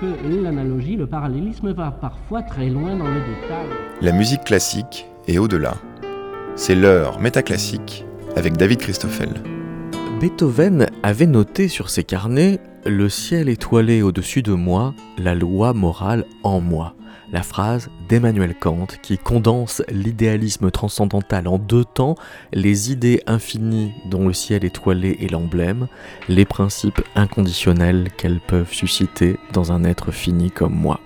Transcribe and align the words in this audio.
que 0.00 0.42
l'analogie, 0.42 0.96
le 0.96 1.06
parallélisme 1.06 1.72
va 1.72 1.90
parfois 1.90 2.42
très 2.42 2.68
loin 2.68 2.96
dans 2.96 3.08
le 3.08 3.20
détail. 3.20 3.66
La 4.00 4.12
musique 4.12 4.44
classique 4.44 5.06
est 5.26 5.38
au-delà. 5.38 5.74
C'est 6.56 6.74
l'heure 6.74 7.20
métaclassique 7.20 8.04
avec 8.36 8.56
David 8.56 8.78
Christoffel. 8.78 9.30
Beethoven 10.20 10.86
avait 11.02 11.26
noté 11.26 11.68
sur 11.68 11.90
ses 11.90 12.04
carnets 12.04 12.60
Le 12.86 13.08
ciel 13.08 13.48
étoilé 13.48 14.02
au-dessus 14.02 14.42
de 14.42 14.52
moi, 14.52 14.94
la 15.18 15.34
loi 15.34 15.72
morale 15.72 16.24
en 16.42 16.60
moi 16.60 16.94
la 17.32 17.42
phrase 17.42 17.90
d'Emmanuel 18.08 18.54
Kant 18.54 18.86
qui 19.02 19.18
condense 19.18 19.82
l'idéalisme 19.90 20.70
transcendantal 20.70 21.48
en 21.48 21.58
deux 21.58 21.84
temps, 21.84 22.14
les 22.52 22.92
idées 22.92 23.22
infinies 23.26 23.92
dont 24.06 24.26
le 24.26 24.32
ciel 24.32 24.64
étoilé 24.64 25.18
est 25.20 25.30
l'emblème, 25.30 25.88
les 26.28 26.44
principes 26.44 27.02
inconditionnels 27.14 28.10
qu'elles 28.16 28.40
peuvent 28.40 28.72
susciter 28.72 29.38
dans 29.52 29.72
un 29.72 29.84
être 29.84 30.10
fini 30.10 30.50
comme 30.50 30.74
moi 30.74 31.00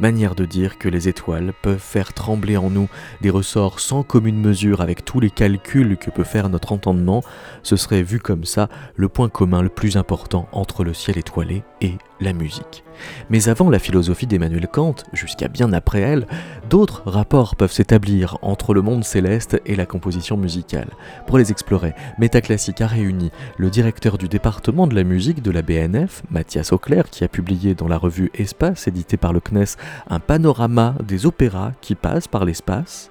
manière 0.00 0.34
de 0.34 0.44
dire 0.44 0.78
que 0.78 0.88
les 0.88 1.08
étoiles 1.08 1.52
peuvent 1.62 1.78
faire 1.78 2.12
trembler 2.12 2.56
en 2.56 2.70
nous 2.70 2.88
des 3.20 3.30
ressorts 3.30 3.80
sans 3.80 4.02
commune 4.02 4.40
mesure 4.40 4.80
avec 4.80 5.04
tous 5.04 5.20
les 5.20 5.30
calculs 5.30 5.96
que 5.96 6.10
peut 6.10 6.24
faire 6.24 6.48
notre 6.48 6.72
entendement, 6.72 7.22
ce 7.62 7.76
serait 7.76 8.02
vu 8.02 8.18
comme 8.18 8.44
ça 8.44 8.68
le 8.96 9.08
point 9.08 9.28
commun 9.28 9.62
le 9.62 9.68
plus 9.68 9.96
important 9.96 10.48
entre 10.52 10.84
le 10.84 10.94
ciel 10.94 11.18
étoilé 11.18 11.62
et 11.80 11.94
la 12.20 12.32
musique. 12.32 12.84
Mais 13.30 13.48
avant 13.48 13.70
la 13.70 13.78
philosophie 13.78 14.26
d'Emmanuel 14.26 14.68
Kant, 14.68 14.96
jusqu'à 15.12 15.48
bien 15.48 15.72
après 15.72 16.00
elle, 16.00 16.26
d'autres 16.70 17.02
rapports 17.06 17.56
peuvent 17.56 17.72
s'établir 17.72 18.38
entre 18.42 18.74
le 18.74 18.82
monde 18.82 19.04
céleste 19.04 19.60
et 19.66 19.76
la 19.76 19.86
composition 19.86 20.36
musicale. 20.36 20.90
Pour 21.26 21.38
les 21.38 21.50
explorer, 21.50 21.94
Métaclassique 22.18 22.80
a 22.80 22.86
réuni 22.86 23.30
le 23.56 23.70
directeur 23.70 24.18
du 24.18 24.28
département 24.28 24.86
de 24.86 24.94
la 24.94 25.04
musique 25.04 25.42
de 25.42 25.50
la 25.50 25.62
BNF, 25.62 26.22
Mathias 26.30 26.72
Auclair, 26.72 27.10
qui 27.10 27.24
a 27.24 27.28
publié 27.28 27.74
dans 27.74 27.88
la 27.88 27.98
revue 27.98 28.30
Espace, 28.34 28.88
édité 28.88 29.16
par 29.16 29.32
le 29.32 29.40
CNES, 29.40 29.76
un 30.08 30.20
panorama 30.20 30.94
des 31.06 31.26
opéras 31.26 31.72
qui 31.80 31.94
passent 31.94 32.28
par 32.28 32.44
l'espace, 32.44 33.10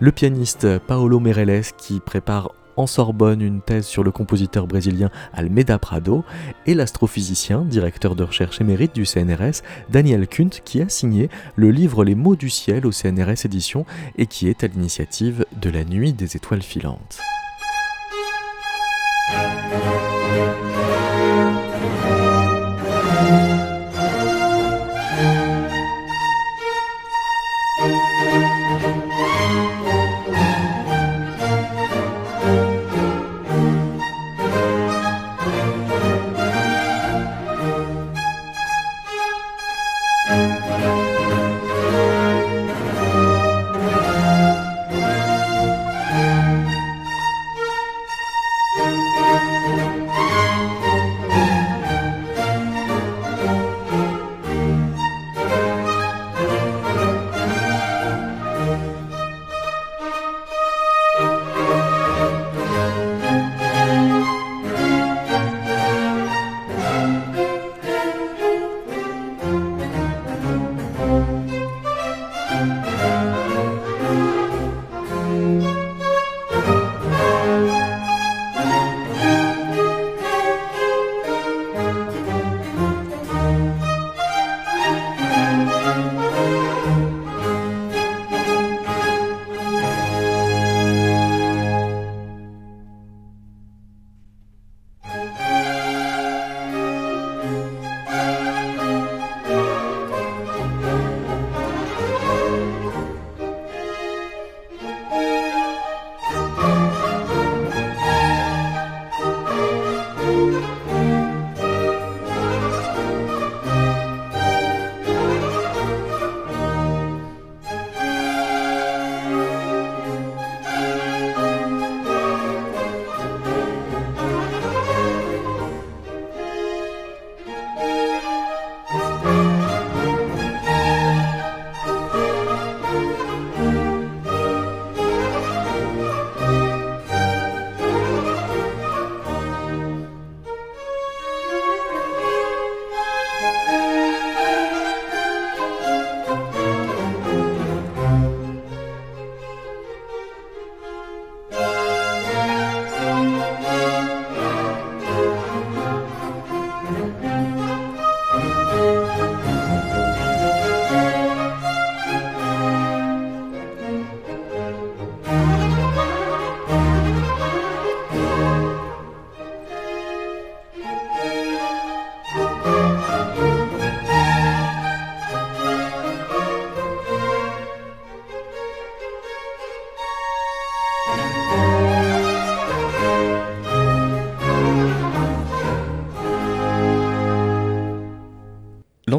le 0.00 0.12
pianiste 0.12 0.78
Paolo 0.78 1.20
Meirelles 1.20 1.62
qui 1.76 2.00
prépare 2.00 2.52
en 2.76 2.86
Sorbonne 2.86 3.42
une 3.42 3.60
thèse 3.60 3.86
sur 3.86 4.02
le 4.02 4.10
compositeur 4.10 4.66
brésilien 4.66 5.10
Almeida 5.32 5.78
Prado 5.78 6.24
et 6.66 6.74
l'astrophysicien, 6.74 7.62
directeur 7.62 8.16
de 8.16 8.24
recherche 8.24 8.60
émérite 8.60 8.94
du 8.94 9.04
CNRS, 9.04 9.62
Daniel 9.90 10.26
Kunt, 10.26 10.50
qui 10.64 10.80
a 10.80 10.88
signé 10.88 11.28
le 11.56 11.70
livre 11.70 12.04
Les 12.04 12.14
mots 12.14 12.36
du 12.36 12.50
ciel 12.50 12.86
au 12.86 12.92
CNRS 12.92 13.44
édition 13.44 13.84
et 14.16 14.26
qui 14.26 14.48
est 14.48 14.64
à 14.64 14.66
l'initiative 14.66 15.44
de 15.60 15.70
la 15.70 15.84
Nuit 15.84 16.12
des 16.12 16.36
étoiles 16.36 16.62
filantes. 16.62 17.18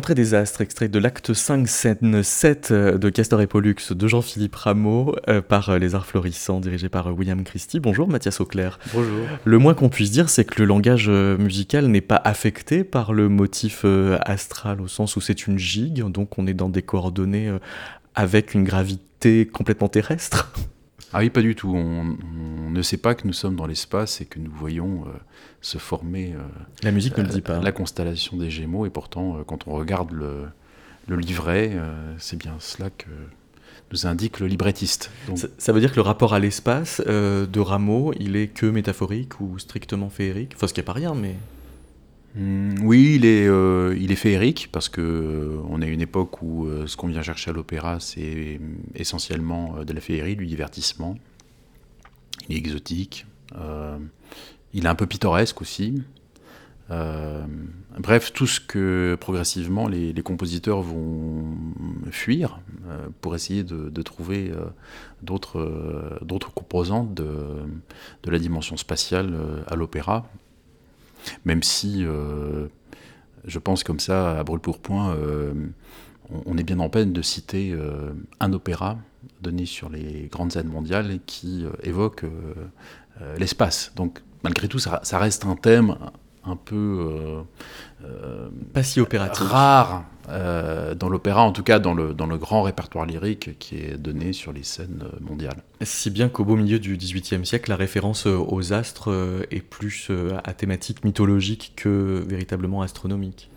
L'entrée 0.04 0.16
des 0.16 0.34
astres, 0.34 0.60
extrait 0.60 0.90
de 0.90 1.00
l'acte 1.00 1.34
5, 1.34 1.66
scène 1.66 2.24
7 2.24 2.72
euh, 2.72 2.98
de 2.98 3.10
Castor 3.10 3.40
et 3.40 3.48
Pollux 3.48 3.78
de 3.92 4.08
Jean-Philippe 4.10 4.54
Rameau 4.54 5.16
euh, 5.30 5.42
par 5.42 5.70
euh, 5.70 5.78
Les 5.78 5.96
Arts 5.96 6.06
Florissants, 6.06 6.60
dirigé 6.60 6.90
par 6.90 7.18
William 7.18 7.42
Christie. 7.46 7.80
Bonjour 7.80 8.10
Mathias 8.10 8.42
Auclair. 8.42 8.80
Bonjour. 8.94 9.26
Le 9.46 9.58
moins 9.60 9.74
qu'on 9.74 9.88
puisse 9.88 10.12
dire, 10.12 10.28
c'est 10.28 10.44
que 10.44 10.60
le 10.60 10.66
langage 10.66 11.10
musical 11.10 11.88
n'est 11.88 12.02
pas 12.02 12.22
affecté 12.22 12.84
par 12.84 13.14
le 13.14 13.30
motif 13.30 13.86
astral, 14.26 14.82
au 14.82 14.90
sens 14.90 15.16
où 15.16 15.22
c'est 15.22 15.48
une 15.48 15.58
gigue, 15.58 16.04
donc 16.12 16.38
on 16.38 16.48
est 16.48 16.54
dans 16.54 16.68
des 16.68 16.82
coordonnées 16.82 17.58
avec 18.14 18.56
une 18.56 18.66
gravité 18.66 19.48
complètement 19.48 19.88
terrestre. 19.88 20.52
Ah 21.14 21.20
oui, 21.20 21.30
pas 21.30 21.42
du 21.42 21.56
tout. 21.56 21.74
On, 21.74 22.18
ne 22.72 22.82
sait 22.82 22.98
pas 22.98 23.16
que 23.16 23.26
nous 23.26 23.34
sommes 23.34 23.56
dans 23.56 23.68
l'espace 23.68 24.20
et 24.20 24.26
que 24.26 24.40
nous 24.40 24.52
voyons 24.52 25.06
se 25.64 25.78
former. 25.78 26.34
Euh, 26.34 26.42
la 26.84 26.92
musique 26.92 27.18
ne 27.18 27.24
le 27.24 27.30
dit 27.30 27.42
pas. 27.42 27.60
La 27.60 27.72
constellation 27.72 28.38
des 28.38 28.52
Gémeaux, 28.52 28.86
et 28.86 28.92
pourtant, 28.92 29.38
euh, 29.38 29.44
quand 29.48 29.66
on 29.68 29.72
regarde 29.72 30.12
le, 30.12 30.44
le 31.08 31.16
livret, 31.16 31.72
euh, 31.74 32.14
c'est 32.20 32.38
bien 32.38 32.56
cela 32.60 32.90
que 32.92 33.08
nous 33.92 34.06
indique 34.06 34.40
le 34.40 34.48
librettiste. 34.48 35.10
Ça, 35.58 35.72
veut 35.72 35.80
dire 35.80 35.92
que 35.92 35.96
le 35.96 36.02
rapport 36.02 36.34
à 36.34 36.40
l'espace 36.40 37.00
de 37.02 37.60
Rameau, 37.60 38.14
il 38.20 38.36
est 38.36 38.48
que 38.48 38.66
métaphorique 38.66 39.40
ou 39.40 39.60
strictement 39.60 40.10
féerique? 40.10 40.54
Enfin, 40.56 40.68
ce 40.68 40.74
qui 40.74 40.80
n'est 40.80 40.86
pas 40.86 40.94
rien, 40.94 41.14
mais... 41.14 41.36
Hmm, 42.36 42.74
oui, 42.82 43.14
il 43.18 43.26
est, 43.26 43.48
euh, 43.48 43.96
il 44.00 44.12
est 44.12 44.16
féerique 44.16 44.70
parce 44.72 44.90
que 44.90 45.02
euh, 45.02 45.62
on 45.70 45.84
a 45.84 45.86
une 45.86 46.02
époque 46.02 46.42
où 46.42 46.68
ce 46.88 46.98
qu'on 46.98 47.08
vient 47.08 47.22
chercher 47.22 47.52
à 47.52 47.54
l'opéra, 47.54 48.00
c'est 48.00 48.60
essentiellement 48.96 49.84
de 49.84 49.94
la 49.94 50.02
féerie, 50.02 50.36
du 50.36 50.48
divertissement. 50.48 51.16
Il 52.50 52.56
est 52.56 52.60
exotique. 52.60 53.28
Il 54.74 54.86
est 54.86 54.90
un 54.90 54.96
peu 54.96 55.08
pittoresque 55.08 55.62
aussi. 55.62 56.04
bref, 58.00 58.34
tout 58.34 58.48
ce 58.48 58.60
que 58.60 59.18
progressivement 59.20 59.88
les, 59.88 60.14
compositeurs 60.24 60.82
vont 60.82 61.58
fuir 62.12 62.60
pour 63.22 63.36
essayer 63.36 63.64
de, 63.64 64.02
trouver 64.02 64.52
d'autres 65.22 66.54
composantes 66.54 67.14
de, 67.14 68.32
la 68.32 68.40
dimension 68.40 68.78
spatiale 68.78 69.34
à 69.68 69.76
l'opéra. 69.76 70.30
Même 71.46 71.64
si 71.64 72.06
euh, 72.06 72.68
je 73.46 73.60
pense 73.60 73.84
comme 73.84 74.00
ça, 74.00 74.40
à 74.40 74.44
brûle-pourpoint, 74.44 75.16
euh, 75.16 75.54
on, 76.46 76.58
est 76.58 76.64
bien 76.64 76.80
en 76.80 76.90
peine 76.90 77.14
de 77.14 77.22
citer 77.22 77.72
euh, 77.72 78.14
un 78.40 78.54
opéra 78.54 78.98
donné 79.44 79.66
sur 79.66 79.90
les 79.90 80.28
grandes 80.32 80.52
scènes 80.52 80.68
mondiales 80.68 81.20
qui 81.26 81.66
évoque 81.84 82.26
l'espace. 83.38 83.92
Donc 83.96 84.22
malgré 84.44 84.68
tout, 84.68 84.80
ça, 84.80 85.02
reste 85.20 85.46
un 85.46 85.56
thème 85.56 85.96
un 86.46 86.56
peu 86.56 87.44
pas 88.74 88.84
si 88.84 89.00
opératique 89.00 89.48
rare 89.48 90.06
euh, 90.30 90.96
dans 90.96 91.10
l'opéra, 91.10 91.44
en 91.44 91.52
tout 91.52 91.64
cas 91.64 91.80
dans 91.80 91.94
le, 91.94 92.14
dans 92.14 92.28
le 92.28 92.38
grand 92.38 92.62
répertoire 92.62 93.06
lyrique 93.06 93.58
qui 93.60 93.78
est 93.78 93.98
donné 93.98 94.32
sur 94.32 94.54
les 94.54 94.64
scènes 94.64 95.04
mondiales. 95.20 95.62
Si 95.82 96.10
bien 96.10 96.30
qu'au 96.30 96.46
beau 96.46 96.56
milieu 96.56 96.80
du 96.80 96.96
XVIIIe 96.96 97.46
siècle, 97.46 97.70
la 97.70 97.76
référence 97.76 98.26
euh, 98.26 98.38
aux 98.38 98.72
astres 98.72 99.12
euh, 99.12 99.44
est 99.52 99.62
plus 99.62 100.12
à 100.46 100.54
thématique 100.54 101.04
mythologique 101.04 101.74
que 101.76 102.24
véritablement 102.26 102.82
astronomique. 102.82 103.50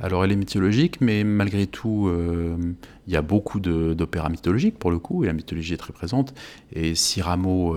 Alors 0.00 0.24
elle 0.24 0.32
est 0.32 0.36
mythologique, 0.36 1.00
mais 1.00 1.24
malgré 1.24 1.66
tout, 1.66 2.10
il 3.06 3.12
y 3.12 3.16
a 3.16 3.22
beaucoup 3.22 3.58
d'opéras 3.60 4.28
mythologiques 4.28 4.78
pour 4.78 4.90
le 4.90 4.98
coup, 4.98 5.24
et 5.24 5.26
la 5.26 5.32
mythologie 5.32 5.74
est 5.74 5.78
très 5.78 5.92
présente. 5.92 6.34
Et 6.72 6.94
si 6.94 7.20
Rameau 7.20 7.76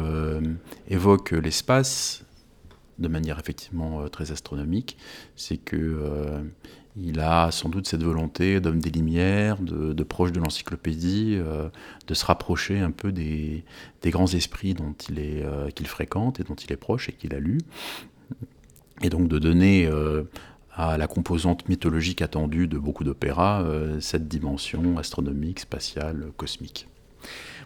évoque 0.88 1.32
l'espace 1.32 2.24
de 3.00 3.08
manière 3.08 3.40
effectivement 3.40 4.08
très 4.10 4.32
astronomique, 4.32 4.98
c'est 5.36 5.58
que 5.58 6.44
il 6.98 7.20
a 7.20 7.52
sans 7.52 7.70
doute 7.70 7.88
cette 7.88 8.04
volonté 8.04 8.60
d'homme 8.60 8.80
des 8.80 8.90
Lumières, 8.90 9.58
de, 9.62 10.04
proche 10.04 10.32
de 10.32 10.40
l'encyclopédie, 10.40 11.38
euh, 11.38 11.70
de 12.08 12.14
se 12.14 12.26
rapprocher 12.26 12.80
un 12.80 12.92
peu 12.92 13.12
des, 13.12 13.64
grands 14.06 14.28
esprits 14.28 14.74
dont 14.74 14.94
il 15.10 15.20
est 15.20 15.44
euh, 15.44 15.70
qu'il 15.70 15.88
fréquente 15.88 16.40
et 16.40 16.44
dont 16.44 16.56
il 16.56 16.72
est 16.72 16.78
proche 16.78 17.08
et 17.10 17.14
qu'il 17.14 17.34
a 17.34 17.40
lu, 17.40 17.60
et 19.02 19.10
donc 19.10 19.30
de 19.30 19.40
donner 19.40 19.88
euh, 19.88 20.24
à 20.76 20.98
la 20.98 21.08
composante 21.08 21.68
mythologique 21.70 22.22
attendue 22.22 22.68
de 22.68 22.78
beaucoup 22.78 23.04
d'opéras 23.04 23.66
cette 24.00 24.28
dimension 24.28 24.98
astronomique, 24.98 25.60
spatiale, 25.60 26.32
cosmique. 26.38 26.88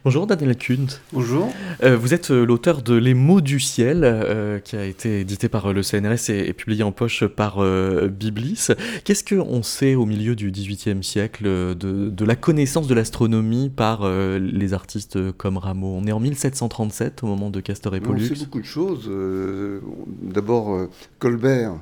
Bonjour 0.06 0.28
Daniel 0.28 0.56
Kuhn. 0.56 0.86
Bonjour. 1.14 1.52
Euh, 1.82 1.98
vous 1.98 2.14
êtes 2.14 2.30
euh, 2.30 2.46
l'auteur 2.46 2.84
de 2.84 2.94
Les 2.94 3.16
mots 3.16 3.42
du 3.42 3.60
ciel, 3.60 4.02
euh, 4.04 4.60
qui 4.60 4.76
a 4.76 4.86
été 4.86 5.22
édité 5.22 5.50
par 5.50 5.74
le 5.74 5.82
CNRS 5.82 6.30
et, 6.30 6.54
publié 6.54 6.84
en 6.84 6.92
poche 6.92 7.26
par 7.26 7.58
Biblis. 8.10 8.68
Qu'est-ce 9.04 9.24
qu'on 9.24 9.64
sait 9.64 9.96
au 9.96 10.06
milieu 10.06 10.36
du 10.36 10.52
XVIIIe 10.52 11.04
siècle 11.04 11.46
de, 11.46 12.26
la 12.26 12.36
connaissance 12.36 12.86
de 12.86 12.94
l'astronomie 12.94 13.72
par 13.72 14.08
les 14.08 14.74
artistes 14.74 15.32
comme 15.32 15.58
Rameau? 15.58 15.96
On 16.00 16.06
est 16.06 16.12
en 16.12 16.20
1737 16.20 17.24
au 17.24 17.26
moment 17.26 17.50
de 17.50 17.60
Castor 17.60 17.96
et 17.96 18.00
Pollux. 18.00 18.30
On 18.32 18.36
sait 18.36 18.46
beaucoup 18.46 18.62
de 18.62 18.66
choses. 18.66 19.10
D'abord, 20.22 20.88
Colbert, 21.18 21.80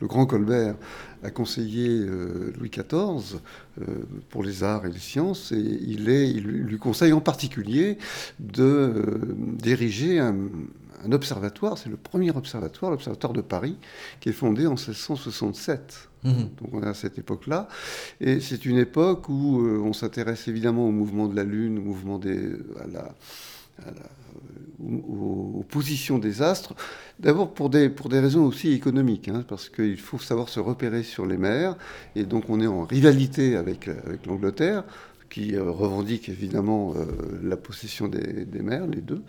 le 0.00 0.06
grand 0.06 0.26
Colbert, 0.26 0.76
a 1.22 1.30
conseillé 1.30 1.88
euh, 1.88 2.52
Louis 2.58 2.70
XIV 2.70 3.40
euh, 3.80 3.84
pour 4.30 4.42
les 4.42 4.64
arts 4.64 4.86
et 4.86 4.90
les 4.90 4.98
sciences, 4.98 5.52
et 5.52 5.58
il, 5.58 6.08
est, 6.08 6.30
il 6.30 6.44
lui 6.44 6.78
conseille 6.78 7.12
en 7.12 7.20
particulier 7.20 7.98
de 8.38 8.62
euh, 8.62 9.36
diriger 9.36 10.18
un, 10.18 10.36
observatoire, 11.12 11.78
c'est 11.78 11.88
le 11.88 11.96
premier 11.96 12.30
observatoire, 12.30 12.90
l'observatoire 12.90 13.32
de 13.32 13.40
Paris, 13.40 13.78
qui 14.20 14.28
est 14.28 14.34
fondé 14.34 14.66
en 14.66 14.74
1667. 14.74 16.10
Mmh. 16.24 16.30
Donc 16.30 16.74
on 16.74 16.82
est 16.82 16.86
à 16.86 16.92
cette 16.92 17.18
époque-là. 17.18 17.68
Et 18.20 18.40
c'est 18.40 18.66
une 18.66 18.76
époque 18.76 19.30
où 19.30 19.66
on 19.82 19.94
s'intéresse 19.94 20.46
évidemment 20.46 20.86
au 20.86 20.90
mouvement 20.92 21.26
de 21.26 21.34
la 21.34 21.44
Lune, 21.44 21.78
au 21.78 21.82
mouvement 21.82 22.18
des, 22.18 22.52
à 22.84 22.86
la, 22.86 23.14
aux, 24.82 25.64
positions 25.68 26.18
des 26.18 26.42
astres, 26.42 26.74
d'abord 27.20 27.52
pour 27.52 27.70
des, 27.70 27.88
pour 27.88 28.08
des 28.08 28.18
raisons 28.18 28.44
aussi 28.44 28.72
économiques, 28.72 29.28
hein, 29.28 29.44
parce 29.46 29.68
qu'il 29.68 29.98
faut 29.98 30.18
savoir 30.18 30.48
se 30.48 30.58
repérer 30.58 31.02
sur 31.02 31.26
les 31.26 31.36
mers, 31.36 31.76
et 32.16 32.24
donc 32.24 32.44
on 32.48 32.60
est 32.60 32.66
en 32.66 32.84
rivalité 32.84 33.56
avec, 33.56 33.88
avec 33.88 34.26
l'Angleterre 34.26 34.84
qui 35.30 35.54
euh, 35.54 35.70
revendique 35.70 36.28
évidemment 36.28 36.92
euh, 36.96 37.04
la 37.42 37.56
possession 37.56 38.08
des, 38.08 38.46
mers, 38.60 38.86
les 38.86 39.00
deux. 39.00 39.22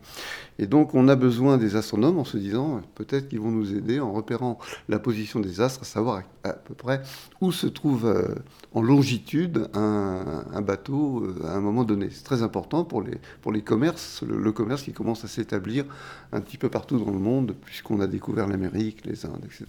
Et 0.59 0.65
donc 0.65 0.93
on 0.93 1.07
a 1.07 1.15
besoin 1.15 1.57
des 1.57 1.75
astronomes 1.75 2.17
en 2.17 2.25
se 2.25 2.37
disant 2.37 2.81
peut-être 2.95 3.29
qu'ils 3.29 3.39
vont 3.39 3.51
nous 3.51 3.73
aider 3.73 3.99
en 3.99 4.11
repérant 4.11 4.59
la 4.89 4.99
position 4.99 5.39
des 5.39 5.61
astres, 5.61 5.81
à 5.83 5.85
savoir 5.85 6.23
à, 6.43 6.53
peu 6.53 6.73
près 6.73 7.01
où 7.39 7.51
se 7.51 7.67
trouve 7.67 8.07
euh, 8.07 8.35
en 8.73 8.81
longitude 8.81 9.69
un, 9.73 10.61
bateau 10.61 11.27
à 11.45 11.55
un 11.55 11.61
moment 11.61 11.83
donné. 11.83 12.09
C'est 12.11 12.23
très 12.23 12.43
important 12.43 12.83
pour 12.83 13.01
les, 13.01 13.17
pour 13.41 13.51
les 13.51 13.61
commerces, 13.61 14.23
le, 14.23 14.51
commerce 14.51 14.83
qui 14.83 14.93
commence 14.93 15.23
à 15.23 15.27
s'établir 15.27 15.85
un 16.31 16.41
petit 16.41 16.57
peu 16.57 16.69
partout 16.69 16.99
dans 16.99 17.11
le 17.11 17.19
monde, 17.19 17.55
puisqu'on 17.63 17.99
a 17.99 18.07
découvert 18.07 18.47
l'Amérique, 18.47 19.05
les 19.05 19.25
Indes, 19.25 19.45
etc. 19.45 19.65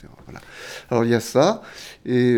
Alors 0.91 1.05
il 1.05 1.11
y 1.11 1.15
a 1.15 1.21
ça, 1.21 1.63
et 2.05 2.37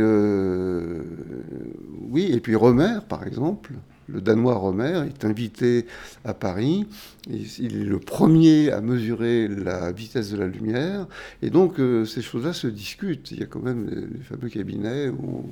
oui, 2.11 2.31
et 2.33 2.41
puis 2.41 2.55
Romer, 2.55 2.99
par 3.09 3.27
exemple, 3.27 3.73
le 4.07 4.21
Danois 4.21 4.55
Romer 4.55 5.05
est 5.07 5.25
invité 5.25 5.87
à 6.25 6.35
Paris. 6.35 6.87
Il 7.29 7.77
est 7.77 7.85
le 7.85 7.99
premier 7.99 8.71
à 8.71 8.81
mesurer 8.81 9.49
la 9.49 9.93
vitesse 9.93 10.31
de 10.31 10.37
la 10.37 10.47
lumière. 10.47 11.07
Et 11.43 11.51
donc, 11.51 11.79
euh, 11.79 12.05
ces 12.05 12.23
choses-là 12.23 12.53
se 12.53 12.67
discutent. 12.67 13.31
Il 13.31 13.41
y 13.41 13.43
a 13.43 13.47
quand 13.47 13.63
même 13.63 13.89
les, 13.89 14.23
fameux 14.23 14.49
cabinets 14.49 15.09
où 15.09 15.45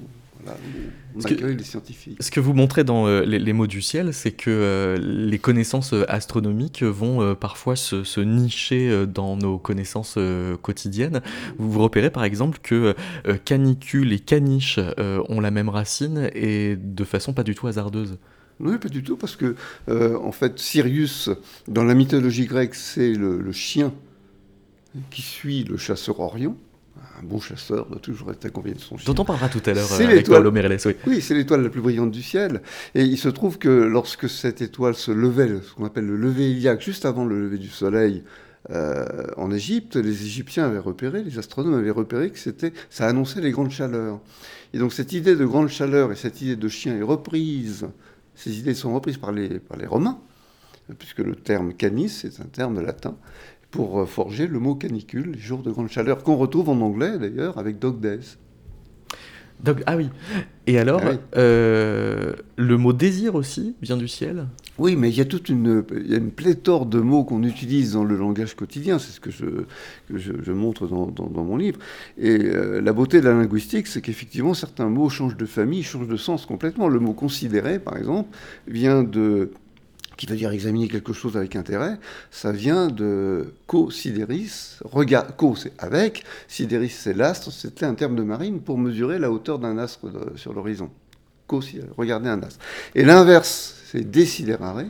on, 0.44 1.25
accueille 1.25 1.56
les 1.56 1.64
scientifiques. 1.64 2.20
Ce 2.20 2.31
que 2.31 2.40
vous 2.40 2.52
montrez 2.52 2.84
dans 2.84 3.06
euh, 3.06 3.22
les, 3.22 3.52
mots 3.52 3.69
du 3.69 3.81
ciel, 3.81 4.12
c'est 4.12 4.32
que 4.32 4.50
euh, 4.50 4.99
les 5.00 5.38
connaissances 5.38 5.94
astronomiques 6.08 6.82
vont 6.82 7.34
parfois 7.34 7.76
se, 7.76 8.20
nicher 8.20 9.06
dans 9.06 9.37
nos 9.37 9.58
connaissances 9.58 10.19
quotidiennes. 10.60 11.22
Vous 11.58 11.70
vous 11.70 11.81
repérez 11.81 12.10
par 12.10 12.25
exemple 12.25 12.58
que 12.62 12.94
canicule 13.44 14.12
et 14.12 14.19
caniche 14.19 14.78
ont 14.99 15.40
la 15.40 15.50
même 15.50 15.69
racine 15.69 16.28
et 16.35 16.76
de 16.76 17.04
façon 17.04 17.32
pas 17.32 17.44
du 17.44 17.54
tout 17.54 17.66
hasardeuse. 17.68 18.18
Non, 18.62 18.78
pas 18.78 18.88
du 18.88 19.02
tout, 19.02 19.16
parce 19.16 19.35
que, 19.35 19.57
euh, 19.88 20.16
en 20.19 20.33
fait, 20.33 20.59
Sirius, 20.59 21.31
dans 21.66 21.83
la 21.83 21.95
mythologie 21.95 22.47
grecque, 22.47 22.76
c'est 22.76 23.12
le, 23.12 23.52
chien 23.52 23.92
qui 25.11 25.23
suit 25.23 25.64
le 25.64 25.76
chasseur 25.76 26.21
Orion. 26.21 26.57
Un 27.19 27.25
bon 27.25 27.40
chasseur 27.40 27.87
doit 27.87 27.99
toujours 27.99 28.31
être 28.31 28.45
accompagné 28.45 28.75
de 28.75 28.81
son 28.81 28.97
chien. 28.97 29.12
Dont 29.12 29.21
on 29.21 29.25
parlera 29.25 29.49
tout 29.49 29.62
à 29.66 29.73
l'heure 29.73 29.90
euh, 29.92 29.97
avec 29.97 30.11
l'étoile. 30.11 30.47
Oui, 30.47 30.95
oui 31.07 31.21
c'est 31.21 31.35
l'étoile 31.35 31.62
la 31.62 31.71
plus 31.71 31.81
brillante 31.81 32.11
du 32.11 32.23
ciel. 32.23 32.62
Et 32.95 33.02
il 33.02 33.19
se 33.19 33.28
trouve 33.28 33.59
que 33.59 33.69
lorsque 33.69 34.28
cette 34.28 34.62
étoile 34.62 34.95
se 34.95 35.11
levait, 35.11 35.49
ce 35.62 35.75
qu'on 35.75 35.85
appelle 35.85 36.07
le 36.07 36.16
lever 36.16 36.50
iliaque, 36.50 36.83
juste 36.83 37.04
avant 37.04 37.25
le 37.25 37.40
lever 37.40 37.59
du 37.59 37.69
soleil, 37.69 38.23
euh, 38.71 39.26
en 39.37 39.50
Égypte, 39.50 39.97
les 39.97 40.25
Égyptiens 40.25 40.66
avaient 40.66 40.78
repéré, 40.78 41.23
les 41.23 41.38
astronomes 41.38 41.75
avaient 41.75 41.90
repéré 41.90 42.31
que 42.31 42.38
c'était, 42.38 42.73
ça 42.90 43.09
annonçait 43.09 43.40
les 43.40 43.50
grandes 43.50 43.71
chaleurs. 43.71 44.21
Et 44.73 44.78
donc 44.78 44.92
cette 44.92 45.12
idée 45.12 45.35
de 45.35 45.45
grande 45.45 45.69
chaleur 45.69 46.12
et 46.12 46.16
cette 46.16 46.40
idée 46.42 46.57
de 46.57 46.69
chien 46.69 46.97
est 46.97 47.02
reprise 47.02 47.88
ces 48.42 48.58
idées 48.58 48.75
sont 48.75 48.92
reprises 48.92 49.18
par 49.18 49.30
les, 49.30 49.61
par 49.61 49.76
les 49.76 49.87
Romains, 49.87 50.18
puisque 50.99 51.20
le 51.20 51.37
terme 51.37 51.75
canis 51.75 52.22
est 52.25 52.40
un 52.40 52.46
terme 52.46 52.80
latin 52.80 53.16
pour 53.70 54.00
euh, 54.00 54.06
forger 54.06 54.49
le 54.49 54.58
mot 54.58 54.75
canicule, 54.75 55.30
les 55.32 55.38
jours 55.38 55.62
de 55.62 55.70
grande 55.70 55.88
chaleur, 55.88 56.25
qu'on 56.25 56.37
retrouve 56.37 56.68
en 56.68 56.80
anglais 56.80 57.18
d'ailleurs 57.18 57.56
avec 57.58 57.78
dog 57.78 58.00
days. 58.00 58.37
Ah 59.87 59.96
oui. 59.96 60.08
Et 60.66 60.80
alors, 60.80 61.02
ah 61.04 61.38
euh, 61.38 62.32
le 62.56 62.76
mot 62.78 62.92
désir 62.92 63.37
aussi 63.37 63.76
vient 63.80 63.96
du 63.96 64.08
ciel? 64.08 64.49
Oui, 64.79 64.97
mais 64.97 65.11
il 65.11 65.17
y 65.17 65.21
a 65.21 65.26
toute 65.26 65.50
une, 65.50 65.85
il 65.95 66.11
y 66.11 66.14
a 66.14 66.17
une 66.17 66.31
pléthore 66.31 66.87
de 66.87 66.99
mots 66.99 67.25
qu'on 67.25 67.43
utilise 67.43 67.93
dans 67.93 68.05
le 68.05 68.17
langage 68.17 68.55
quotidien. 68.57 68.99
C'est 68.99 69.12
ce 69.12 69.21
que 69.21 69.31
je, 69.31 70.52
montre 70.52 70.87
dans, 70.87 71.45
mon 71.45 71.57
livre. 71.57 71.79
Et 72.17 72.31
euh, 72.31 72.81
la 72.81 72.93
beauté 72.95 73.21
de 73.21 73.29
la 73.29 73.35
linguistique, 73.35 73.87
c'est 73.87 74.00
qu'effectivement, 74.00 74.55
certains 74.55 74.88
mots 74.88 75.11
changent 75.11 75.37
de 75.37 75.45
famille, 75.45 75.83
changent 75.83 76.09
de 76.09 76.17
sens 76.17 76.47
complètement. 76.47 76.88
Le 76.88 77.00
mot 77.00 77.12
considéré, 77.12 77.79
par 77.79 77.99
exemple, 77.99 78.37
vient 78.67 79.02
de 79.02 79.50
qui 80.17 80.26
veut 80.26 80.37
dire 80.37 80.52
examiner 80.52 80.88
quelque 80.88 81.12
chose 81.12 81.37
avec 81.37 81.57
intérêt, 81.57 81.99
ça 82.31 82.52
vient 82.52 82.88
de 82.88 83.55
co-sidéris, 83.67 84.79
regard, 84.85 85.35
co 85.37 85.57
c'est 85.57 85.73
avec, 85.79 86.23
sidéris 86.47 86.91
c'est 86.91 87.14
l'astre, 87.14 87.50
c'était 87.50 87.87
un 87.87 87.95
terme 87.95 88.14
de 88.14 88.23
marine 88.23 88.61
pour 88.61 88.79
mesurer 88.79 89.19
la 89.19 89.33
hauteur 89.33 89.59
d'un 89.59 89.79
astre 89.79 90.07
sur 90.37 90.52
l'horizon. 90.52 90.91
Co 91.49 91.61
regarder 91.97 92.29
un 92.29 92.43
astre. 92.43 92.61
Et 92.95 93.05
l'inverse, 93.05 93.82
c'est 93.92 94.11
désidérare, 94.11 94.84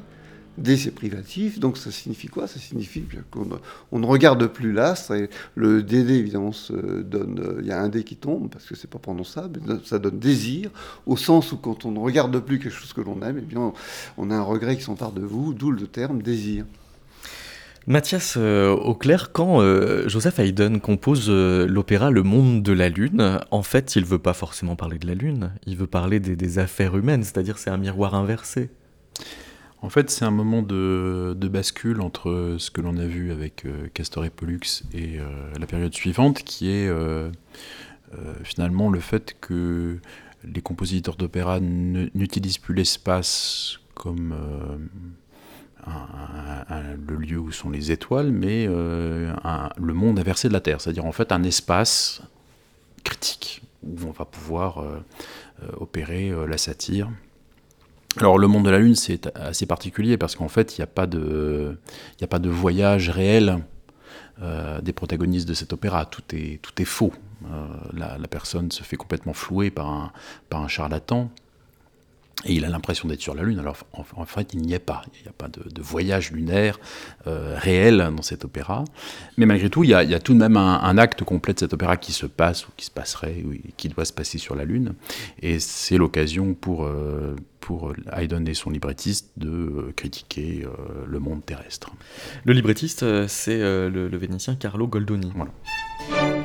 D 0.59 0.76
c'est 0.76 0.92
privatif, 0.92 1.59
donc 1.59 1.76
ça 1.76 1.90
signifie 1.90 2.28
quoi? 2.28 2.47
Ça 2.47 2.61
signifie 2.61 3.02
qu'on 3.32 3.49
on 3.90 3.99
ne 3.99 4.06
regarde 4.06 4.47
plus 4.47 4.73
l'astre, 4.73 5.14
et 5.14 5.28
le 5.56 5.82
DD 5.82 6.11
évidemment 6.11 6.52
se 6.52 7.02
donne, 7.02 7.59
il 7.61 7.66
y 7.66 7.73
a 7.73 7.80
un 7.80 7.88
D 7.88 8.04
qui 8.04 8.14
tombe, 8.14 8.49
parce 8.49 8.64
que 8.66 8.76
c'est 8.76 8.88
pas 8.88 9.00
prononçable, 9.00 9.61
ça 9.85 9.99
donne 9.99 10.21
désir, 10.21 10.71
au 11.06 11.16
sens 11.16 11.50
où 11.50 11.56
quand 11.56 11.85
on 11.85 11.90
ne 11.90 11.99
regarde 11.99 12.38
plus 12.38 12.61
quelque 12.61 12.75
chose 12.75 12.92
que 12.92 13.00
l'on 13.00 13.21
aime, 13.23 13.38
eh 13.38 13.44
bien 13.44 13.73
on 14.16 14.30
a 14.30 14.37
un 14.37 14.42
regret 14.42 14.76
qui 14.76 14.82
s'empare 14.82 15.11
de 15.12 15.23
vous, 15.23 15.52
d'où 15.52 15.73
le 15.73 15.88
terme 15.88 16.23
désir. 16.23 16.64
Mathias 17.88 18.35
euh, 18.37 18.71
Auclair, 18.71 19.32
quand 19.32 19.61
euh, 19.61 20.09
Joseph 20.09 20.38
Haydn 20.38 20.78
compose 20.78 21.26
euh, 21.28 21.66
l'opéra 21.66 22.12
Le 22.12 22.23
Monde 22.23 22.62
de 22.62 22.73
la 22.73 22.88
Lune, 22.88 23.40
en 23.50 23.62
fait, 23.62 23.97
il 23.97 24.04
veut 24.04 24.21
pas 24.21 24.35
forcément 24.35 24.76
parler 24.76 24.99
de 24.99 25.06
la 25.09 25.14
Lune, 25.14 25.50
il 25.66 25.76
veut 25.76 25.88
parler 25.88 26.21
des, 26.21 26.59
affaires 26.61 26.97
humaines, 26.97 27.25
c'est-à-dire 27.25 27.59
c'est 27.59 27.71
un 27.71 27.78
miroir 27.78 28.14
inversé. 28.14 28.71
En 29.81 29.88
fait, 29.88 30.11
c'est 30.11 30.25
un 30.25 30.31
moment 30.31 30.62
de, 30.62 31.37
bascule 31.50 32.00
entre 32.00 32.57
ce 32.59 32.71
que 32.71 32.81
l'on 32.81 32.97
a 32.99 33.04
vu 33.04 33.33
avec 33.33 33.66
Castor 33.95 34.25
et 34.25 34.31
Pollux 34.31 34.85
et 34.95 35.19
la 35.59 35.66
période 35.66 35.92
suivante, 35.92 36.45
qui 36.45 36.71
est 36.71 36.88
finalement 38.45 38.90
le 38.90 39.00
fait 39.00 39.37
que 39.40 39.99
les 40.45 40.61
compositeurs 40.61 41.16
d'opéra 41.16 41.59
n'utilisent 41.59 42.59
plus 42.59 42.76
l'espace 42.76 43.81
comme 43.95 44.37
le 47.07 47.16
lieu 47.16 47.38
où 47.38 47.50
sont 47.52 47.71
les 47.71 47.90
étoiles, 47.90 48.31
mais 48.31 48.66
euh, 48.69 49.33
le 49.76 49.95
monde 49.95 50.19
inversé 50.19 50.49
de 50.49 50.52
la 50.52 50.61
Terre, 50.61 50.81
c'est-à-dire 50.81 51.04
en 51.04 51.12
fait 51.12 51.33
un 51.33 51.42
espace 51.42 52.23
critique 53.04 53.62
où 53.83 53.97
on 54.07 54.12
va 54.12 54.25
pouvoir 54.25 54.78
euh, 54.78 55.04
euh, 55.62 55.69
opérer 55.81 56.33
la 56.47 56.59
satire. 56.59 57.11
Alors 58.19 58.38
le 58.38 58.47
monde 58.47 58.64
de 58.64 58.71
la 58.71 58.78
Lune 58.78 58.95
c'est 58.95 59.35
assez 59.37 59.66
particulier 59.66 60.16
parce 60.16 60.37
qu'en 60.37 60.49
fait 60.49 60.76
il 60.76 60.81
n'y 60.81 60.85
a, 60.85 60.88
pas 60.88 61.07
de, 61.07 61.78
a 62.21 62.26
pas 62.26 62.38
de 62.38 62.50
voyage 62.50 63.09
réel 63.09 63.59
des 64.83 64.92
protagonistes 64.92 65.47
de 65.47 65.54
cet 65.54 65.73
opéra, 65.73 66.04
tout 66.04 66.23
est, 66.33 66.61
tout 66.61 66.83
est 66.83 66.85
faux. 66.85 67.12
La, 67.92 68.19
la, 68.19 68.28
personne 68.28 68.73
se 68.73 68.83
fait 68.83 68.97
complètement 68.97 69.35
flouer 69.35 69.71
par 69.71 69.88
un, 69.88 70.12
par 70.49 70.62
un 70.62 70.69
charlatan. 70.69 71.31
Et 72.45 72.54
il 72.54 72.64
a 72.64 72.69
l'impression 72.69 73.09
d'être 73.09 73.21
sur 73.21 73.35
la 73.35 73.42
Lune, 73.42 73.59
alors 73.61 73.76
en, 73.92 74.25
fait 74.25 74.52
il 74.52 74.62
n'y 74.62 74.73
est 74.73 74.81
pas, 74.81 75.02
il 75.14 75.23
n'y 75.23 75.28
a 75.28 75.33
pas 75.33 75.49
de, 75.49 75.81
voyage 75.81 76.33
lunaire 76.33 76.81
euh, 77.26 77.57
réel 77.57 78.11
dans 78.16 78.23
cet 78.23 78.45
opéra. 78.45 78.85
Mais 79.37 79.47
malgré 79.47 79.71
tout, 79.71 79.85
il 79.85 79.90
y 79.90 79.95
a, 79.95 80.19
tout 80.19 80.35
de 80.35 80.38
même 80.38 80.57
un, 80.57 80.99
acte 80.99 81.23
complet 81.23 81.54
de 81.54 81.61
cet 81.61 81.73
opéra 81.73 81.97
qui 81.97 82.12
se 82.12 82.26
passe, 82.26 82.66
ou 82.66 82.71
qui 82.76 82.87
se 82.87 82.90
passerait, 82.90 83.45
ou 83.47 83.54
qui 83.76 83.88
doit 83.88 84.04
se 84.04 84.12
passer 84.12 84.38
sur 84.38 84.57
la 84.57 84.64
Lune. 84.64 84.95
Et 85.40 85.61
c'est 85.61 85.99
l'occasion 85.99 86.54
pour, 86.54 86.85
euh, 86.85 87.37
pour 87.62 87.95
Haydn 88.12 88.47
et 88.47 88.54
son 88.54 88.69
librettiste 88.71 89.31
de 89.38 89.49
euh, 89.49 89.92
critiquer 89.97 90.66
le 91.07 91.19
monde 91.19 91.45
terrestre. 91.47 91.90
Le 92.45 92.52
librettiste, 92.52 93.26
c'est 93.28 93.59
le, 93.59 94.09
le, 94.09 94.16
Vénitien 94.19 94.57
Carlo 94.57 94.87
Goldoni. 94.87 95.33
Voilà. 95.35 96.42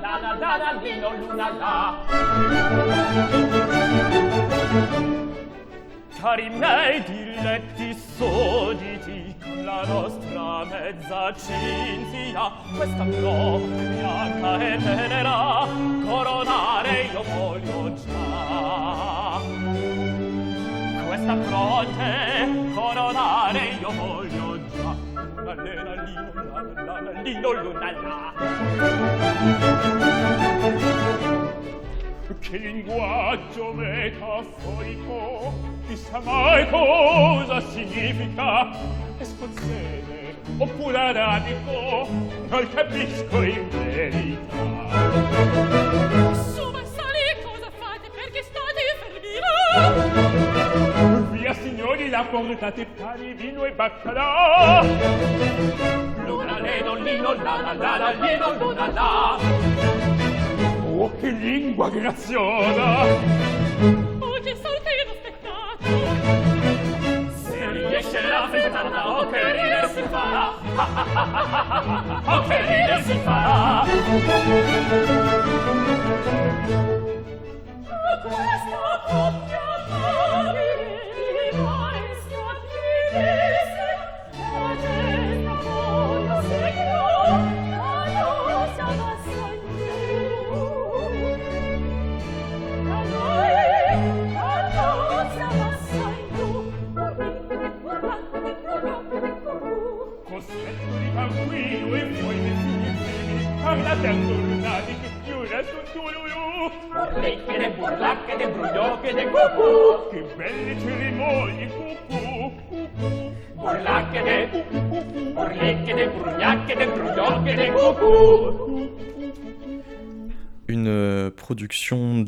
La 0.00 0.18
la 0.18 0.32
la 0.34 0.56
la 0.56 0.72
lino 0.80 1.10
luna 1.16 1.48
la. 1.60 1.76
Cari 6.20 6.48
miei 6.50 7.02
diletti 7.04 7.94
soditi 7.94 9.34
con 9.42 9.64
la 9.64 9.82
nostra 9.86 10.64
mezza 10.64 11.32
cinzia 11.34 12.52
questa 12.76 13.04
fronte 13.04 13.82
bianca 13.84 14.60
e 14.60 14.78
tenera 14.82 15.66
coronare 16.04 17.02
io 17.12 17.22
voglio 17.22 17.94
già. 17.94 19.40
Questa 21.06 21.36
fronte 21.42 22.72
coronare 22.74 23.62
io 23.80 23.90
voglio 23.92 24.58
già. 24.68 25.08
Lena 25.62 25.89
La 26.60 27.22
lino 27.22 27.52
luna 27.52 27.90
la 28.02 28.34
Che 32.38 32.56
linguaggio 32.58 33.72
metaforico, 33.72 35.54
chissà 35.86 36.20
mai 36.20 36.68
cosa 36.68 37.60
significa, 37.62 38.72
è 39.16 39.24
sponzene 39.24 40.34
oppure 40.58 40.98
aradico, 40.98 42.08
non 42.48 42.68
capisco 42.74 43.40
in 43.40 43.68
verità. 43.70 44.88
Su, 46.34 46.70
ma 46.70 46.84
sali, 46.84 47.40
cosa 47.42 47.70
fate? 47.78 48.10
Perché 48.10 48.42
state 48.42 48.80
fermi 49.00 49.38
là? 49.40 50.49
Signori 51.90 52.08
la 52.08 52.24
portate 52.24 52.86
pani 52.86 53.32
vino 53.34 53.64
e 53.64 53.72
baccalà 53.72 54.82
luna 56.24 56.60
le 56.60 56.82
non 56.82 57.02
lino 57.02 57.32
la 57.32 57.60
la 57.60 57.72
la 57.72 57.96
la 57.96 58.10
lino 58.12 58.52
luna 58.58 58.92
la 58.92 59.38
Oh, 61.02 61.10
che 61.18 61.30
lingua 61.30 61.88
graziosa! 61.88 63.06
Che 64.42 64.56
sorte 64.62 64.90
inaspettato! 65.02 65.86
Se 67.42 67.70
riesce 67.70 68.20
la 68.28 68.48
frittata, 68.50 69.08
oh, 69.08 69.30
che 69.30 69.52
ride 69.52 69.88
si 69.94 70.02
farà! 70.10 70.52
Oh, 72.26 72.42
che 72.46 72.60
ride 72.60 73.02
si 73.02 73.18
farà! 73.24 73.84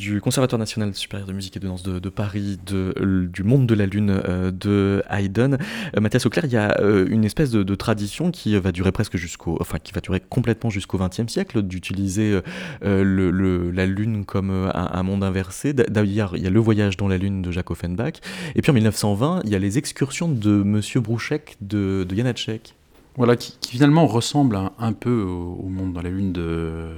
Du 0.03 0.21
Conservatoire 0.21 0.59
national 0.59 0.95
supérieur 0.95 1.29
de 1.29 1.33
musique 1.33 1.57
et 1.57 1.61
de 1.61 1.67
danse 1.69 1.85
de, 1.85 2.09
Paris, 2.09 2.59
de, 2.67 3.29
du 3.33 3.45
monde 3.45 3.67
de 3.67 3.75
la 3.75 3.87
lune 3.87 4.11
euh, 4.11 4.51
de 4.51 5.03
Haydn. 5.09 5.55
Euh, 5.97 6.01
Mathias 6.01 6.27
Auclair, 6.27 6.45
il 6.45 6.53
y 6.53 6.57
a 6.57 6.77
une 6.83 7.25
espèce 7.25 7.51
de, 7.51 7.75
tradition 7.75 8.31
qui 8.33 8.59
va 8.59 8.73
durer 8.73 8.91
presque 8.91 9.17
jusqu'au, 9.17 9.57
enfin 9.61 9.79
qui 9.79 9.93
va 9.93 10.01
durer 10.01 10.21
complètement 10.21 10.71
jusqu'au 10.71 10.99
XXe 10.99 11.27
siècle, 11.29 11.63
d'utiliser 11.63 12.41
le, 12.83 13.71
la 13.71 13.87
lune 13.87 14.25
comme 14.25 14.71
un, 14.75 15.03
monde 15.03 15.25
inversé. 15.25 15.73
D'ailleurs, 15.73 16.37
il 16.37 16.43
y 16.43 16.47
a 16.47 16.51
le 16.51 16.61
voyage 16.61 16.97
dans 16.97 17.09
la 17.09 17.17
lune 17.17 17.41
de 17.41 17.51
Jacques 17.51 17.71
Offenbach. 17.71 18.15
Et 18.55 18.63
puis 18.63 18.71
en 18.71 18.75
1920, 18.75 19.43
il 19.45 19.51
y 19.51 19.55
a 19.55 19.59
les 19.59 19.79
excursions 19.79 20.29
de 20.29 20.51
Monsieur 20.51 21.01
Brouchek 21.01 21.57
de, 21.61 22.05
de 22.09 22.15
Janacek. 22.15 22.75
Voilà, 23.17 23.37
qui, 23.37 23.57
finalement 23.69 24.07
ressemble 24.07 24.59
un, 24.79 24.93
peu 24.93 25.23
au, 25.23 25.69
monde 25.69 25.93
dans 25.93 26.03
la 26.03 26.11
lune 26.11 26.33
de 26.33 26.89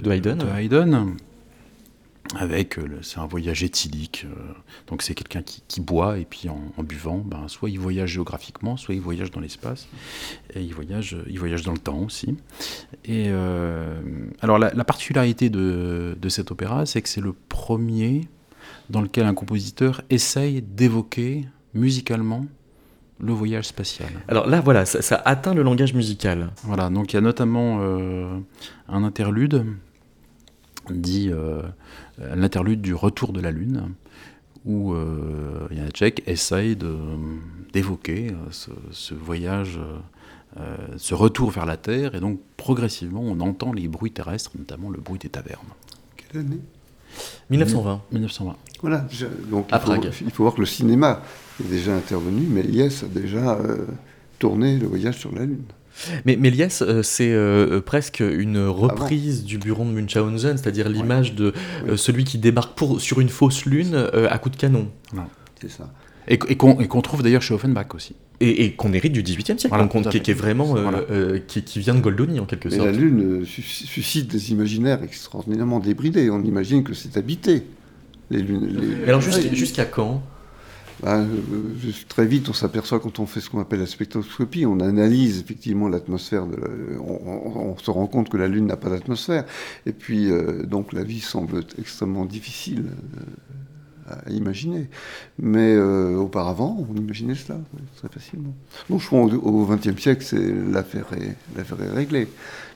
de, 0.00 0.10
Haydn. 0.10 1.16
Avec, 2.34 2.78
euh, 2.78 2.98
c'est 3.02 3.18
un 3.18 3.26
voyage 3.26 3.62
éthylique. 3.62 4.26
Euh, 4.26 4.52
donc 4.88 5.02
c'est 5.02 5.14
quelqu'un 5.14 5.42
qui, 5.42 5.80
boit 5.80 6.18
et 6.18 6.24
puis 6.24 6.48
en, 6.48 6.82
buvant, 6.82 7.18
ben, 7.18 7.48
soit 7.48 7.70
il 7.70 7.78
voyage 7.78 8.10
géographiquement, 8.10 8.76
soit 8.76 8.94
il 8.94 9.00
voyage 9.00 9.30
dans 9.30 9.40
l'espace 9.40 9.88
et 10.54 10.62
il 10.62 10.74
voyage, 10.74 11.16
il 11.28 11.38
voyage 11.38 11.62
dans 11.62 11.72
le 11.72 11.78
temps 11.78 11.98
aussi. 11.98 12.36
Et 13.04 13.26
euh, 13.28 14.00
alors 14.40 14.58
la, 14.58 14.84
particularité 14.84 15.50
de, 15.50 16.16
de, 16.20 16.28
cet 16.28 16.50
opéra, 16.50 16.86
c'est 16.86 17.02
que 17.02 17.08
c'est 17.08 17.20
le 17.20 17.32
premier 17.32 18.22
dans 18.90 19.00
lequel 19.00 19.26
un 19.26 19.34
compositeur 19.34 20.02
essaye 20.10 20.62
d'évoquer 20.62 21.44
musicalement 21.74 22.46
le 23.18 23.32
voyage 23.32 23.66
spatial. 23.66 24.08
Alors 24.28 24.46
là, 24.46 24.60
voilà, 24.60 24.84
ça, 24.84 25.02
ça 25.02 25.20
atteint 25.24 25.54
le 25.54 25.62
langage 25.62 25.94
musical. 25.94 26.50
Voilà, 26.64 26.90
donc 26.90 27.12
il 27.12 27.16
y 27.16 27.18
a 27.18 27.22
notamment 27.22 27.78
euh, 27.80 28.38
un 28.88 29.04
interlude 29.04 29.64
dit 30.90 31.30
euh, 31.32 31.62
l'interlude 32.18 32.80
du 32.80 32.94
retour 32.94 33.32
de 33.32 33.40
la 33.40 33.50
Lune, 33.50 33.90
où 34.64 34.92
euh, 34.94 35.66
Janacek 35.70 36.22
essaye 36.26 36.74
de- 36.76 36.96
d'évoquer 37.72 38.30
euh, 38.30 38.34
ce, 38.50 38.70
ce 38.90 39.14
voyage, 39.14 39.78
euh, 40.58 40.76
ce 40.96 41.14
retour 41.14 41.50
vers 41.50 41.66
la 41.66 41.76
Terre, 41.76 42.14
et 42.14 42.20
donc 42.20 42.40
progressivement 42.56 43.20
on 43.22 43.38
entend 43.40 43.72
les 43.72 43.86
bruits 43.88 44.10
terrestres, 44.12 44.52
notamment 44.58 44.90
le 44.90 44.98
bruit 45.00 45.18
des 45.18 45.28
tavernes. 45.28 45.66
Quelle 46.16 46.40
année? 46.40 46.60
1920. 47.50 48.02
1920. 48.12 48.56
Voilà. 48.82 49.06
je- 49.10 49.26
donc 49.50 49.68
À 49.70 49.76
il 49.76 49.80
faut, 49.80 50.24
il 50.26 50.30
faut 50.32 50.42
voir 50.44 50.54
que 50.54 50.60
le 50.60 50.66
cinéma 50.66 51.22
est 51.62 51.68
déjà 51.68 51.94
intervenu, 51.94 52.46
mais 52.48 52.62
Yes 52.62 53.04
a 53.04 53.06
déjà 53.06 53.54
euh, 53.54 53.86
tourné 54.38 54.78
le 54.78 54.86
voyage 54.86 55.16
sur 55.18 55.34
la 55.34 55.44
Lune. 55.46 55.62
Mais 56.24 56.36
Méliès, 56.36 56.82
euh, 56.82 57.02
c'est 57.02 57.32
euh, 57.32 57.80
presque 57.80 58.20
une 58.20 58.58
reprise 58.66 59.44
du 59.44 59.58
bureau 59.58 59.84
de 59.84 59.90
Munchausen, 59.90 60.56
c'est-à-dire 60.56 60.88
l'image 60.88 61.34
de 61.34 61.46
euh, 61.46 61.52
Oui. 61.92 61.98
celui 61.98 62.24
qui 62.24 62.38
débarque 62.38 62.76
pour, 62.76 63.00
sur 63.00 63.20
une 63.20 63.28
fausse 63.28 63.64
lune 63.64 63.92
euh, 63.94 64.28
à 64.30 64.38
coup 64.38 64.50
de 64.50 64.56
canon. 64.56 64.88
C'est 65.60 65.70
ça. 65.70 65.92
Et, 66.28 66.38
et 66.48 66.56
qu'on 66.56 67.00
trouve 67.02 67.22
d'ailleurs 67.22 67.42
chez 67.42 67.54
Offenbach 67.54 67.94
aussi. 67.94 68.14
Et, 68.40 68.64
et 68.64 68.72
qu'on 68.72 68.92
hérite 68.92 69.12
du 69.12 69.22
XVIIIe 69.22 69.58
siècle, 69.58 69.68
Voilà, 69.70 69.86
qui, 70.10 70.18
est 70.30 70.34
vraiment, 70.34 70.76
euh, 70.76 70.82
Voilà. 70.82 70.98
euh, 71.10 71.38
qui, 71.46 71.62
qui 71.62 71.78
vient 71.78 71.94
de 71.94 72.00
Goldoni 72.00 72.38
en 72.40 72.44
quelque 72.44 72.68
Mais 72.68 72.76
sorte. 72.76 72.86
la 72.88 72.92
Lune 72.92 73.40
euh, 73.40 73.44
sus- 73.46 73.62
suscite 73.62 74.28
des 74.30 74.50
imaginaires 74.52 75.02
extraordinairement 75.02 75.78
débridés. 75.80 76.28
On 76.30 76.42
imagine 76.42 76.82
que 76.84 76.92
c'est 76.92 77.16
habité. 77.16 77.62
Les 78.30 78.42
lunes, 78.42 78.66
les- 78.66 78.96
Mais 79.04 79.08
alors 79.08 79.22
jusqu'à 79.22 79.84
quand? 79.86 80.22
Bah, 81.02 81.18
euh, 81.18 81.26
juste 81.78 82.08
très 82.08 82.26
vite, 82.26 82.48
on 82.48 82.54
s'aperçoit 82.54 83.00
quand 83.00 83.18
on 83.18 83.26
fait 83.26 83.40
ce 83.40 83.50
qu'on 83.50 83.60
appelle 83.60 83.80
la 83.80 83.86
spectroscopie, 83.86 84.64
on 84.64 84.80
analyse 84.80 85.40
effectivement 85.40 85.88
l'atmosphère. 85.88 86.46
La- 86.46 87.00
on, 87.00 87.76
se 87.76 87.90
rend 87.90 88.06
compte 88.06 88.28
que 88.30 88.36
la 88.36 88.48
Lune 88.48 88.66
n'a 88.66 88.76
pas 88.76 88.88
d'atmosphère. 88.88 89.44
Et 89.84 89.92
puis, 89.92 90.30
euh, 90.30 90.62
donc, 90.62 90.92
la 90.92 91.04
vie 91.04 91.20
semble 91.20 91.60
extrêmement 91.78 92.24
difficile 92.24 92.86
euh, 93.18 94.14
à 94.26 94.30
imaginer. 94.30 94.88
Mais 95.38 95.74
euh, 95.74 96.16
auparavant, 96.16 96.86
on 96.90 96.94
imaginait 96.96 97.34
cela 97.34 97.56
ouais, 97.56 97.82
très 97.96 98.08
facilement. 98.08 98.54
Donc, 98.88 99.00
je 99.02 99.06
crois 99.06 99.20
au 99.20 99.66
XXe 99.66 100.00
siècle, 100.00 100.24
c'est 100.24 100.54
l'affaire 100.72 101.06
est, 101.12 101.94
réglée. 101.94 102.28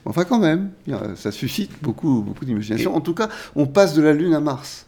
Enfin, 0.04 0.24
quand 0.24 0.38
même, 0.38 0.70
ça 1.16 1.32
suscite 1.32 1.72
beaucoup, 1.82 2.22
beaucoup 2.22 2.44
d'imagination. 2.44 2.94
En 2.94 3.00
tout 3.00 3.14
cas, 3.14 3.28
on 3.54 3.66
passe 3.66 3.94
de 3.94 4.02
la 4.02 4.12
Lune 4.12 4.34
à 4.34 4.40
Mars. 4.40 4.86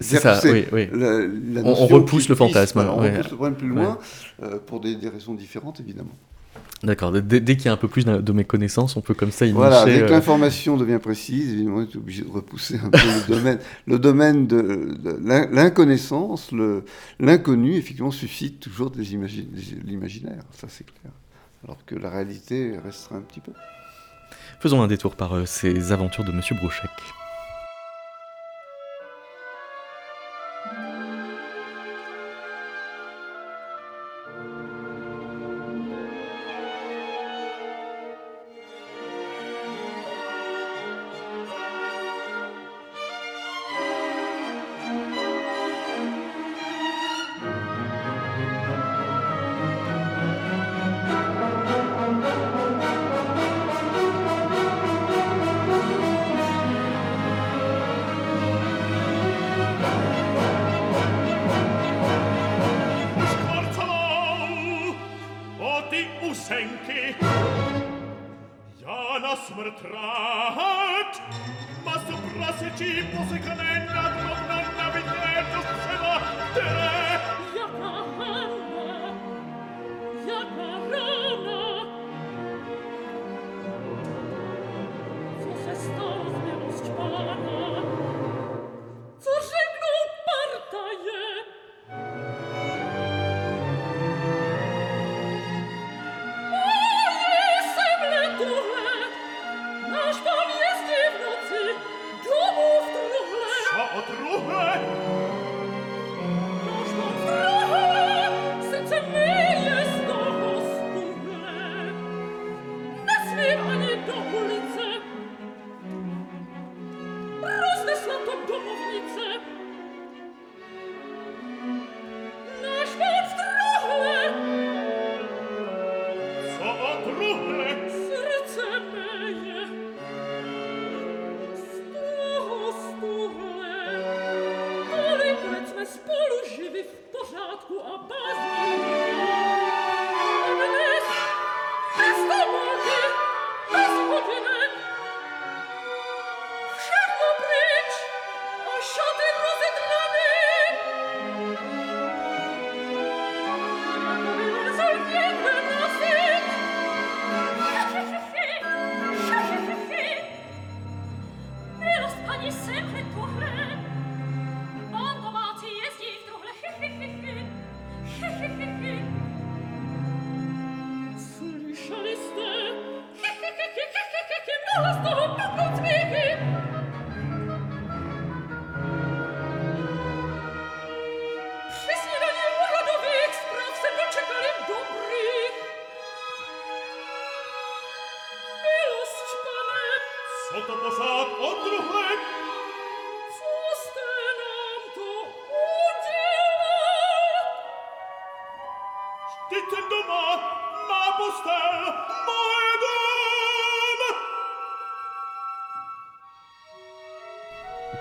C'est 0.00 0.16
ça, 0.18 0.40
oui, 0.44 0.64
oui. 0.72 0.88
la- 0.92 1.20
la 1.20 1.62
On- 1.68 1.86
repousse 1.86 2.28
le 2.28 2.34
fantasme, 2.34 2.80
voilà, 2.80 2.94
on 2.94 3.00
ouais. 3.00 3.10
repousse 3.16 3.30
le 3.30 3.36
problème 3.36 3.54
plus 3.56 3.68
loin 3.68 3.98
euh, 4.42 4.58
pour 4.66 4.80
des, 4.80 4.96
des 4.96 5.08
raisons 5.08 5.34
différentes, 5.34 5.78
évidemment. 5.80 6.10
D'accord, 6.82 7.12
dès, 7.12 7.40
dès 7.40 7.56
qu'il 7.56 7.66
y 7.66 7.68
a 7.68 7.72
un 7.72 7.76
peu 7.78 7.88
plus 7.88 8.04
de 8.04 8.32
mes 8.32 8.44
connaissances, 8.44 8.96
on 8.96 9.00
peut 9.00 9.14
comme 9.14 9.30
ça 9.30 9.46
Voilà, 9.52 9.84
dès 9.86 10.00
que 10.00 10.04
euh, 10.04 10.08
l'information 10.08 10.76
devient 10.76 10.98
précise, 11.00 11.52
évidemment, 11.54 11.76
on 11.78 11.82
est 11.82 11.96
obligé 11.96 12.22
de 12.22 12.28
repousser 12.30 12.76
un 12.84 12.90
peu 12.90 12.98
le 12.98 13.28
domaine. 13.34 13.58
Le 13.86 13.98
domaine 13.98 14.46
de, 14.46 14.60
de 15.02 15.18
l'in- 15.24 15.48
l'inconnaissance, 15.50 16.50
l'inconnu, 17.20 17.76
effectivement, 17.76 18.10
suscite 18.10 18.60
toujours 18.60 18.90
des 18.90 19.14
imagi- 19.14 19.48
des- 19.48 19.80
l'imaginaire, 19.90 20.42
ça 20.52 20.66
c'est 20.68 20.84
clair. 20.84 21.12
Alors 21.64 21.78
que 21.86 21.94
la 21.94 22.10
réalité 22.10 22.74
restera 22.84 23.16
un 23.16 23.22
petit 23.22 23.40
peu. 23.40 23.52
Faisons 24.60 24.82
un 24.82 24.86
détour 24.88 25.14
par 25.16 25.34
euh, 25.36 25.46
ces 25.46 25.92
aventures 25.92 26.24
de 26.24 26.32
Monsieur 26.32 26.56
Brouchek. 26.56 26.90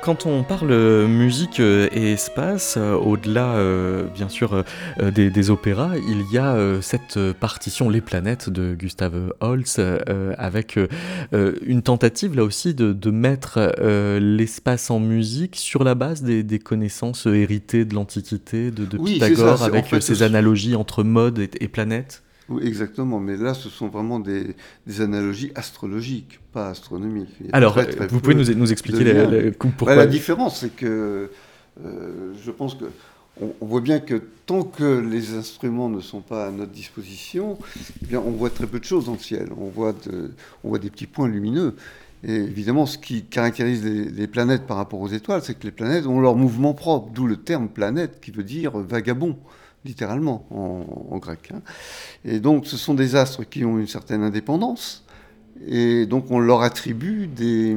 Quand 0.03 0.25
on 0.25 0.43
parle 0.43 0.73
musique 1.07 1.61
et 1.61 2.11
espace, 2.11 2.77
au-delà 2.77 3.55
bien 4.13 4.27
sûr 4.27 4.65
des, 5.01 5.49
opéras, 5.49 5.93
il 5.95 6.29
y 6.29 6.37
a 6.37 6.57
cette 6.81 7.17
partition 7.39 7.89
Les 7.89 8.01
planètes 8.01 8.49
de 8.49 8.75
Gustave 8.75 9.33
Holst 9.39 9.81
avec 10.37 10.77
une 11.31 11.81
tentative 11.81 12.35
là 12.35 12.43
aussi 12.43 12.73
de, 12.73 13.11
mettre 13.11 13.71
l'espace 14.19 14.91
en 14.91 14.99
musique 14.99 15.55
sur 15.55 15.85
la 15.85 15.95
base 15.95 16.21
des, 16.21 16.59
connaissances 16.59 17.25
héritées 17.25 17.85
de 17.85 17.95
l'Antiquité, 17.95 18.71
de, 18.71 18.97
Pythagore, 18.97 19.63
avec 19.63 19.85
ces 20.01 20.21
analogies 20.21 20.75
entre 20.75 21.03
mode 21.03 21.39
et, 21.39 21.49
et 21.61 21.67
planète. 21.69 22.22
Oui, 22.49 22.63
exactement. 22.65 23.19
Mais 23.19 23.37
là, 23.37 23.53
ce 23.53 23.69
sont 23.69 23.87
vraiment 23.87 24.19
des, 24.19 24.55
analogies 24.99 25.51
astrologiques, 25.55 26.39
pas 26.51 26.69
astronomiques. 26.69 27.29
Alors, 27.51 27.77
vous 28.09 28.19
pouvez 28.19 28.35
nous, 28.35 28.53
nous 28.55 28.71
expliquer 28.71 29.03
la, 29.03 29.51
pourquoi 29.51 29.95
La 29.95 30.05
différence, 30.05 30.59
c'est 30.59 30.75
que 30.75 31.29
euh, 31.83 32.33
je 32.43 32.51
pense 32.51 32.75
que 32.75 32.85
on, 33.41 33.65
voit 33.65 33.81
bien 33.81 33.99
que 33.99 34.21
tant 34.45 34.63
que 34.63 34.99
les 34.99 35.33
instruments 35.33 35.89
ne 35.89 36.01
sont 36.01 36.21
pas 36.21 36.47
à 36.47 36.51
notre 36.51 36.71
disposition, 36.71 37.57
eh 38.03 38.05
bien, 38.05 38.21
on 38.23 38.31
voit 38.31 38.51
très 38.51 38.67
peu 38.67 38.79
de 38.79 38.83
choses 38.83 39.05
dans 39.05 39.13
le 39.13 39.19
ciel. 39.19 39.49
On 39.57 39.69
voit, 39.69 39.95
on 40.63 40.69
voit 40.69 40.79
des 40.79 40.91
petits 40.91 41.07
points 41.07 41.27
lumineux. 41.27 41.75
Et 42.25 42.35
évidemment, 42.35 42.85
ce 42.85 42.97
qui 42.97 43.23
caractérise 43.23 43.83
les, 43.83 44.05
les 44.05 44.27
planètes 44.27 44.67
par 44.67 44.77
rapport 44.77 45.01
aux 45.01 45.07
étoiles, 45.07 45.41
c'est 45.43 45.55
que 45.55 45.65
les 45.65 45.71
planètes 45.71 46.05
ont 46.05 46.21
leur 46.21 46.35
mouvement 46.35 46.73
propre, 46.73 47.09
d'où 47.11 47.25
le 47.25 47.37
terme 47.37 47.67
planète 47.67 48.19
qui 48.21 48.31
veut 48.31 48.43
dire 48.43 48.77
vagabond 48.77 49.37
littéralement 49.85 50.45
en, 50.51 51.17
grec. 51.17 51.49
Hein. 51.53 51.61
Et 52.25 52.39
donc 52.39 52.65
ce 52.65 52.77
sont 52.77 52.93
des 52.93 53.15
astres 53.15 53.43
qui 53.43 53.65
ont 53.65 53.77
une 53.77 53.87
certaine 53.87 54.23
indépendance, 54.23 55.03
et 55.67 56.05
donc 56.05 56.31
on 56.31 56.39
leur 56.39 56.61
attribue 56.61 57.27
des, 57.27 57.75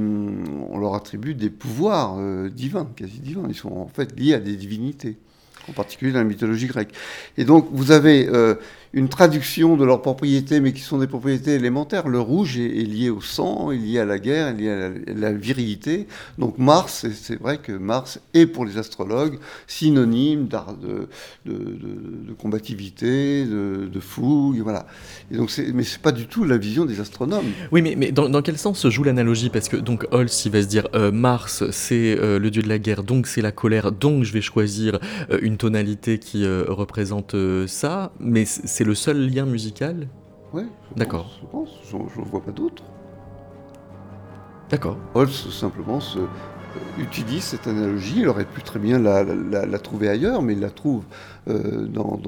on 0.70 0.78
leur 0.78 0.94
attribue 0.94 1.34
des 1.34 1.50
pouvoirs 1.50 2.16
euh, 2.18 2.48
divins, 2.48 2.88
quasi 2.96 3.20
divins. 3.20 3.46
Ils 3.48 3.54
sont 3.54 3.72
en 3.72 3.88
fait 3.88 4.18
liés 4.18 4.34
à 4.34 4.40
des 4.40 4.56
divinités, 4.56 5.16
en 5.68 5.72
particulier 5.72 6.12
dans 6.12 6.18
la 6.18 6.24
mythologie 6.24 6.66
grecque. 6.66 6.92
Et 7.36 7.44
donc 7.44 7.68
vous 7.70 7.90
avez 7.90 8.28
euh, 8.28 8.54
une 8.96 9.11
traduction 9.11 9.76
de 9.76 9.85
leurs 9.85 10.00
propriétés, 10.00 10.61
mais 10.61 10.72
qui 10.72 10.80
sont 10.80 10.96
des 10.96 11.06
propriétés 11.06 11.52
élémentaires. 11.52 12.09
Le 12.09 12.18
rouge 12.18 12.59
est, 12.59 12.68
lié 12.82 13.11
au 13.11 13.20
sang, 13.20 13.70
est 13.70 13.76
lié 13.76 13.98
à 13.98 14.06
la 14.06 14.18
guerre, 14.18 14.48
est 14.48 14.54
lié 14.54 14.70
à 14.70 14.90
la, 15.14 15.32
virilité. 15.32 16.06
Donc 16.38 16.56
Mars, 16.56 17.06
c'est 17.12 17.38
vrai 17.38 17.59
que 17.59 17.72
Mars 17.72 18.18
est 18.32 18.46
pour 18.46 18.64
les 18.64 18.78
astrologues 18.78 19.38
synonyme 19.66 20.48
de, 20.48 21.09
de, 21.44 21.54
de, 21.54 22.32
combativité, 22.32 23.44
de, 23.44 24.00
fougue, 24.00 24.61
voilà. 24.61 24.87
Et 25.30 25.37
donc 25.37 25.50
mais 25.74 25.82
c'est 25.82 26.00
pas 26.00 26.12
du 26.12 26.26
tout 26.26 26.44
la 26.44 26.56
vision 26.56 26.87
des 26.87 26.98
astronomes. 26.98 27.44
Oui, 27.72 27.82
mais, 27.82 27.96
mais 27.96 28.12
dans, 28.12 28.40
quel 28.40 28.56
sens 28.56 28.78
se 28.78 28.88
joue 28.88 29.04
l'analogie? 29.04 29.50
Parce 29.50 29.68
que 29.68 29.76
donc 29.76 30.06
Holst, 30.11 30.46
il 30.46 30.52
va 30.52 30.62
se 30.62 30.68
dire 30.68 30.88
euh, 30.94 31.12
Mars, 31.12 31.64
c'est 31.70 32.16
euh, 32.18 32.38
le 32.38 32.50
dieu 32.50 32.62
de 32.62 32.68
la 32.68 32.78
guerre, 32.78 33.02
donc 33.02 33.26
c'est 33.26 33.42
la 33.42 33.52
colère, 33.52 33.92
donc 33.92 34.24
je 34.24 34.32
vais 34.32 34.40
choisir 34.40 34.98
euh, 35.30 35.38
une 35.42 35.59
tonalité 35.59 36.18
qui 36.18 36.46
représente 36.46 37.35
ça, 37.66 38.12
mais 38.20 38.46
c'est 38.46 38.86
le 38.87 38.94
seul 38.94 39.29
lien 39.29 39.44
musical 39.44 40.09
Oui. 40.53 40.62
D'accord. 40.96 41.31
Je 41.40 41.46
pense, 41.46 41.68
je 41.90 41.96
ne 41.96 42.25
vois 42.25 42.42
pas 42.42 42.53
d'autre. 42.53 42.83
D'accord. 44.70 44.96
Holz 45.14 45.51
simplement 45.51 46.01
se, 46.01 46.18
euh, 46.18 47.03
utilise 47.03 47.44
cette 47.44 47.66
analogie. 47.66 48.20
Il 48.20 48.29
aurait 48.29 48.44
pu 48.44 48.62
très 48.62 48.79
bien 48.79 48.99
la, 48.99 49.79
trouver 49.79 50.09
ailleurs, 50.09 50.42
mais 50.42 50.55
il 50.55 50.61
la 50.61 50.70
trouve 50.70 51.05
euh, 51.49 51.87
dans, 51.87 52.18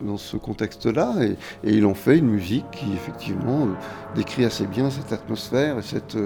dans, 0.00 0.16
ce 0.16 0.36
contexte-là. 0.36 1.14
Et, 1.22 1.36
et, 1.68 1.74
ils 1.74 1.86
ont 1.86 1.94
fait 1.94 2.18
une 2.18 2.28
musique 2.28 2.64
qui, 2.72 2.92
effectivement, 2.94 3.62
euh, 3.62 4.14
décrit 4.14 4.44
assez 4.44 4.66
bien 4.66 4.90
cette 4.90 5.12
atmosphère 5.12 5.78
et 5.78 5.82
cette, 5.82 6.16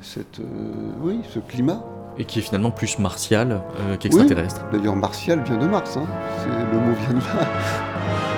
cette, 0.00 0.40
oui, 1.02 1.20
ce 1.28 1.38
climat. 1.38 1.84
Et 2.18 2.24
qui 2.24 2.40
est 2.40 2.42
finalement 2.42 2.70
plus 2.70 2.98
martial 2.98 3.62
qu'extraterrestre. 4.00 4.66
D'ailleurs, 4.72 4.96
martial 4.96 5.42
vient 5.44 5.58
de 5.58 5.66
Mars. 5.66 5.96
Hein. 5.96 6.06
Le 6.72 6.78
mot 6.78 6.92
vient 6.92 7.14
de 7.14 7.24
là. 7.24 7.48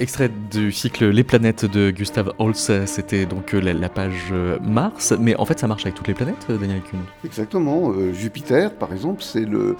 Extrait 0.00 0.30
du 0.52 0.70
cycle 0.70 1.08
Les 1.08 1.24
planètes 1.24 1.64
de 1.64 1.90
Gustav 1.90 2.32
Holst, 2.38 2.86
c'était 2.86 3.26
donc 3.26 3.52
euh, 3.52 3.58
la, 3.58 3.88
page 3.88 4.28
euh, 4.30 4.56
Mars, 4.60 5.12
mais 5.18 5.34
en 5.34 5.44
fait 5.44 5.58
ça 5.58 5.66
marche 5.66 5.86
avec 5.86 5.96
toutes 5.96 6.06
les 6.06 6.14
planètes, 6.14 6.46
euh, 6.50 6.56
Daniel 6.56 6.82
Kuhn? 6.82 7.00
Exactement. 7.24 7.92
Jupiter, 8.12 8.72
par 8.74 8.92
exemple, 8.92 9.24
c'est 9.24 9.44
le. 9.44 9.76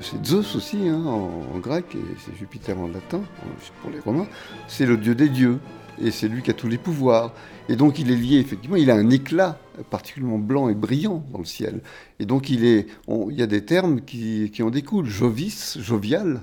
c'est 0.00 0.24
Zeus 0.24 0.54
aussi 0.54 0.88
hein, 0.88 1.02
en, 1.04 1.58
grec, 1.58 1.84
et 1.96 2.16
c'est 2.24 2.36
Jupiter 2.38 2.78
en 2.78 2.86
latin, 2.86 3.22
pour 3.82 3.90
les 3.90 3.98
Romains. 3.98 4.28
C'est 4.68 4.86
le 4.86 4.96
dieu 4.96 5.16
des 5.16 5.28
dieux, 5.28 5.58
et 6.00 6.12
c'est 6.12 6.28
lui 6.28 6.40
qui 6.40 6.52
a 6.52 6.54
tous 6.54 6.68
les 6.68 6.78
pouvoirs. 6.78 7.32
Et 7.68 7.74
donc 7.74 7.98
il 7.98 8.12
est 8.12 8.16
lié, 8.16 8.38
effectivement, 8.38 8.76
il 8.76 8.88
a 8.88 8.94
un 8.94 9.10
éclat 9.10 9.58
particulièrement 9.90 10.38
blanc 10.38 10.68
et 10.68 10.74
brillant 10.74 11.24
dans 11.32 11.40
le 11.40 11.44
ciel. 11.44 11.80
Et 12.20 12.24
donc 12.24 12.50
il, 12.50 12.64
est, 12.64 12.86
il 13.08 13.36
y 13.36 13.42
a 13.42 13.48
des 13.48 13.64
termes 13.64 14.00
qui, 14.00 14.52
qui 14.52 14.62
en 14.62 14.70
découlent. 14.70 15.06
Jovis, 15.06 15.78
jovial. 15.80 16.42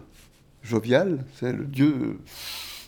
Jovial, 0.61 1.23
c'est 1.39 1.53
le 1.53 1.63
dieu 1.63 2.17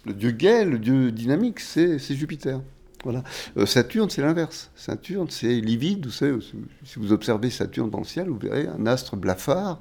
le 0.06 0.14
dieu 0.14 0.32
gay, 0.32 0.66
le 0.66 0.80
dieu 0.80 1.12
dynamique, 1.12 1.60
c'est 1.60 2.00
Jupiter. 2.00 2.62
Voilà. 3.04 3.24
Euh, 3.58 3.66
Saturne, 3.66 4.10
c'est 4.10 4.22
l'inverse. 4.22 4.72
Saturne, 4.76 5.28
c'est 5.30 5.60
livide. 5.60 6.10
Si 6.10 6.98
vous 6.98 7.12
observez 7.12 7.50
Saturne 7.50 7.90
dans 7.90 8.00
le 8.00 8.06
ciel, 8.06 8.30
vous 8.30 8.38
verrez 8.38 8.68
un 8.68 8.86
astre 8.86 9.18
blafard 9.18 9.80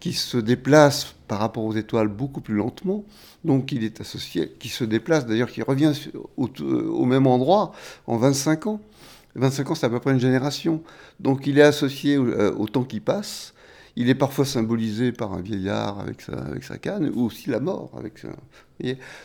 qui 0.00 0.12
se 0.12 0.36
déplace 0.36 1.14
par 1.28 1.38
rapport 1.38 1.64
aux 1.64 1.74
étoiles 1.74 2.08
beaucoup 2.08 2.40
plus 2.40 2.54
lentement. 2.54 3.04
Donc, 3.44 3.70
il 3.70 3.84
est 3.84 4.00
associé, 4.00 4.52
qui 4.58 4.68
se 4.68 4.82
déplace, 4.82 5.24
d'ailleurs, 5.24 5.50
qui 5.50 5.62
revient 5.62 5.92
au, 6.36 6.48
au, 6.58 7.04
même 7.04 7.28
endroit 7.28 7.72
en 8.06 8.16
25 8.16 8.66
ans. 8.66 8.80
25 9.36 9.70
ans, 9.70 9.74
c'est 9.76 9.86
à 9.86 9.90
peu 9.90 10.00
près 10.00 10.12
une 10.12 10.20
génération. 10.20 10.82
Donc, 11.20 11.46
il 11.46 11.58
est 11.58 11.62
associé 11.62 12.18
au, 12.18 12.26
euh, 12.26 12.52
au 12.56 12.66
temps 12.66 12.84
qui 12.84 12.98
passe 12.98 13.54
il 13.96 14.08
est 14.08 14.14
parfois 14.14 14.44
symbolisé 14.44 15.12
par 15.12 15.32
un 15.32 15.40
vieillard 15.40 16.00
avec 16.00 16.20
sa, 16.20 16.32
avec 16.32 16.64
sa 16.64 16.78
canne, 16.78 17.10
ou 17.14 17.26
aussi 17.26 17.50
la 17.50 17.60
mort. 17.60 17.92
Avec 17.96 18.18
sa... 18.18 18.28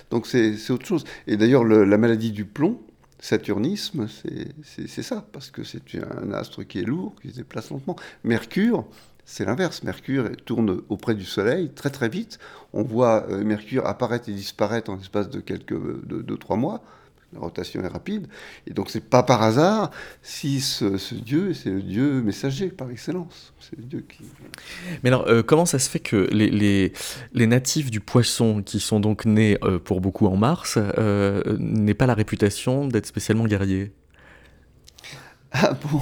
Donc 0.10 0.28
c'est 0.28 0.70
autre 0.72 0.86
chose. 0.86 1.04
Et 1.28 1.38
d'ailleurs, 1.38 1.64
la 1.64 1.98
maladie 1.98 2.32
du 2.32 2.46
plomb, 2.46 2.80
Saturnisme, 3.22 4.08
c'est 4.64 5.04
ça, 5.04 5.26
parce 5.34 5.52
que 5.52 5.64
c'est 5.64 5.82
un 5.96 6.32
astre 6.32 6.64
qui 6.66 6.80
est 6.80 6.84
lourd, 6.84 7.16
qui 7.22 7.30
se 7.30 7.36
déplace 7.36 7.70
lentement. 7.70 7.98
Mercure, 8.24 8.86
c'est 9.26 9.46
l'inverse. 9.46 9.84
Mercure 9.84 10.32
tourne 10.46 10.82
auprès 10.90 11.14
du 11.14 11.26
Soleil 11.26 11.70
très 11.70 11.92
très 11.92 12.10
vite. 12.10 12.40
On 12.74 12.82
voit 12.82 13.28
euh, 13.30 13.44
Mercure 13.44 13.86
apparaître 13.86 14.28
et 14.28 14.34
disparaître 14.34 14.90
en 14.90 14.96
l'espace 14.96 15.30
de 15.30 15.40
quelques 15.40 15.74
de, 15.74 16.22
de, 16.22 16.36
trois 16.36 16.58
mois 16.58 16.82
la 17.34 17.40
rotation 17.40 17.82
est 17.84 17.88
rapide. 17.88 18.28
Et 18.68 18.74
donc 18.74 18.90
c'est 18.90 19.04
pas 19.08 19.24
par 19.24 19.42
hasard 19.42 19.92
si 20.22 20.62
ce, 20.62 21.14
dieu, 21.14 21.54
c'est 21.54 21.70
le 21.70 21.82
dieu 21.82 22.22
messager 22.22 22.70
par 22.70 22.90
excellence. 22.90 23.54
C'est 23.60 23.78
le 23.78 23.84
dieu 23.84 24.06
qui... 24.08 24.24
Mais 25.04 25.10
alors, 25.10 25.28
euh, 25.28 25.44
comment 25.44 25.66
ça 25.66 25.80
se 25.80 25.90
fait 25.90 26.00
que 26.00 26.28
les, 26.32 26.92
les, 27.34 27.48
natifs 27.48 27.92
du 27.92 28.00
poisson, 28.00 28.62
qui 28.64 28.80
sont 28.80 29.00
donc 29.00 29.26
nés 29.26 29.58
euh, 29.64 29.80
pour 29.80 30.02
beaucoup 30.02 30.28
en 30.28 30.38
Mars, 30.38 30.78
euh, 30.78 31.58
n'aient 31.60 31.94
pas 31.94 32.08
la 32.08 32.14
réputation 32.14 32.88
d'être 32.88 33.06
spécialement 33.06 33.46
guerriers? 33.46 33.92
Ah 35.52 35.74
bon 35.92 36.00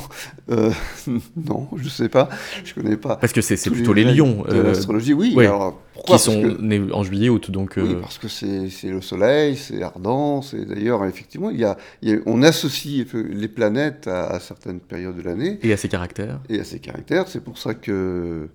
euh, 0.50 0.72
Non, 1.38 1.70
je 1.78 1.88
sais 1.88 2.10
pas. 2.10 2.28
Je 2.66 2.74
connais 2.74 2.98
pas. 2.98 3.16
Parce 3.16 3.32
que 3.32 3.40
c'est 3.42 3.56
plutôt 3.70 3.94
les 3.94 4.04
lions. 4.04 4.44
De 4.44 4.60
l'astrologie, 4.60 5.14
oui. 5.14 5.34
ouais, 5.36 5.46
Alors, 5.46 5.80
pourquoi 5.94 6.18
qui 6.18 6.24
sont 6.24 6.42
que- 6.42 6.62
nés 6.62 6.82
en 6.92 7.04
juillet, 7.04 7.30
août. 7.30 7.50
Donc, 7.50 7.76
Oui, 7.78 7.94
euh, 7.94 8.02
parce 8.02 8.18
que 8.18 8.28
c'est 8.28 8.70
c'est 8.70 8.90
le 8.90 9.02
soleil, 9.02 9.56
c'est 9.56 9.82
ardent, 9.82 10.42
c'est 10.42 10.66
d'ailleurs, 10.66 11.06
effectivement, 11.06 11.50
il 11.50 11.60
y 11.60 11.64
a, 11.64 11.78
il 12.02 12.10
y 12.10 12.14
a- 12.14 12.18
on 12.26 12.44
associe 12.44 13.06
les 13.14 13.48
planètes 13.48 14.08
à, 14.08 14.26
à 14.28 14.40
certaines 14.42 14.80
périodes 14.82 15.16
de 15.16 15.22
l'année 15.22 15.60
et 15.64 15.72
à 15.72 15.78
ses 15.78 15.88
caractères. 15.88 16.42
et 16.50 16.60
à 16.60 16.64
ses 16.66 16.80
caractères. 16.80 17.28
C'est 17.30 17.44
pour 17.44 17.58
ça 17.58 17.74
que. 17.74 18.50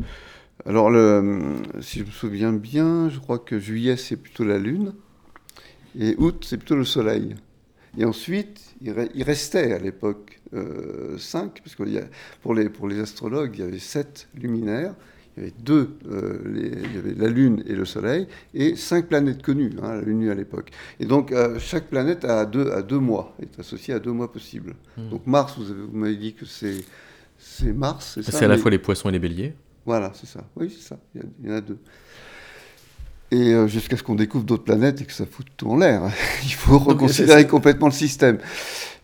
Alors, 0.67 0.91
le, 0.91 1.41
si 1.81 2.01
je 2.01 2.05
me 2.05 2.11
souviens 2.11 2.53
bien, 2.53 3.09
je 3.09 3.19
crois 3.19 3.39
que 3.39 3.59
juillet, 3.59 3.97
c'est 3.97 4.17
plutôt 4.17 4.45
la 4.45 4.59
Lune, 4.59 4.93
et 5.99 6.15
août, 6.19 6.45
c'est 6.47 6.59
plutôt 6.59 6.77
le 6.77 6.85
soleil. 6.85 7.35
Et 7.99 8.05
ensuite, 8.05 8.61
il, 8.83 8.93
re- 8.93 9.11
il 9.15 9.23
restait 9.25 9.73
à 9.73 9.79
l'époque 9.79 10.41
5, 11.19 11.61
parce 11.63 11.75
que 11.75 11.83
pour 12.43 12.55
les, 12.55 12.69
pour 12.69 12.89
les 12.89 13.01
astrologues, 13.01 13.53
il 13.55 13.61
y 13.61 13.65
avait 13.69 13.79
sept 13.79 14.29
luminaires. 14.35 14.95
Il 15.37 15.43
y 15.45 15.47
avait 15.47 15.55
deux, 15.61 15.89
euh, 16.11 16.41
les- 16.45 16.69
il 16.69 16.95
y 16.95 16.99
avait 16.99 17.15
la 17.15 17.29
Lune 17.29 17.63
et 17.67 17.75
le 17.75 17.87
Soleil, 17.87 18.29
et 18.53 18.77
cinq 18.77 19.07
planètes 19.09 19.43
connues, 19.43 19.73
hein, 19.83 19.95
la 19.95 20.03
Lune 20.03 20.29
à 20.29 20.35
l'époque. 20.35 20.71
Et 21.01 21.07
donc, 21.07 21.33
euh, 21.33 21.59
chaque 21.59 21.87
planète 21.89 22.27
a 22.27 22.45
deux, 22.45 22.71
a 22.71 22.83
deux 22.83 22.99
mois, 22.99 23.35
est 23.41 23.59
associée 23.59 23.95
à 23.95 23.99
deux 23.99 24.13
mois 24.13 24.31
possibles. 24.31 24.75
Hmm. 24.99 25.09
Donc, 25.09 25.27
Mars, 25.27 25.55
vous, 25.57 25.71
avez- 25.71 25.81
vous 25.85 25.97
m'avez 25.97 26.17
dit 26.17 26.35
que 26.35 26.45
c'est 26.45 26.85
c'est 27.39 27.73
Mars, 27.73 28.13
c'est 28.15 28.23
ça 28.23 28.33
C'est 28.33 28.45
à 28.45 28.49
la 28.49 28.57
mais- 28.57 28.61
fois 28.61 28.71
les 28.71 28.79
poissons 28.79 29.09
et 29.09 29.13
les 29.13 29.19
béliers? 29.19 29.55
Voilà, 29.87 30.13
c'est 30.15 30.27
ça. 30.29 30.45
Oui, 30.55 30.71
c'est 30.71 30.87
ça. 30.87 30.99
Il 31.15 31.23
y, 31.23 31.25
a- 31.25 31.29
il 31.43 31.49
y 31.49 31.53
en 31.53 31.57
a 31.57 31.61
deux. 31.63 31.79
Et 33.33 33.53
euh, 33.55 33.67
jusqu'à 33.67 33.97
ce 33.97 34.03
qu'on 34.03 34.15
découvre 34.15 34.45
d'autres 34.45 34.63
planètes 34.65 35.01
et 35.01 35.05
que 35.05 35.13
ça 35.13 35.25
fout 35.27 35.47
tout 35.57 35.69
en 35.71 35.77
l'air. 35.79 36.03
Il 36.45 36.53
faut 36.53 36.79
reconsidérer 36.79 37.47
complètement 37.47 37.87
le 37.87 37.93
système. 37.93 38.39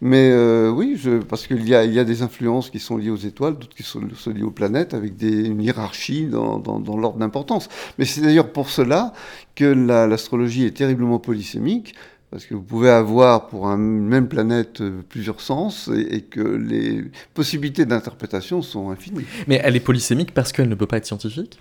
Mais 0.01 0.31
euh, 0.31 0.71
oui, 0.71 0.97
je, 1.03 1.19
parce 1.19 1.47
qu'il 1.47 1.67
y 1.69 1.75
a, 1.75 1.85
il 1.85 1.93
y 1.95 1.99
a 1.99 2.05
des 2.05 2.21
influences 2.23 2.69
qui 2.71 2.79
sont 2.79 2.97
liées 2.99 3.11
aux 3.11 3.17
étoiles, 3.17 3.55
d'autres 3.55 3.75
qui 3.75 3.83
sont, 3.83 4.03
sont 4.15 4.31
liées 4.31 4.43
aux 4.43 4.51
planètes, 4.53 4.93
avec 4.95 5.17
des, 5.17 5.47
une 5.47 5.63
hiérarchie 5.63 6.27
dans, 6.27 6.59
dans- 6.59 6.79
dans 6.79 6.97
l'ordre 6.97 7.19
d'importance. 7.19 7.69
Mais 7.99 8.05
c'est 8.05 8.21
d'ailleurs 8.21 8.53
pour 8.53 8.69
cela 8.71 9.13
que 9.57 9.65
la- 9.65 10.07
l'astrologie 10.07 10.67
est 10.67 10.77
terriblement 10.77 11.19
polysémique, 11.19 11.95
parce 12.31 12.45
que 12.45 12.55
vous 12.55 12.63
pouvez 12.63 12.91
avoir 12.91 13.49
pour 13.49 13.67
un- 13.67 13.77
une 13.79 14.07
même 14.07 14.29
planète 14.29 14.83
euh, 14.83 15.01
plusieurs 15.09 15.41
sens, 15.41 15.89
et, 15.93 16.17
et 16.17 16.21
que 16.21 16.41
les 16.43 17.03
possibilités 17.35 17.87
d'interprétation 17.87 18.63
sont 18.63 18.91
infinies. 18.91 19.25
Mais 19.49 19.61
elle 19.65 19.75
est 19.75 19.81
polysémique 19.81 20.33
parce 20.35 20.53
qu'elle 20.53 20.69
ne 20.69 20.75
peut 20.77 20.87
pas 20.87 20.99
être 20.99 21.07
scientifique? 21.07 21.59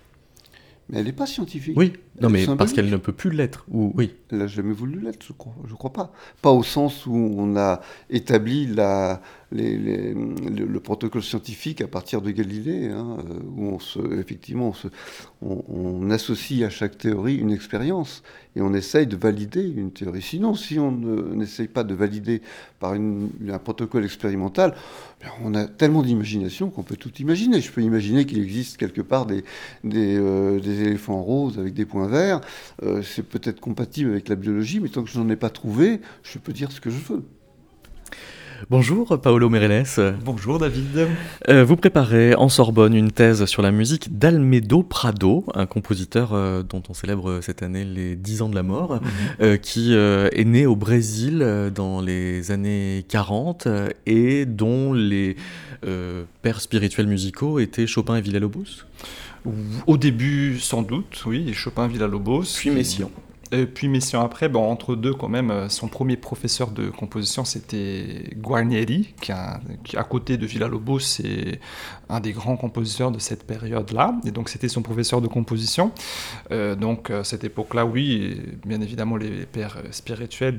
Mais 0.90 1.00
elle 1.00 1.06
n'est 1.06 1.12
pas 1.12 1.26
scientifique. 1.26 1.78
Oui. 1.78 1.94
Non, 2.22 2.30
mais 2.30 2.46
parce 2.58 2.74
qu'elle 2.74 2.90
ne 2.90 2.98
peut 2.98 3.12
plus 3.12 3.30
l'être. 3.30 3.66
Ou 3.70 3.92
oui. 3.96 4.16
Elle 4.32 4.40
n'a 4.40 4.48
jamais 4.48 4.74
voulu 4.74 5.00
l'être, 5.00 5.26
je 5.26 5.34
crois, 5.34 5.54
je 5.68 5.74
crois 5.74 5.94
pas. 5.94 6.12
Pas 6.42 6.52
au 6.52 6.64
sens 6.64 7.06
où 7.06 7.14
on 7.14 7.56
a 7.58 7.82
établi 8.10 8.68
la, 8.68 9.22
le, 9.52 10.66
le 10.66 10.80
protocole 10.80 11.24
scientifique 11.24 11.82
à 11.82 11.88
partir 11.88 12.22
de 12.22 12.32
Galilée, 12.32 12.90
hein, 12.90 13.18
euh, 13.20 13.40
où 13.56 13.68
on 13.68 13.80
se, 13.80 14.00
effectivement 14.20 14.74
on, 15.42 16.10
associe 16.10 16.64
à 16.64 16.70
chaque 16.70 16.98
théorie 16.98 17.36
une 17.36 17.52
expérience 17.52 18.24
et 18.56 18.62
on 18.62 18.74
essaye 18.74 19.08
de 19.08 19.16
valider 19.16 19.62
une 19.62 19.92
théorie. 19.92 20.22
Sinon, 20.22 20.56
si 20.56 20.80
on 20.80 20.92
ne- 20.92 21.36
n'essaye 21.36 21.68
pas 21.68 21.84
de 21.84 21.94
valider 21.94 22.42
par 22.80 22.94
un 22.94 23.58
protocole 23.60 24.06
expérimental, 24.06 24.74
ben, 25.22 25.30
on 25.44 25.54
a 25.54 25.66
tellement 25.66 26.02
d'imagination 26.02 26.70
qu'on 26.70 26.84
peut 26.84 26.96
tout 26.96 27.14
imaginer. 27.20 27.62
Je 27.62 27.72
peux 27.72 27.82
imaginer 27.82 28.26
qu'il 28.26 28.40
existe 28.40 28.78
quelque 28.78 29.02
part 29.02 29.26
des, 29.26 29.44
euh, 29.86 30.60
éléphants 30.60 31.22
roses 31.22 31.60
avec 31.60 31.74
des 31.74 31.86
points 31.86 32.08
verts. 32.08 32.42
Euh, 32.84 33.02
c'est 33.02 33.24
peut-être 33.24 33.60
compatible 33.60 34.12
avec 34.12 34.30
la 34.30 34.36
biologie, 34.36 34.80
mais 34.80 34.90
tant 34.90 35.04
que 35.04 35.10
je 35.10 35.20
n'en 35.20 35.30
ai 35.30 35.36
pas 35.36 35.50
trouvé, 35.50 36.02
je 36.24 36.38
peux 36.40 36.54
dire 36.54 36.72
ce 36.72 36.82
que 36.82 36.90
je 36.90 37.00
veux. 37.00 37.24
Bonjour, 38.70 39.20
Paolo 39.22 39.50
Mereles. 39.50 40.16
Bonjour 40.26 40.58
David. 40.58 41.08
Euh, 41.48 41.64
vous 41.64 41.76
préparez 41.76 42.34
en 42.36 42.50
Sorbonne 42.50 42.96
une 42.96 43.12
thèse 43.12 43.46
sur 43.46 43.62
la 43.62 43.72
musique 43.72 44.18
d'Almedo 44.18 44.82
Prado, 44.82 45.46
un 45.54 45.68
compositeur 45.68 46.34
euh, 46.34 46.64
dont 46.64 46.82
on 46.90 46.94
célèbre 46.94 47.40
cette 47.42 47.62
année 47.62 47.86
les 47.86 48.16
10 48.16 48.42
ans 48.42 48.50
de 48.50 48.56
la 48.56 48.64
mort, 48.64 49.00
euh, 49.42 49.58
qui 49.58 49.94
est 49.94 50.46
né 50.46 50.66
au 50.66 50.76
Brésil 50.76 51.72
dans 51.74 52.02
les 52.02 52.52
années 52.52 53.06
40 53.10 53.68
euh, 53.68 53.90
et 54.06 54.46
dont 54.46 54.92
les 54.92 55.36
pères 56.42 56.62
spirituels 56.62 57.08
musicaux 57.08 57.60
étaient 57.60 57.88
Chopin 57.88 58.16
et 58.16 58.22
Villa-Lobos? 58.22 58.86
Au 59.86 59.98
début, 59.98 60.60
sans 60.60 60.82
doute, 60.82 61.24
oui, 61.26 61.54
Chopin, 61.54 61.88
Villa-Lobos. 61.88 62.44
Puis 62.58 62.72
Messiaen. 62.72 63.12
Et 63.52 63.66
puis 63.66 63.88
Messiaen 63.88 64.22
après, 64.24 64.50
bon, 64.50 64.70
entre 64.70 64.96
deux 64.96 65.14
quand 65.14 65.30
même, 65.30 65.52
euh, 65.52 65.70
son 65.70 65.88
premier 65.88 66.18
professeur 66.18 66.72
de 66.72 66.90
composition 66.90 67.46
c'était 67.46 68.32
Guarnieri, 68.36 69.14
qui, 69.22 69.32
à 69.32 69.60
côté 70.10 70.38
de 70.38 70.46
Villa-Lobos 70.46 71.00
c'est 71.00 71.60
un 72.10 72.20
des 72.20 72.32
grands 72.32 72.58
compositeurs 72.58 73.12
de 73.12 73.20
cette 73.20 73.44
période-là, 73.44 74.16
et 74.26 74.32
donc 74.32 74.50
c'était 74.50 74.70
son 74.70 74.82
professeur 74.82 75.22
de 75.22 75.28
composition. 75.28 75.92
Euh, 76.52 76.76
donc 76.76 77.10
à 77.10 77.24
cette 77.24 77.44
époque-là, 77.44 77.86
oui, 77.86 78.42
bien 78.66 78.82
évidemment 78.82 79.18
les 79.18 79.46
pères 79.46 79.78
euh, 79.78 79.92
spirituels 79.92 80.58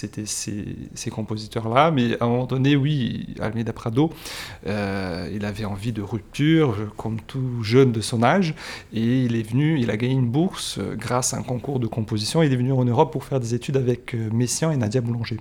c'était 0.00 0.24
ces, 0.24 1.10
compositeurs-là, 1.10 1.90
mais 1.90 2.14
à 2.20 2.24
un 2.24 2.28
moment 2.28 2.46
donné, 2.46 2.74
oui, 2.76 3.34
Almeida 3.40 3.72
Prado, 3.72 4.10
euh, 4.66 5.30
il 5.34 5.44
avait 5.44 5.64
envie 5.66 5.92
de 5.92 6.00
rupture, 6.00 6.70
euh, 6.70 6.90
comme 6.96 7.20
tout 7.20 7.62
jeune 7.62 7.92
de 7.92 8.00
son 8.00 8.22
âge, 8.22 8.54
et 8.94 9.24
il 9.24 9.36
est 9.36 9.42
venu, 9.42 9.78
il 9.78 9.90
a 9.90 9.96
gagné 9.96 10.14
une 10.14 10.30
bourse 10.30 10.78
euh, 10.78 10.94
grâce 10.96 11.34
à 11.34 11.36
un 11.36 11.42
concours 11.42 11.80
de 11.80 11.86
composition. 11.86 12.42
Il 12.42 12.52
est 12.52 12.56
venu 12.56 12.72
en 12.72 12.84
Europe 12.84 13.12
pour 13.12 13.24
faire 13.24 13.40
des 13.40 13.54
études 13.54 13.76
avec 13.76 14.14
euh, 14.14 14.30
Messiaen 14.32 14.70
et 14.70 14.76
Nadia 14.76 15.00
Boulanger. 15.00 15.38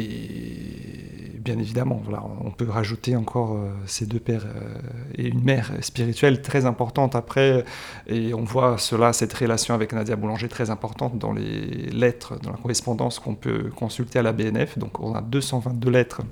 Et 0.00 1.38
bien 1.40 1.58
évidemment, 1.58 2.00
voilà, 2.04 2.22
on 2.44 2.50
peut 2.50 2.68
rajouter 2.68 3.16
encore 3.16 3.54
euh, 3.54 3.70
ces 3.86 4.06
deux 4.06 4.18
pères 4.20 4.46
euh, 4.46 4.74
et 5.14 5.26
une 5.28 5.42
mère 5.42 5.70
spirituelle 5.80 6.42
très 6.42 6.66
importante 6.66 7.14
après. 7.14 7.64
Et 8.06 8.34
on 8.34 8.44
voit 8.44 8.78
cela, 8.78 9.12
cette 9.12 9.32
relation 9.32 9.74
avec 9.74 9.92
Nadia 9.92 10.16
Boulanger 10.16 10.48
très 10.48 10.70
importante 10.70 11.18
dans 11.18 11.32
les 11.32 11.90
lettres, 11.90 12.38
dans 12.42 12.50
la 12.50 12.58
correspondance 12.58 13.18
qu'on 13.18 13.34
peut 13.34 13.70
consulter 13.74 14.18
à 14.18 14.22
la 14.22 14.32
BNF. 14.32 14.78
Donc 14.78 15.00
on 15.00 15.14
a 15.14 15.20
222 15.20 15.90
lettres 15.90 16.22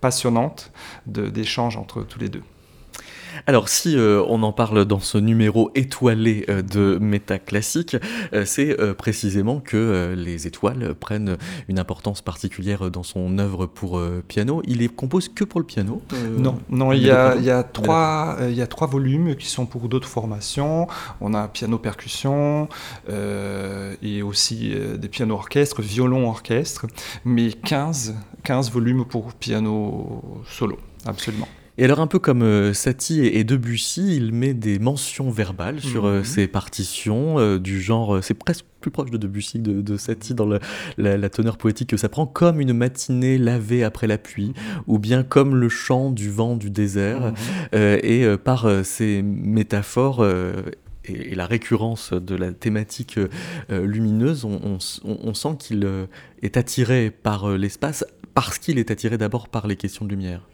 passionnantes 0.00 0.72
d'échanges 1.06 1.76
entre 1.76 2.02
tous 2.02 2.18
les 2.18 2.28
deux. 2.28 2.42
Alors 3.46 3.68
si 3.68 3.96
euh, 3.96 4.22
on 4.28 4.42
en 4.42 4.52
parle 4.52 4.84
dans 4.84 5.00
ce 5.00 5.18
numéro 5.18 5.70
étoilé 5.74 6.44
euh, 6.48 6.62
de 6.62 6.98
Méta 7.00 7.38
Classique, 7.38 7.96
euh, 8.32 8.44
c'est 8.44 8.76
précisément 8.94 9.60
que 9.60 10.14
les 10.16 10.46
étoiles 10.46 10.94
prennent 10.94 11.36
une 11.68 11.78
importance 11.78 12.22
particulière 12.22 12.90
dans 12.90 13.02
son 13.02 13.38
œuvre 13.38 13.66
pour 13.66 14.00
piano. 14.28 14.62
Il 14.66 14.78
les 14.78 14.88
compose 14.88 15.28
que 15.28 15.44
pour 15.44 15.60
le 15.60 15.66
piano 15.66 16.02
Non, 16.38 16.58
non, 16.68 16.92
il 16.92 17.02
y 17.02 17.10
a, 17.10 17.30
Prado 17.30 17.40
il 17.40 17.44
y 17.44 17.50
a 17.50 17.62
trois, 17.62 18.36
il 18.48 18.54
y 18.54 18.62
a 18.62 18.66
trois 18.66 18.86
volumes 18.86 19.36
qui 19.36 19.46
sont 19.46 19.66
pour 19.66 19.88
d'autres 19.88 20.08
formations. 20.08 20.86
On 21.20 21.34
a 21.34 21.48
piano 21.48 21.78
percussion 21.78 22.68
et 23.08 24.22
aussi 24.22 24.74
des 24.98 25.08
pianos 25.08 25.34
orchestres, 25.34 25.82
violon 25.82 26.28
orchestre, 26.28 26.86
mais 27.24 27.52
15, 27.52 28.14
15 28.44 28.70
volumes 28.70 29.04
pour 29.04 29.32
piano 29.34 30.42
solo, 30.46 30.78
absolument. 31.06 31.48
Et 31.78 31.84
alors 31.84 32.00
un 32.00 32.06
peu 32.06 32.18
comme 32.18 32.42
euh, 32.42 32.74
Satie 32.74 33.20
et, 33.24 33.44
Debussy, 33.44 34.16
il 34.16 34.32
met 34.32 34.52
des 34.52 34.78
mentions 34.78 35.30
verbales 35.30 35.80
sur 35.80 36.04
euh, 36.04 36.18
Mhm. 36.18 36.24
ses 36.24 36.46
partitions 36.46 37.38
euh, 37.38 37.58
du 37.58 37.80
genre, 37.80 38.22
c'est 38.22 38.34
presque 38.34 38.66
plus 38.82 38.90
proche 38.90 39.10
de 39.10 39.16
Debussy 39.16 39.58
de, 39.58 39.80
de 39.80 39.96
Satie 39.96 40.34
dans 40.34 40.44
le- 40.44 40.58
la, 40.98 41.16
la 41.16 41.30
teneur 41.30 41.56
poétique 41.56 41.88
que 41.88 41.96
ça 41.96 42.10
prend, 42.10 42.26
comme 42.26 42.60
une 42.60 42.74
matinée 42.74 43.38
lavée 43.38 43.84
après 43.84 44.06
la 44.06 44.18
pluie, 44.18 44.52
ou 44.86 44.98
bien 44.98 45.22
comme 45.22 45.54
le 45.56 45.70
chant 45.70 46.10
du 46.10 46.30
vent 46.30 46.56
du 46.56 46.68
désert, 46.70 47.32
Euh, 47.74 47.98
et 48.02 48.24
euh, 48.24 48.36
par 48.36 48.66
euh, 48.66 48.82
ces 48.82 49.22
métaphores 49.22 50.26
et, 51.04 51.34
la 51.34 51.46
récurrence 51.46 52.12
de 52.12 52.34
la 52.36 52.52
thématique 52.52 53.18
lumineuse, 53.70 54.44
on, 54.44 54.78
sent 55.34 55.56
qu'il 55.58 55.88
est 56.42 56.56
attiré 56.56 57.10
par 57.10 57.48
l'espace 57.56 58.04
parce 58.34 58.58
qu'il 58.58 58.78
est 58.78 58.90
attiré 58.90 59.18
d'abord 59.18 59.48
par 59.48 59.66
les 59.66 59.76
questions 59.76 60.04
de 60.04 60.10
lumière. 60.10 60.46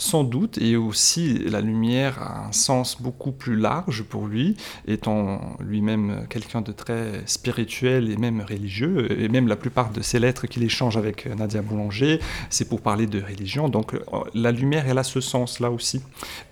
Sans 0.00 0.22
doute, 0.22 0.58
et 0.58 0.76
aussi 0.76 1.38
la 1.38 1.60
lumière 1.60 2.22
a 2.22 2.46
un 2.46 2.52
sens 2.52 3.02
beaucoup 3.02 3.32
plus 3.32 3.56
large 3.56 4.04
pour 4.04 4.28
lui, 4.28 4.56
étant 4.86 5.56
lui-même 5.58 6.24
quelqu'un 6.30 6.60
de 6.60 6.70
très 6.70 7.22
spirituel 7.26 8.08
et 8.08 8.16
même 8.16 8.40
religieux, 8.40 9.20
et 9.20 9.28
même 9.28 9.48
la 9.48 9.56
plupart 9.56 9.90
de 9.90 10.00
ses 10.00 10.20
lettres 10.20 10.46
qu'il 10.46 10.62
échange 10.62 10.96
avec 10.96 11.26
Nadia 11.26 11.62
Boulanger, 11.62 12.20
c'est 12.48 12.68
pour 12.68 12.80
parler 12.80 13.08
de 13.08 13.20
religion, 13.20 13.68
donc 13.68 13.96
la 14.34 14.52
lumière, 14.52 14.84
elle 14.88 14.98
a 14.98 15.02
ce 15.02 15.20
sens-là 15.20 15.72
aussi, 15.72 16.00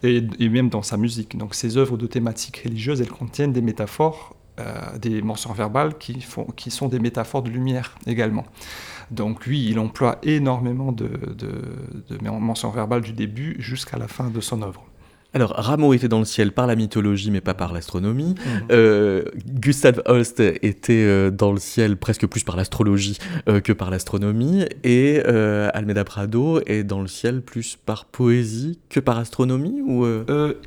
et, 0.02 0.22
même 0.48 0.68
dans 0.68 0.82
sa 0.82 0.96
musique. 0.96 1.38
Donc 1.38 1.54
ses 1.54 1.76
œuvres 1.76 1.96
de 1.96 2.09
thématiques 2.09 2.62
religieuses, 2.64 3.00
elles 3.00 3.09
contiennent 3.09 3.52
des 3.52 3.62
métaphores, 3.62 4.35
euh, 4.59 4.98
des 4.98 5.22
mentions 5.22 5.52
verbales 5.52 5.98
qui, 5.98 6.18
qui 6.56 6.72
sont 6.72 6.88
des 6.88 6.98
métaphores 6.98 7.42
de 7.42 7.50
lumière 7.50 7.94
également. 8.06 8.44
Donc 9.11 9.47
lui, 9.47 9.69
il 9.69 9.79
emploie 9.79 10.19
énormément 10.23 10.92
de, 10.92 11.09
mentions 12.23 12.71
verbales 12.71 13.03
du 13.03 13.12
début 13.12 13.57
jusqu'à 13.59 13.99
la 13.99 14.09
fin 14.09 14.31
de 14.31 14.40
son 14.40 14.62
œuvre. 14.62 14.85
Alors, 15.37 15.53
Rameau 15.55 15.92
était 15.92 16.09
dans 16.09 16.20
le 16.20 16.25
ciel 16.25 16.51
par 16.51 16.66
la 16.66 16.77
mythologie, 16.77 17.31
mais 17.31 17.42
pas 17.42 17.53
par 17.53 17.75
l'astronomie. 17.75 18.35
Euh, 18.72 19.22
Gustave 19.46 20.01
Holst 20.07 20.40
était 20.40 20.94
euh, 20.94 21.31
dans 21.31 21.53
le 21.53 21.59
ciel 21.59 21.99
presque 21.99 22.27
plus 22.27 22.42
par 22.42 22.57
l'astrologie 22.57 23.18
euh, 23.46 23.61
que 23.61 23.75
par 23.75 23.90
l'astronomie. 23.90 24.64
Et 24.83 25.20
Almeida 25.20 26.05
Prado 26.05 26.62
est 26.64 26.85
dans 26.85 27.03
le 27.03 27.07
ciel 27.07 27.42
plus 27.42 27.77
par 27.77 28.07
poésie 28.07 28.79
que 28.88 28.99
par 28.99 29.18
astronomie 29.18 29.83
ou 29.83 30.07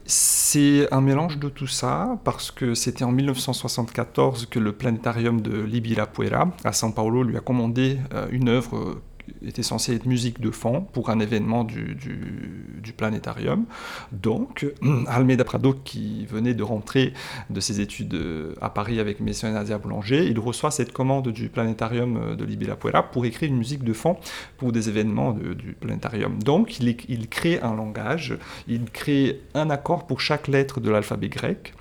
C'est 0.05 0.87
un 0.93 1.01
mélange 1.01 1.39
de 1.39 1.49
tout 1.49 1.65
ça, 1.65 2.19
parce 2.23 2.51
que 2.51 2.75
c'était 2.75 3.03
en 3.03 3.11
1974 3.11 4.45
que 4.45 4.59
le 4.59 4.73
planétarium 4.73 5.41
de 5.41 5.61
Libirapuera 5.61 6.51
à 6.63 6.73
São 6.73 6.93
Paulo 6.93 7.23
lui 7.23 7.37
a 7.37 7.39
commandé 7.39 7.97
une 8.29 8.49
œuvre 8.49 9.01
était 9.45 9.63
censé 9.63 9.95
être 9.95 10.05
musique 10.05 10.39
de 10.39 10.51
fond 10.51 10.81
pour 10.81 11.09
un 11.09 11.19
événement 11.19 11.63
du, 11.63 11.95
du, 11.95 12.93
planétarium. 12.93 13.65
Donc, 14.11 14.65
Almeida 15.07 15.43
Prado, 15.43 15.73
qui 15.73 16.25
venait 16.25 16.53
de 16.53 16.63
rentrer 16.63 17.13
de 17.49 17.59
ses 17.59 17.81
études 17.81 18.15
euh, 18.15 18.55
à 18.61 18.69
Paris 18.69 18.99
avec 18.99 19.19
Messieurs 19.19 19.49
Nadia 19.51 19.77
Boulanger, 19.77 20.25
il 20.25 20.39
reçoit 20.39 20.71
cette 20.71 20.91
commande 20.91 21.29
du 21.29 21.49
planétarium 21.49 22.17
euh, 22.17 22.35
de 22.35 22.43
Libila-Puera 22.43 23.03
pour 23.03 23.25
écrire 23.25 23.49
une 23.49 23.57
musique 23.57 23.83
de 23.83 23.93
fond 23.93 24.17
pour 24.57 24.71
des 24.71 24.89
événements 24.89 25.33
du 25.33 25.73
planétarium. 25.79 26.41
Donc, 26.41 26.79
il, 26.79 26.97
il, 27.07 27.29
crée 27.29 27.59
un 27.61 27.75
langage, 27.75 28.37
il 28.67 28.85
crée 28.85 29.41
un 29.53 29.69
accord 29.69 30.07
pour 30.07 30.19
chaque 30.19 30.47
lettre 30.47 30.79
de 30.79 30.89
l'alphabet 30.89 31.29
grec. 31.29 31.73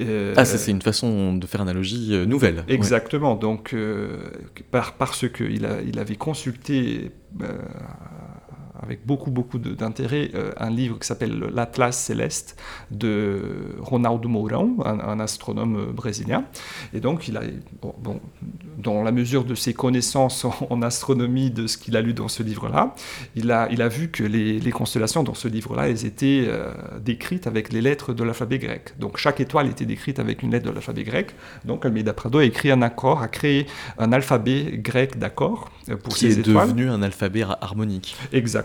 Euh, 0.00 0.34
ah, 0.36 0.44
ça, 0.44 0.58
c'est 0.58 0.70
une 0.70 0.82
façon 0.82 1.34
de 1.34 1.46
faire 1.46 1.60
analogie 1.60 2.16
nouvelle. 2.26 2.64
Exactement. 2.68 3.36
Donc, 3.36 3.74
par, 4.70 4.94
parce 4.94 5.28
qu'il 5.28 5.68
il 5.86 5.98
avait 5.98 6.16
consulté 6.16 7.12
euh, 7.42 7.58
avec 8.84 9.06
beaucoup, 9.06 9.30
beaucoup 9.30 9.58
d'intérêt, 9.58 10.30
euh, 10.34 10.52
un 10.58 10.70
livre 10.70 10.98
qui 10.98 11.06
s'appelle 11.06 11.38
L'Atlas 11.52 11.96
céleste 11.96 12.56
de 12.90 13.40
Ronaldo 13.80 14.28
Mourão, 14.28 14.76
un, 14.84 15.20
astronome 15.20 15.92
brésilien. 15.92 16.44
Et 16.92 17.00
donc, 17.00 17.28
il 17.28 17.36
a, 17.36 17.42
bon, 17.80 18.20
dans 18.78 19.02
la 19.02 19.12
mesure 19.12 19.44
de 19.44 19.54
ses 19.54 19.72
connaissances 19.72 20.44
en, 20.44 20.82
astronomie, 20.82 21.50
de 21.50 21.66
ce 21.66 21.78
qu'il 21.78 21.96
a 21.96 22.02
lu 22.02 22.12
dans 22.12 22.28
ce 22.28 22.42
livre-là, 22.42 22.94
il 23.36 23.50
a, 23.50 23.68
il 23.70 23.80
a 23.80 23.88
vu 23.88 24.10
que 24.10 24.22
les, 24.22 24.60
constellations 24.70 25.22
dans 25.22 25.34
ce 25.34 25.48
livre-là, 25.48 25.88
elles 25.88 26.04
étaient 26.04 26.44
euh, 26.46 26.72
décrites 27.00 27.46
avec 27.46 27.72
les 27.72 27.80
lettres 27.80 28.12
de 28.12 28.22
l'alphabet 28.24 28.58
grec. 28.58 28.94
Donc, 28.98 29.16
chaque 29.16 29.40
étoile 29.40 29.68
était 29.68 29.86
décrite 29.86 30.18
avec 30.18 30.42
une 30.42 30.50
lettre 30.50 30.66
de 30.66 30.72
l'alphabet 30.72 31.04
grec. 31.04 31.34
Donc, 31.64 31.86
Almeida 31.86 32.12
Prado 32.12 32.38
a 32.38 32.44
écrit 32.44 32.70
un 32.70 32.82
accord, 32.82 33.22
a 33.22 33.28
créé 33.28 33.66
un 33.98 34.12
alphabet 34.12 34.78
grec 34.78 35.18
d'accord 35.18 35.70
pour 36.02 36.14
qui 36.14 36.32
ces 36.32 36.40
est 36.40 36.42
devenu 36.42 36.90
un 36.90 37.02
alphabet 37.02 37.44
harmonique. 37.60 38.16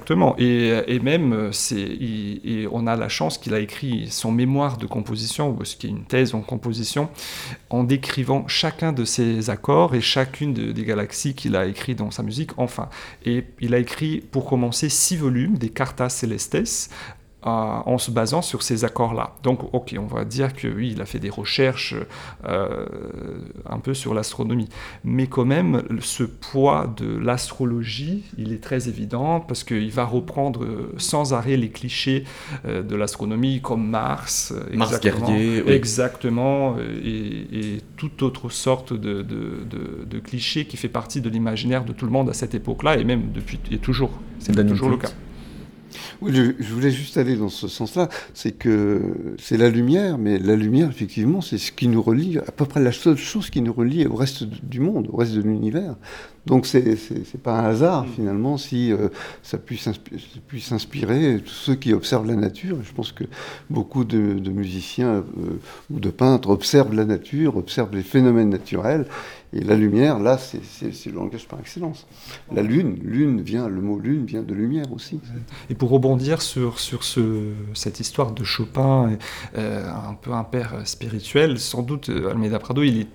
Exactement. 0.09 0.35
Et, 0.39 0.95
et 0.95 0.99
même, 0.99 1.49
c'est, 1.51 2.67
on 2.71 2.87
a 2.87 2.95
la 2.95 3.09
chance 3.09 3.37
qu'il 3.37 3.53
a 3.53 3.59
écrit 3.59 4.07
son 4.09 4.31
mémoire 4.31 4.77
de 4.77 4.87
composition, 4.87 5.55
ou 5.55 5.63
ce 5.63 5.75
qui 5.75 5.85
est 5.85 5.91
une 5.91 6.05
thèse 6.05 6.33
en 6.33 6.41
composition, 6.41 7.09
en 7.69 7.83
décrivant 7.83 8.47
chacun 8.47 8.91
de 8.91 9.05
ces 9.05 9.51
accords 9.51 9.93
et 9.93 10.01
chacune 10.01 10.53
des 10.53 10.83
galaxies 10.83 11.35
qu'il 11.35 11.55
a 11.55 11.67
écrit 11.67 11.93
dans 11.93 12.09
sa 12.09 12.23
musique. 12.23 12.57
Enfin, 12.57 12.89
et 13.23 13.43
il 13.61 13.75
a 13.75 13.77
écrit, 13.77 14.21
pour 14.31 14.45
commencer, 14.45 14.89
six 14.89 15.15
volumes 15.15 15.59
des 15.59 15.69
Cartas 15.69 16.09
Celestes 16.09 16.89
en 17.41 17.97
se 17.97 18.11
basant 18.11 18.41
sur 18.41 18.63
ces 18.63 18.83
accords-là. 18.83 19.35
Donc, 19.43 19.73
ok, 19.73 19.95
on 19.97 20.07
va 20.07 20.25
dire 20.25 20.53
que 20.53 20.67
oui, 20.67 20.91
il 20.93 21.01
a 21.01 21.05
fait 21.05 21.19
des 21.19 21.29
recherches 21.29 21.95
euh, 22.45 22.85
un 23.65 23.79
peu 23.79 23.93
sur 23.93 24.13
l'astronomie, 24.13 24.67
mais 25.05 25.27
quand 25.27 25.45
même, 25.45 25.83
ce 26.01 26.23
poids 26.23 26.93
de 26.97 27.17
l'astrologie, 27.17 28.23
il 28.37 28.51
est 28.51 28.61
très 28.61 28.89
évident 28.89 29.39
parce 29.39 29.63
qu'il 29.63 29.91
va 29.91 30.03
reprendre 30.03 30.65
sans 30.97 31.33
arrêt 31.33 31.55
les 31.55 31.69
clichés 31.69 32.25
euh, 32.65 32.83
de 32.83 32.95
l'astronomie 32.95 33.61
comme 33.61 33.87
Mars, 33.87 34.53
Mars 34.73 34.99
guerrier, 34.99 35.63
exactement, 35.71 36.75
et, 36.77 37.75
et, 37.75 37.81
toute 37.95 38.21
autre 38.21 38.49
sorte 38.49 38.93
de, 38.93 39.21
de, 39.21 39.65
de, 40.05 40.19
clichés 40.19 40.65
qui 40.65 40.77
fait 40.77 40.89
partie 40.89 41.21
de 41.21 41.29
l'imaginaire 41.29 41.83
de 41.85 41.93
tout 41.93 42.05
le 42.05 42.11
monde 42.11 42.29
à 42.29 42.33
cette 42.33 42.53
époque-là 42.53 42.97
et 42.97 43.03
même 43.03 43.31
depuis 43.33 43.59
et 43.71 43.77
toujours, 43.77 44.11
c'est 44.39 44.53
toujours 44.67 44.89
le 44.89 44.97
cas. 44.97 45.09
Oui, 46.21 46.33
je, 46.33 46.73
voulais 46.73 46.91
juste 46.91 47.17
aller 47.17 47.35
dans 47.35 47.49
ce 47.49 47.67
sens-là. 47.67 48.09
C'est 48.33 48.51
que 48.51 49.35
c'est 49.39 49.57
la 49.57 49.69
lumière, 49.69 50.17
mais 50.17 50.39
la 50.39 50.55
lumière, 50.55 50.89
effectivement, 50.89 51.41
c'est 51.41 51.57
ce 51.57 51.71
qui 51.71 51.87
nous 51.87 52.01
relie, 52.01 52.37
à 52.37 52.51
peu 52.51 52.65
près 52.65 52.81
la 52.81 52.91
seule 52.91 53.17
chose 53.17 53.49
qui 53.49 53.61
nous 53.61 53.73
relie 53.73 54.05
au 54.05 54.15
reste 54.15 54.43
du 54.43 54.79
monde, 54.79 55.07
au 55.11 55.17
reste 55.17 55.33
de 55.33 55.41
l'univers. 55.41 55.95
Donc 56.45 56.65
c'est 56.65 56.97
pas 57.43 57.59
un 57.59 57.65
hasard 57.65 58.07
finalement 58.15 58.57
si 58.57 58.91
euh, 58.91 59.09
ça 59.43 59.57
puisse, 59.57 59.87
puisse 60.47 60.71
inspirer 60.71 61.41
tous 61.45 61.53
ceux 61.53 61.75
qui 61.75 61.93
observent 61.93 62.25
la 62.25 62.35
nature. 62.35 62.77
Je 62.83 62.91
pense 62.93 63.11
que 63.11 63.25
beaucoup 63.69 64.03
de, 64.03 64.49
musiciens 64.49 65.17
euh, 65.17 65.23
ou 65.91 65.99
de 65.99 66.09
peintres 66.09 66.49
observent 66.49 66.95
la 66.95 67.05
nature, 67.05 67.57
observent 67.57 67.93
les 67.93 68.03
phénomènes 68.03 68.49
naturels. 68.49 69.05
Et 69.53 69.61
la 69.61 69.75
lumière, 69.75 70.19
là, 70.19 70.37
c'est 70.37 71.05
le 71.07 71.15
langage 71.15 71.47
par 71.47 71.59
excellence. 71.59 72.05
La 72.51 72.61
lune, 72.61 72.99
lune 73.01 73.41
vient, 73.41 73.67
le 73.67 73.81
mot 73.81 73.99
lune 73.99 74.25
vient 74.25 74.43
de 74.43 74.53
lumière 74.53 74.91
aussi. 74.93 75.19
Et 75.69 75.75
pour 75.75 75.89
rebondir 75.89 76.41
sur, 76.41 76.79
sur 76.79 77.03
ce, 77.03 77.51
cette 77.73 77.99
histoire 77.99 78.31
de 78.31 78.43
Chopin, 78.43 79.17
euh, 79.57 79.91
un 79.91 80.13
peu 80.13 80.33
un 80.33 80.43
père 80.43 80.75
spirituel, 80.85 81.59
sans 81.59 81.81
doute 81.81 82.09
Almeida 82.09 82.59
Prado, 82.59 82.83
il, 82.83 83.07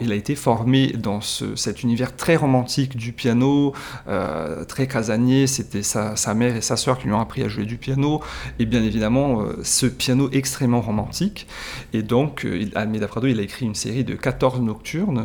il 0.00 0.12
a 0.12 0.14
été 0.14 0.34
formé 0.34 0.88
dans 0.88 1.20
ce, 1.20 1.54
cet 1.56 1.82
univers 1.82 2.16
très 2.16 2.36
romantique 2.36 2.96
du 2.96 3.12
piano, 3.12 3.72
euh, 4.08 4.64
très 4.64 4.86
casanier. 4.86 5.46
C'était 5.46 5.82
sa, 5.82 6.14
mère 6.34 6.56
et 6.56 6.60
sa 6.60 6.76
sœur 6.76 6.98
qui 6.98 7.06
lui 7.06 7.12
ont 7.12 7.20
appris 7.20 7.42
à 7.42 7.48
jouer 7.48 7.64
du 7.64 7.76
piano. 7.76 8.20
Et 8.58 8.66
bien 8.66 8.82
évidemment, 8.82 9.42
euh, 9.42 9.58
ce 9.62 9.86
piano 9.86 10.28
extrêmement 10.32 10.80
romantique. 10.80 11.46
Et 11.92 12.02
donc, 12.02 12.44
euh, 12.44 12.68
Almeida 12.74 13.08
Prado, 13.08 13.26
il 13.26 13.38
a 13.38 13.42
écrit 13.42 13.66
une 13.66 13.74
série 13.74 14.04
de 14.04 14.14
14 14.14 14.60
nocturnes. 14.60 15.19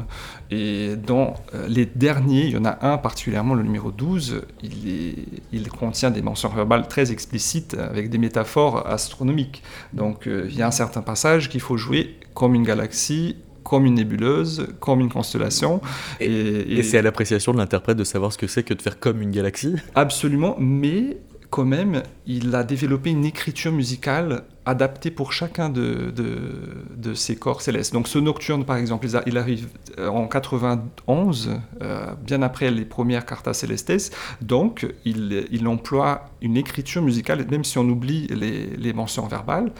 Et 0.52 0.96
dans 0.96 1.36
les 1.68 1.86
derniers, 1.86 2.46
il 2.46 2.52
y 2.52 2.58
en 2.58 2.66
a 2.66 2.78
un 2.82 2.98
particulièrement, 2.98 3.54
le 3.54 3.64
numéro 3.64 3.92
12, 3.92 4.42
il, 4.64 5.26
il 5.52 5.70
contient 5.70 6.12
des 6.12 6.22
mentions 6.22 6.50
verbales 6.50 6.88
très 6.88 7.12
explicites 7.12 7.76
avec 7.76 8.10
des 8.10 8.18
métaphores 8.18 8.88
astronomiques. 8.88 9.64
Donc, 9.94 10.28
il 10.28 10.56
y 10.56 10.62
a 10.62 10.68
un 10.68 10.72
certain 10.72 11.02
passage 11.02 11.50
qu'il 11.50 11.62
faut 11.62 11.78
jouer 11.78 12.18
comme 12.34 12.56
une 12.56 12.64
galaxie 12.64 13.38
comme 13.66 13.86
une 13.86 13.96
nébuleuse, 13.96 14.68
comme 14.80 15.02
une 15.02 15.10
constellation. 15.10 15.82
Et, 16.22 16.84
c'est 16.84 17.00
à 17.00 17.02
l'appréciation 17.02 17.52
de 17.52 17.58
l'interprète 17.58 17.98
de 17.98 18.04
savoir 18.04 18.32
ce 18.32 18.38
que 18.38 18.48
c'est 18.48 18.64
que 18.64 18.74
de 18.74 18.82
faire 18.82 19.00
comme 19.00 19.22
une 19.22 19.32
galaxie 19.32 19.76
Absolument, 19.96 20.56
mais 20.60 21.18
quand 21.50 21.66
même, 21.66 22.04
il 22.26 22.54
a 22.56 22.64
développé 22.64 23.12
une 23.12 23.26
écriture 23.26 23.72
musicale 23.72 24.44
adaptée 24.66 25.12
pour 25.12 25.32
chacun 25.32 25.70
de, 25.70 26.12
de, 26.12 27.14
ces 27.14 27.36
corps 27.36 27.62
célestes. 27.62 27.94
Donc 27.94 28.08
ce 28.08 28.18
nocturne, 28.18 28.66
par 28.66 28.78
exemple, 28.78 29.08
il 29.26 29.38
arrive 29.38 29.68
euh, 30.00 30.08
en 30.08 30.28
91, 30.28 31.62
euh, 31.82 32.08
bien 32.26 32.42
après 32.42 32.72
les 32.72 32.84
premières 32.84 33.26
cartas 33.26 33.54
celestes. 33.54 34.16
Donc 34.42 34.88
il, 35.06 35.68
emploie 35.68 36.30
une 36.42 36.58
écriture 36.58 37.02
musicale, 37.02 37.46
même 37.50 37.64
si 37.64 37.78
on 37.78 37.88
oublie 37.88 38.28
les 38.28 38.94
mentions 38.94 39.28
verbales 39.28 39.72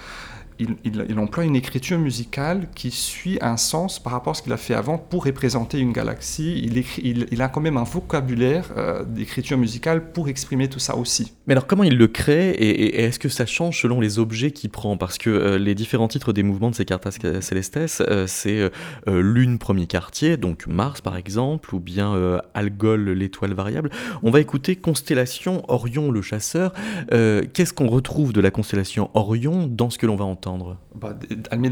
il, 0.60 1.20
emploie 1.20 1.44
une 1.44 1.56
écriture 1.56 1.98
musicale 1.98 2.68
qui 2.76 2.92
suit 2.92 3.38
un 3.42 3.58
sens 3.58 4.00
par 4.00 4.14
rapport 4.14 4.32
à 4.32 4.34
ce 4.36 4.42
qu'il 4.42 4.54
a 4.54 4.58
fait 4.58 4.74
avant 4.74 4.98
pour 4.98 5.26
représenter 5.26 5.80
une 5.80 5.92
galaxie. 5.92 6.70
Il, 7.04 7.42
a 7.42 7.48
quand 7.50 7.62
même 7.62 7.78
un 7.78 7.84
vocabulaire 7.84 8.72
euh, 8.78 9.04
d'écriture 9.04 9.58
musicale 9.58 10.12
pour 10.12 10.30
exprimer 10.30 10.70
tout 10.70 10.80
ça 10.80 10.96
aussi. 10.96 11.34
Mais 11.48 11.54
alors 11.54 11.68
comment 11.68 11.84
il 11.84 11.98
le 11.98 12.08
crée 12.08 12.52
et, 12.52 13.04
est-ce 13.04 13.20
que 13.20 13.30
ça 13.30 13.46
change 13.46 13.82
selon 13.82 14.00
les 14.00 14.20
objets 14.20 14.52
qu'il 14.52 14.70
prend? 14.70 14.98
Parce 14.98 15.18
que 15.18 15.30
euh, 15.30 15.58
les 15.58 15.76
différents 15.76 16.08
titres 16.08 16.34
des 16.34 16.44
mouvements 16.44 16.70
de 16.70 16.76
ces 16.76 16.86
cartas 16.86 17.12
celestes, 17.42 18.02
euh, 18.02 18.26
c'est 18.28 18.72
Lune 19.08 19.58
premier 19.60 19.88
quartier, 19.88 20.38
donc 20.38 20.68
Mars 20.68 21.02
par 21.02 21.18
exemple, 21.18 21.76
ou 21.76 21.80
bien 21.80 22.40
Algol 22.54 23.10
l'étoile 23.10 23.54
variable. 23.54 23.90
On 24.24 24.32
va 24.32 24.40
écouter 24.40 24.76
Constellation 24.76 25.64
Orion 25.68 26.12
le 26.12 26.22
chasseur. 26.22 26.74
Qu'est-ce 27.10 27.74
qu'on 27.74 27.88
retrouve 27.88 28.34
de 28.34 28.42
la 28.42 28.52
constellation 28.52 29.10
Orion 29.14 29.68
dans 29.68 29.90
ce 29.90 29.98
que 29.98 30.06
l'on 30.06 30.16
va 30.16 30.26
entendre 30.26 30.45
bah, 30.96 31.14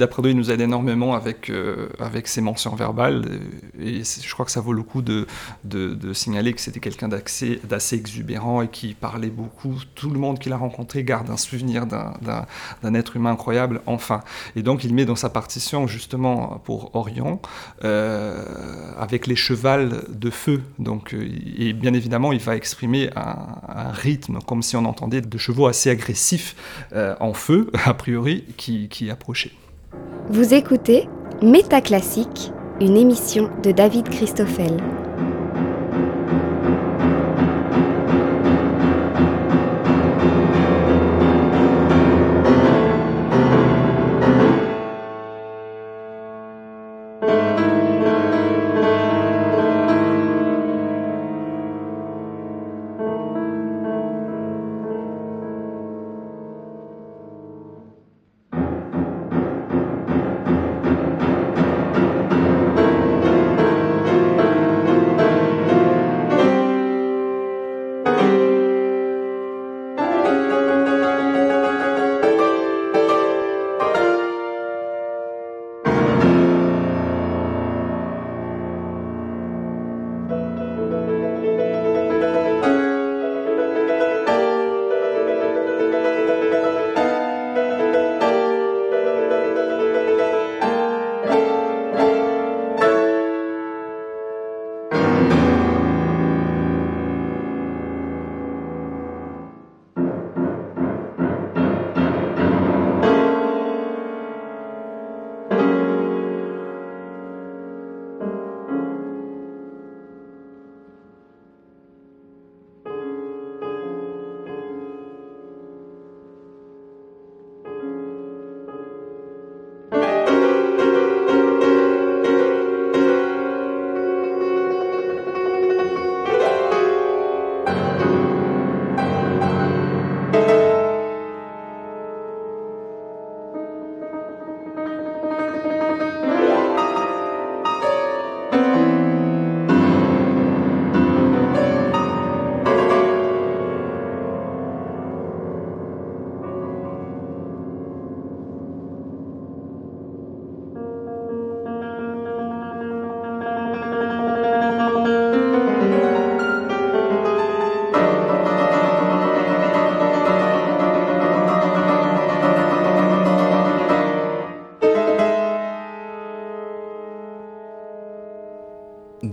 Prado, 0.08 0.30
il 0.30 0.36
nous 0.36 0.52
aide 0.52 0.62
énormément 0.62 1.16
avec, 1.16 1.50
euh, 1.50 1.90
avec 2.00 2.28
ses 2.28 2.42
mentions 2.42 2.76
verbales. 2.76 3.24
Et, 3.84 4.04
je 4.04 4.34
crois 4.34 4.46
que 4.46 4.52
ça 4.52 4.62
vaut 4.62 4.74
le 4.74 4.84
coup 4.84 5.02
de, 5.02 5.26
signaler 6.14 6.54
que 6.54 6.62
c'était 6.62 6.80
quelqu'un 6.80 7.08
d'assez 7.08 7.96
exubérant 7.96 8.62
et 8.62 8.68
qui 8.68 8.94
parlait 8.94 9.30
beaucoup. 9.30 9.76
Tout 9.96 10.10
le 10.10 10.20
monde 10.20 10.40
qu'il 10.40 10.54
a 10.54 10.58
rencontré 10.58 11.04
garde 11.04 11.30
un 11.30 11.38
souvenir 11.38 11.86
d'un 11.86 12.94
être 12.94 13.16
humain 13.16 13.32
incroyable, 13.32 13.82
enfin. 13.86 14.22
Et 14.56 14.64
donc, 14.64 14.84
il 14.84 14.94
met 14.94 15.06
dans 15.06 15.16
sa 15.16 15.30
partition, 15.30 15.88
justement, 15.88 16.62
pour 16.64 16.96
Orion, 16.96 17.40
euh, 17.84 18.44
avec 18.98 19.28
les 19.28 19.36
chevals 19.36 20.04
de 20.10 20.30
feu. 20.30 20.62
Donc, 20.80 21.14
euh, 21.14 21.28
et 21.58 21.74
bien 21.74 21.94
évidemment, 21.94 22.32
il 22.32 22.40
va 22.40 22.56
exprimer 22.56 23.10
un, 23.16 23.92
rythme, 23.92 24.40
comme 24.46 24.62
si 24.62 24.76
on 24.76 24.86
entendait 24.86 25.22
de 25.22 25.38
chevaux 25.38 25.68
assez 25.68 25.90
agressifs 25.90 26.56
en 27.20 27.34
feu, 27.34 27.72
a 27.86 27.94
priori, 27.94 28.44
qui, 28.58 29.10
approchait. 29.10 29.52
Vous 30.30 30.54
écoutez 30.54 31.08
Métaclassique, 31.42 32.52
une 32.82 32.98
émission 32.98 33.50
de 33.62 33.72
David 33.72 34.10
Christoffel. 34.10 34.78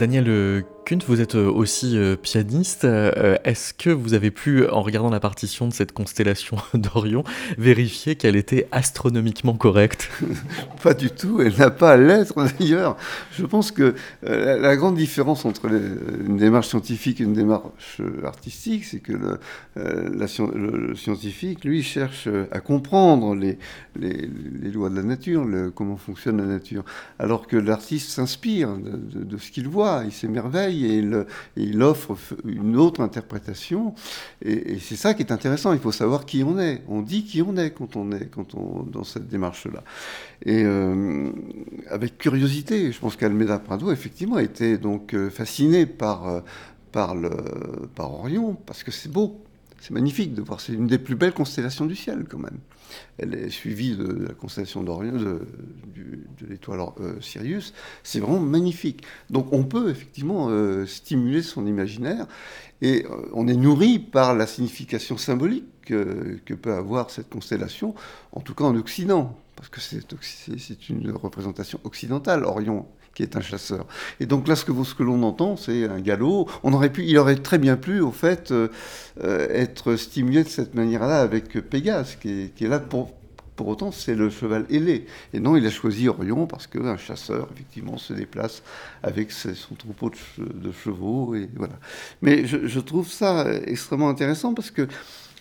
Daniel 0.01 0.65
Kunt, 0.87 1.01
vous 1.07 1.21
êtes 1.21 1.35
euh, 1.35 1.51
aussi 1.51 1.99
euh, 1.99 2.17
pianiste. 2.17 2.85
Euh, 2.85 3.37
est-ce 3.45 3.75
que 3.75 3.91
vous 3.91 4.15
avez 4.15 4.31
pu, 4.31 4.67
en 4.67 4.81
regardant 4.81 5.11
la 5.11 5.21
partition 5.21 5.69
de 5.69 5.75
cette 5.75 5.93
constellation 5.93 6.57
d'Orion, 6.75 7.23
vérifier 7.59 8.17
qu'elle 8.17 8.35
était 8.35 8.67
astronomiquement 8.73 9.53
correcte? 9.53 10.09
Pas 10.83 10.95
du 10.95 11.11
tout, 11.11 11.41
elle 11.41 11.57
n'a 11.57 11.71
pas 11.71 11.93
à 11.93 11.97
l'être 11.97 12.35
d'ailleurs. 12.59 12.97
Je 13.33 13.45
pense 13.45 13.71
que 13.71 13.95
la, 14.23 14.77
grande 14.77 14.97
différence 14.97 15.45
entre 15.45 15.67
une 15.67 16.37
démarche 16.37 16.69
scientifique 16.69 17.21
et 17.21 17.25
une 17.25 17.35
démarche 17.35 18.01
artistique, 18.25 18.85
c'est 18.85 19.01
que 19.01 19.13
le, 19.13 19.39
le, 19.77 20.95
scientifique, 20.95 21.65
lui, 21.65 21.83
cherche 21.83 22.29
à 22.51 22.61
comprendre 22.61 23.35
les, 23.35 23.59
lois 24.73 24.91
de 24.91 24.97
la 24.97 25.03
nature, 25.03 25.47
comment 25.75 25.97
fonctionne 25.97 26.39
la 26.39 26.47
nature, 26.47 26.85
alors 27.19 27.47
que 27.47 27.57
l'artiste 27.57 28.11
s'inspire 28.11 28.71
de, 28.77 29.37
ce 29.39 29.51
qu'il 29.51 29.69
voit 29.69 30.03
il 30.05 30.13
s'émerveille 30.13 30.87
et 30.87 31.05
il, 31.57 31.83
offre 31.83 32.17
une 32.45 32.77
autre 32.77 33.01
interprétation. 33.01 33.95
Et, 34.43 34.79
c'est 34.79 34.97
ça 34.97 35.15
qui 35.15 35.23
est 35.23 35.33
intéressant. 35.33 35.73
Il 35.73 35.79
faut 35.79 35.93
savoir 35.93 36.27
qui 36.27 36.43
on 36.45 36.59
est. 36.59 36.83
On 36.89 37.03
dit 37.03 37.25
qui 37.25 37.43
on 37.43 37.57
est 37.57 37.71
quand 37.71 37.97
on 37.97 38.11
est 38.13 38.31
dans 38.91 39.05
cette 39.05 39.29
démarche-là. 39.29 39.83
Et 40.45 40.65
euh, 40.71 41.31
avec 41.89 42.19
curiosité, 42.19 42.93
je 42.93 42.99
pense 42.99 43.17
qu'Almeda 43.17 43.59
Prado 43.59 43.91
effectivement 43.93 44.37
a 44.37 44.43
été 44.43 44.79
donc 44.79 45.15
euh, 45.15 45.31
fasciné 45.31 45.87
par 45.87 46.27
euh, 46.29 46.41
par 46.93 47.15
Orion 47.99 48.55
parce 48.67 48.83
que 48.83 48.91
c'est 48.91 49.11
beau. 49.11 49.45
C'est 49.81 49.93
magnifique 49.93 50.35
de 50.35 50.43
voir. 50.43 50.61
C'est 50.61 50.75
une 50.75 50.87
des 50.87 50.99
plus 50.99 51.17
belles 51.17 51.33
constellations 51.33 51.87
du 51.87 51.97
ciel, 51.97 52.27
quand 52.29 52.39
même. 52.39 52.59
Elle 53.19 53.35
est 53.35 53.51
suivie 53.51 53.97
de 53.97 54.27
la 54.29 54.35
constellation 54.35 54.83
d'Orion, 54.83 55.13
de, 55.13 55.41
l'étoile 56.49 56.81
euh, 57.01 57.21
Sirius. 57.21 57.73
C'est 58.03 58.21
vraiment 58.21 58.41
magnifique. 58.41 59.05
Donc 59.29 59.53
on 59.53 59.65
peut 59.65 59.91
effectivement 59.91 60.49
euh, 60.51 60.87
stimuler 60.87 61.43
son 61.43 61.67
imaginaire 61.67 62.27
et 62.83 63.05
euh, 63.05 63.29
on 63.33 63.47
est 63.49 63.57
nourri 63.57 63.99
par 63.99 64.35
la 64.35 64.47
signification 64.47 65.17
symbolique 65.17 65.67
que, 65.87 66.39
que, 66.45 66.55
peut 66.55 66.73
avoir 66.73 67.11
cette 67.11 67.29
constellation, 67.29 67.95
en 68.33 68.41
tout 68.41 68.55
cas 68.55 68.65
en 68.65 68.77
Occident, 68.77 69.37
parce 69.57 69.69
que 69.69 69.81
c'est 69.81 70.89
une 70.89 71.11
représentation 71.11 71.81
occidentale. 71.85 72.45
Orion 72.45 72.87
qui 73.15 73.23
est 73.23 73.37
un 73.37 73.41
chasseur. 73.41 73.87
Et 74.21 74.27
donc 74.27 74.49
là, 74.49 74.57
ce 74.57 74.65
que, 74.65 75.03
l'on 75.03 75.23
entend, 75.23 75.57
c'est 75.57 75.85
un 75.85 76.01
galop. 76.01 76.49
On 76.63 76.73
aurait 76.73 76.91
pu, 76.91 77.05
il 77.05 77.19
aurait 77.19 77.37
très 77.37 77.59
bien 77.59 77.77
pu, 77.77 78.01
au 78.01 78.13
fait, 78.13 78.51
euh, 78.51 78.69
euh, 79.23 79.49
être 79.51 79.97
stimulé 79.97 80.45
de 80.45 80.49
cette 80.49 80.75
manière-là 80.75 81.21
avec 81.21 81.53
Pégase, 81.69 82.17
qui 82.17 82.51
est, 82.59 82.69
là 82.69 82.79
pour, 82.79 83.13
pour 83.57 83.69
autant, 83.69 83.91
c'est 83.91 84.15
le 84.15 84.31
cheval 84.31 84.65
ailé. 84.71 85.07
Et 85.35 85.41
non, 85.41 85.57
il 85.57 85.67
a 85.67 85.71
choisi 85.71 86.09
Orion 86.09 86.47
parce 86.47 86.67
qu'un 86.67 86.97
chasseur, 86.97 87.49
effectivement, 87.53 87.99
se 87.99 88.13
déplace 88.13 88.63
avec 89.03 89.33
son 89.33 89.75
troupeau 89.75 90.11
de, 90.39 90.73
chevaux. 90.73 91.35
Et 91.35 91.49
voilà. 91.57 91.75
Mais 92.23 92.47
je, 92.47 92.81
trouve 92.81 93.09
ça 93.09 93.47
extrêmement 93.67 94.09
intéressant 94.09 94.55
parce 94.55 94.71
que 94.71 94.87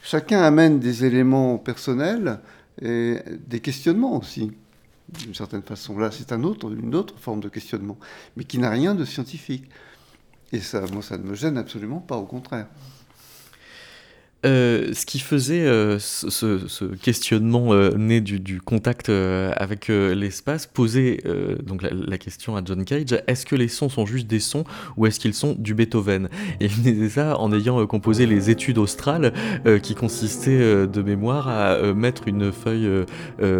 chacun 0.02 0.42
amène 0.42 0.80
des 0.80 1.06
éléments 1.06 1.58
personnels 1.58 2.40
et 2.82 3.18
des 3.48 3.60
questionnements 3.60 4.18
aussi 4.18 4.52
d'une 5.20 5.36
certaine 5.36 5.64
façon. 5.64 5.98
Là, 5.98 6.12
c'est 6.12 6.32
un 6.32 6.44
autre, 6.44 6.72
une 6.72 6.96
autre 6.96 7.16
forme 7.18 7.40
de 7.40 7.50
questionnement, 7.50 7.98
mais 8.36 8.44
qui 8.44 8.58
n'a 8.58 8.70
rien 8.70 8.96
de 8.96 9.06
scientifique. 9.06 9.70
Et 10.52 10.60
moi, 10.92 11.02
ça 11.02 11.18
ne 11.18 11.24
me 11.24 11.36
gêne 11.36 11.58
absolument 11.58 12.00
pas, 12.00 12.18
au 12.18 12.26
contraire. 12.26 12.68
Euh, 14.46 14.94
ce 14.94 15.06
qui 15.06 15.20
faisait 15.20 15.66
euh, 15.68 16.00
ce, 16.00 16.86
questionnement 16.96 17.74
euh, 17.74 17.92
né 17.98 18.22
du, 18.22 18.62
contact 18.62 19.10
avec 19.10 19.88
l'espace 19.88 20.66
posait 20.66 21.24
donc 21.64 21.82
la, 21.82 22.18
question 22.18 22.56
à 22.56 22.62
John 22.64 22.84
Cage 22.86 23.22
est-ce 23.28 23.46
que 23.46 23.56
les 23.56 23.68
sons 23.68 23.90
sont 23.90 24.06
juste 24.06 24.28
des 24.28 24.40
sons 24.40 24.64
ou 24.98 25.08
est-ce 25.08 25.20
qu'ils 25.20 25.34
sont 25.34 25.56
du 25.58 25.74
Beethoven? 25.74 26.30
Et 26.60 26.66
il 26.66 26.82
disait 26.82 27.10
ça 27.10 27.40
en 27.40 27.52
ayant 27.52 27.86
composé 27.88 28.26
les 28.26 28.50
études 28.50 28.78
australes 28.78 29.34
qui 29.82 29.96
consistaient 29.96 30.88
de 30.88 31.02
mémoire 31.02 31.48
à 31.48 31.94
mettre 31.94 32.28
une 32.28 32.52
feuille 32.52 33.06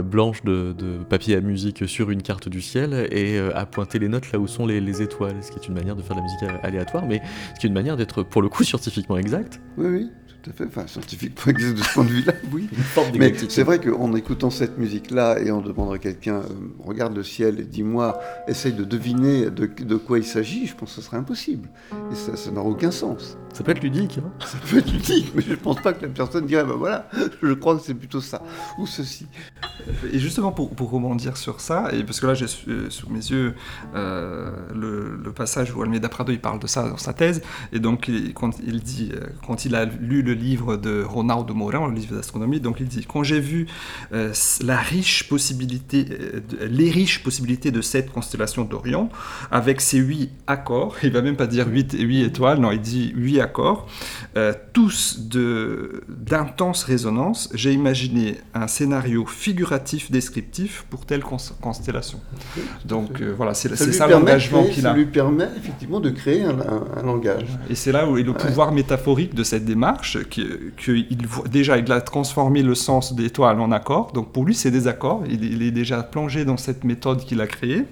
blanche 0.04 0.44
de, 0.44 0.76
papier 1.10 1.36
à 1.36 1.42
musique 1.42 1.88
sur 1.88 2.12
une 2.12 2.22
carte 2.22 2.50
du 2.50 2.62
ciel 2.62 3.08
et 3.12 3.40
à 3.56 3.66
pointer 3.66 4.00
les 4.00 4.08
notes 4.08 4.32
là 4.32 4.40
où 4.40 4.48
sont 4.48 4.66
les, 4.66 4.82
les, 4.82 5.02
étoiles, 5.02 5.38
ce 5.42 5.52
qui 5.52 5.60
est 5.60 5.68
une 5.68 5.74
manière 5.76 5.96
de 5.96 6.02
faire 6.02 6.16
de 6.16 6.22
la 6.22 6.24
musique 6.24 6.64
aléatoire, 6.64 7.06
mais 7.06 7.22
ce 7.56 7.60
qui 7.60 7.68
est 7.68 7.70
une 7.70 7.76
manière 7.76 7.98
d'être 7.98 8.24
pour 8.24 8.42
le 8.42 8.50
coup 8.50 8.64
scientifiquement 8.70 9.18
exact. 9.18 9.60
Oui, 9.78 9.88
oui 9.88 10.10
tout 10.42 10.50
à 10.50 10.54
fait. 10.54 10.66
Enfin, 10.66 10.88
scientifique 10.88 11.36
de 11.48 11.82
ce 11.82 11.94
point 11.94 12.04
de 12.04 12.10
vue-là, 12.10 12.34
oui. 12.54 12.70
Mais 13.18 13.34
c'est 13.50 13.64
vrai 13.64 13.80
qu'en 13.80 14.14
écoutant 14.16 14.50
cette 14.50 14.78
musique-là 14.78 15.40
et 15.40 15.52
en 15.52 15.62
demandant 15.62 15.92
à 15.92 16.00
quelqu'un, 16.00 16.38
euh, 16.38 16.44
regarde 16.84 17.16
le 17.16 17.24
ciel 17.24 17.60
et 17.60 17.64
dis-moi, 17.64 18.20
essaye 18.48 18.74
de 18.74 18.84
deviner 18.84 19.50
de, 19.50 19.66
de 19.66 19.96
quoi 19.96 20.18
il 20.18 20.26
s'agit, 20.26 20.68
je 20.68 20.76
pense 20.76 20.90
que 20.90 20.96
ce 20.96 21.02
serait 21.02 21.18
impossible. 21.18 21.70
Et 22.12 22.16
ça, 22.16 22.36
ça 22.36 22.52
n'aura 22.52 22.70
aucun 22.70 22.92
sens. 22.92 23.38
Ça 23.54 23.64
peut 23.64 23.72
être 23.72 23.82
ludique. 23.82 24.20
Hein 24.20 24.32
ça 24.46 24.58
peut 24.70 24.78
être 24.78 24.92
ludique, 24.92 25.32
mais 25.36 25.42
je 25.42 25.52
ne 25.52 25.56
pense 25.56 25.82
pas 25.82 25.94
que 25.94 26.04
la 26.04 26.10
personne 26.10 26.46
dirait, 26.46 26.64
ben 26.64 26.76
voilà, 26.76 27.10
je 27.44 27.54
crois 27.54 27.76
que 27.76 27.82
c'est 27.82 27.94
plutôt 27.94 28.22
ça, 28.22 28.42
ou 28.78 28.86
ceci. 28.86 29.28
Et 30.12 30.20
justement, 30.20 30.52
pour, 30.52 30.70
pour 30.72 30.90
rebondir 30.92 31.38
sur 31.38 31.60
ça, 31.60 31.90
et 31.92 32.04
parce 32.04 32.20
que 32.20 32.28
là, 32.28 32.34
j'ai 32.34 32.46
euh, 32.68 32.90
sous 32.90 33.10
mes 33.10 33.20
yeux 33.20 33.56
euh, 33.96 34.52
le, 34.74 35.20
le, 35.24 35.32
passage 35.32 35.74
où 35.76 35.82
Almeida 35.82 36.10
Prado, 36.10 36.32
il 36.32 36.40
parle 36.40 36.60
de 36.60 36.68
ça 36.68 36.88
dans 36.88 36.98
sa 36.98 37.14
thèse, 37.14 37.42
et 37.74 37.80
donc, 37.80 38.10
quand 38.34 38.52
il 38.66 38.82
dit, 38.82 39.12
quand 39.46 39.66
il 39.66 39.76
a 39.76 39.86
lu 39.86 40.22
le 40.22 40.29
livre 40.32 40.78
de 40.78 41.04
Ronaldo 41.04 41.54
Morin, 41.54 41.88
le 41.88 41.94
livre 41.94 42.16
d'astronomie. 42.16 42.60
Donc 42.60 42.78
il 42.80 42.88
dit 42.88 43.06
quand 43.06 43.24
j'ai 43.24 43.40
vu 43.40 43.68
euh, 44.14 44.34
la 44.62 44.78
riche 44.78 45.28
possibilité, 45.28 46.06
euh, 46.10 46.42
les 46.70 46.90
riches 46.90 47.24
possibilités 47.24 47.72
de 47.72 47.82
cette 47.82 48.12
constellation 48.12 48.64
d'Orion, 48.64 49.10
avec 49.52 49.82
ses 49.82 49.98
huit 49.98 50.32
accords, 50.48 50.96
il 51.04 51.12
va 51.12 51.22
même 51.22 51.36
pas 51.36 51.48
dire 51.48 51.68
huit, 51.68 51.94
huit 51.94 52.24
étoiles, 52.24 52.60
non, 52.60 52.72
il 52.72 52.82
dit 52.82 53.12
huit 53.16 53.40
accords, 53.40 53.88
euh, 54.38 54.54
tous 54.74 55.28
de 55.30 56.04
d'intense 56.08 56.84
résonance. 56.84 57.50
J'ai 57.54 57.74
imaginé 57.74 58.38
un 58.54 58.68
scénario 58.68 59.26
figuratif 59.26 60.12
descriptif 60.12 60.86
pour 60.90 61.06
telle 61.06 61.24
constellation. 61.24 62.20
Donc 62.86 63.22
voilà, 63.22 63.54
c'est 63.54 63.76
ça 63.76 64.08
l'engagement 64.08 64.64
qu'il 64.64 64.86
a. 64.86 64.92
Ça 64.92 64.96
lui 64.96 65.06
permet 65.06 65.50
effectivement 65.58 66.00
de 66.00 66.10
créer 66.10 66.44
un, 66.44 67.04
langage. 67.04 67.46
Et 67.70 67.76
c'est 67.76 67.92
là 67.92 68.08
où 68.08 68.18
est 68.18 68.24
le 68.24 68.34
pouvoir 68.34 68.72
métaphorique 68.72 69.34
de 69.34 69.44
cette 69.44 69.66
démarche 69.66 70.18
qu'il 70.24 70.74
déjà 71.50 71.78
il 71.78 71.92
a 71.92 72.02
transformé 72.02 72.62
le 72.62 72.76
sens 72.76 73.14
d'étoile 73.14 73.60
en 73.60 73.72
accord. 73.72 74.12
Donc 74.14 74.32
pour 74.32 74.46
lui, 74.46 74.56
c'est 74.56 74.72
des 74.72 74.88
accords. 74.88 75.24
Il, 75.30 75.62
est 75.64 75.72
déjà 75.72 76.04
plongé 76.04 76.46
dans 76.46 76.58
cette 76.58 76.84
méthode 76.84 77.24
qu'il 77.26 77.42
a 77.42 77.48
créée. 77.48 77.86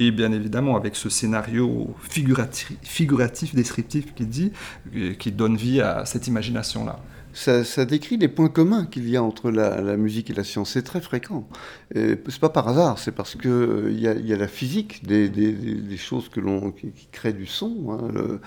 Et 0.00 0.10
bien 0.10 0.32
évidemment, 0.32 0.76
avec 0.76 0.96
ce 0.96 1.08
scénario 1.08 1.94
figuratif, 2.08 2.72
figuratif 2.82 3.54
descriptif 3.54 4.14
qu'il 4.14 4.28
dit, 4.28 4.52
euh, 4.94 5.14
qui 5.14 5.32
donne 5.32 5.56
vie 5.56 5.80
à 5.80 6.04
cette 6.04 6.26
imagination-là. 6.26 6.98
Ça, 7.34 7.84
décrit 7.84 8.16
les 8.16 8.26
points 8.26 8.48
communs 8.48 8.84
qu'il 8.86 9.08
y 9.08 9.16
a 9.16 9.22
entre 9.22 9.52
la, 9.52 9.96
musique 9.96 10.28
et 10.30 10.34
la 10.34 10.42
science. 10.42 10.72
C'est 10.72 10.82
très 10.82 11.00
fréquent. 11.00 11.46
C'est 11.94 12.40
pas 12.40 12.48
par 12.48 12.66
hasard, 12.66 12.98
c'est 12.98 13.12
parce 13.12 13.36
qu'il 13.36 13.50
euh, 13.50 13.92
y, 13.92 14.32
a 14.32 14.36
la 14.36 14.48
physique 14.48 15.06
des, 15.06 15.96
choses 15.96 16.28
que 16.30 16.40
l'on, 16.40 16.72
qui, 16.72 16.90
créent 17.12 17.32
du 17.32 17.46
son. 17.46 17.92
Hein, 17.92 18.40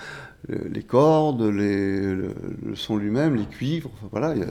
les 0.49 0.83
cordes, 0.83 1.43
le, 1.43 2.33
son 2.73 2.97
lui-même, 2.97 3.35
les 3.35 3.45
cuivres. 3.45 3.91
voilà, 4.11 4.33
là, 4.33 4.45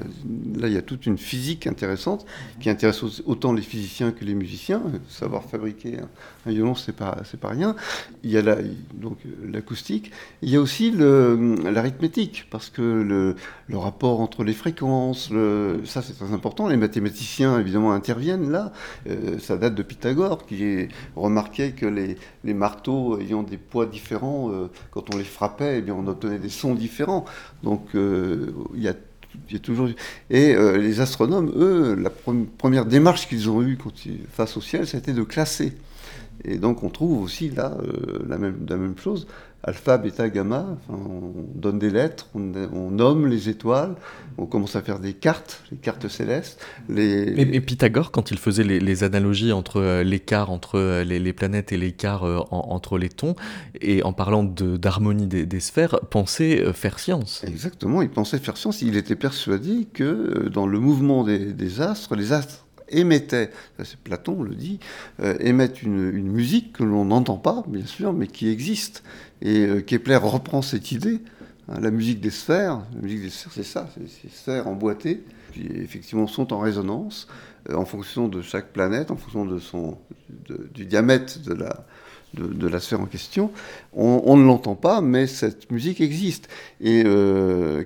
il 0.69 0.73
y 0.73 0.77
a 0.77 0.83
toute 0.83 1.07
une 1.07 1.19
physique 1.19 1.67
intéressante 1.67 2.25
qui 2.61 2.71
intéresse 2.71 3.03
autant 3.27 3.53
les 3.53 3.63
physiciens 3.63 4.13
que 4.13 4.25
les 4.25 4.35
musiciens. 4.35 4.83
Savoir 5.09 5.45
fabriquer 5.45 5.99
un, 6.47 6.51
violon, 6.51 6.75
c'est 6.75 6.95
pas, 6.95 7.19
pas 7.41 7.49
rien. 7.49 7.77
Il 8.23 8.31
y 8.31 8.39
a 8.39 8.43
donc 8.95 9.19
l'acoustique. 9.45 10.11
Il 10.43 10.51
y 10.51 10.57
a 10.57 10.61
aussi 10.61 10.91
l'arithmétique 10.91 12.47
parce 12.51 12.71
que 12.71 12.83
le, 12.83 13.35
rapport 13.79 14.21
entre 14.21 14.45
les 14.45 14.53
fréquences, 14.53 15.31
ça 15.85 16.03
c'est 16.03 16.19
très 16.19 16.33
important. 16.33 16.69
Les 16.69 16.77
mathématiciens 16.77 17.59
évidemment 17.59 17.93
interviennent 17.93 18.51
là. 18.51 18.73
Euh, 19.09 19.39
ça 19.39 19.57
date 19.57 19.75
de 19.75 19.83
Pythagore 19.83 20.47
qui 20.47 20.89
remarquait 21.17 21.73
que 21.73 21.87
les, 21.87 22.17
marteaux 22.55 23.19
ayant 23.21 23.43
des 23.43 23.57
poids 23.57 23.87
différents, 23.87 24.51
euh, 24.51 24.69
quand 24.91 25.15
on 25.15 25.19
les 25.19 25.25
frappait, 25.25 25.83
eh 25.87 25.91
on 25.91 26.07
obtenait 26.07 26.39
des 26.39 26.49
sons 26.49 26.75
différents. 26.75 27.25
Donc 27.63 27.95
euh, 27.95 28.53
il 28.75 28.83
y 28.83 28.89
a 28.89 28.95
toujours. 29.63 29.89
Et 30.31 30.55
les 30.55 31.01
astronomes, 31.01 31.53
eux, 31.57 31.95
la 31.95 32.11
première 32.11 32.85
démarche 32.85 33.29
qu'ils 33.29 33.49
ont 33.49 33.63
eue 33.63 33.79
face 34.33 34.57
au 34.57 34.61
ciel, 34.61 34.87
c'était 34.87 35.13
de 35.13 35.23
classer. 35.23 35.73
Et 36.45 36.59
donc 36.59 36.83
on 36.83 36.91
trouve 36.91 37.23
aussi 37.23 37.51
là 37.51 37.77
euh, 37.83 38.25
la, 38.29 38.39
même, 38.39 38.67
la 38.69 38.77
même 38.77 38.97
chose 38.99 39.27
alpha, 39.63 39.99
bêta, 39.99 40.29
gamma. 40.29 40.79
on 40.89 41.33
donne 41.55 41.79
des 41.79 41.91
lettres, 41.91 42.29
on, 42.35 42.91
nomme 42.91 43.27
les 43.27 43.49
étoiles, 43.49 43.95
on 44.39 44.47
commence 44.47 44.77
à 44.77 44.83
faire 44.83 44.99
des 44.99 45.13
cartes, 45.13 45.63
les 45.71 45.77
cartes 45.77 46.09
célestes. 46.09 46.65
Les... 46.89 47.35
Et, 47.37 47.61
Pythagore, 47.61 48.11
quand 48.11 48.31
il 48.31 48.39
faisait 48.39 48.65
les, 48.65 49.05
analogies 49.05 49.53
entre 49.53 49.81
euh, 49.81 50.03
l'écart 50.03 50.51
entre 50.51 50.79
euh, 50.79 51.05
les, 51.05 51.33
planètes 51.33 51.73
et 51.73 51.77
l'écart 51.77 52.25
euh, 52.25 52.41
entre 52.51 52.99
les 52.99 53.09
tons, 53.09 53.35
et 53.81 54.03
en 54.03 54.13
parlant 54.13 54.45
d'harmonie 54.45 55.27
des, 55.27 55.61
sphères, 55.61 56.01
pensait 56.11 56.73
faire 56.73 56.99
science. 56.99 57.45
Exactement, 57.47 58.03
il 58.03 58.09
pensait 58.09 58.39
faire 58.39 58.57
science. 58.57 58.83
Il 58.83 58.97
était 58.97 59.17
persuadé 59.17 59.87
que 59.93 60.49
dans 60.49 60.67
le 60.67 60.81
mouvement 60.81 61.25
des, 61.25 61.53
des 61.53 61.81
astres, 61.81 62.17
les 62.17 62.33
astres 62.33 62.67
émettait, 62.91 63.51
c'est 63.83 63.99
Platon 63.99 64.43
le 64.43 64.55
dit, 64.55 64.79
euh, 65.21 65.37
émettent 65.41 65.83
une, 65.83 66.11
musique 66.11 66.75
que 66.75 66.85
l'on 66.85 67.07
n'entend 67.07 67.37
pas, 67.37 67.65
bien 67.67 67.87
sûr, 67.87 68.13
mais 68.13 68.27
qui 68.27 68.49
existe. 68.49 69.03
Et 69.43 69.67
euh, 69.67 69.81
Kepler 69.81 70.17
reprend 70.17 70.63
cette 70.63 70.93
idée, 70.93 71.21
hein, 71.69 71.81
la 71.81 71.91
musique 71.91 72.21
des 72.21 72.31
sphères, 72.31 72.83
la 72.95 73.03
musique 73.03 73.23
des 73.23 73.31
sphères, 73.31 73.53
c'est 73.55 73.63
ça, 73.63 73.89
c'est 73.95 74.09
ces 74.09 74.35
sphères 74.35 74.69
emboîtées, 74.69 75.25
qui 75.53 75.67
effectivement 75.67 76.27
sont 76.27 76.53
en 76.53 76.59
résonance 76.59 77.27
euh, 77.71 77.75
en 77.75 77.85
fonction 77.85 78.29
de 78.29 78.43
chaque 78.43 78.73
planète, 78.73 79.11
en 79.11 79.17
fonction 79.17 79.45
de 79.45 79.59
son, 79.59 79.99
du 80.75 80.87
diamètre 80.87 81.41
de 81.43 81.55
la, 81.55 81.85
de, 82.35 82.69
la 82.69 82.81
sphère 82.81 83.01
en 83.01 83.07
question. 83.07 83.51
On, 83.93 84.37
ne 84.37 84.45
l'entend 84.45 84.77
pas, 84.77 85.01
mais 85.01 85.27
cette 85.27 85.71
musique 85.71 86.01
existe. 86.01 86.49
Et 86.81 87.03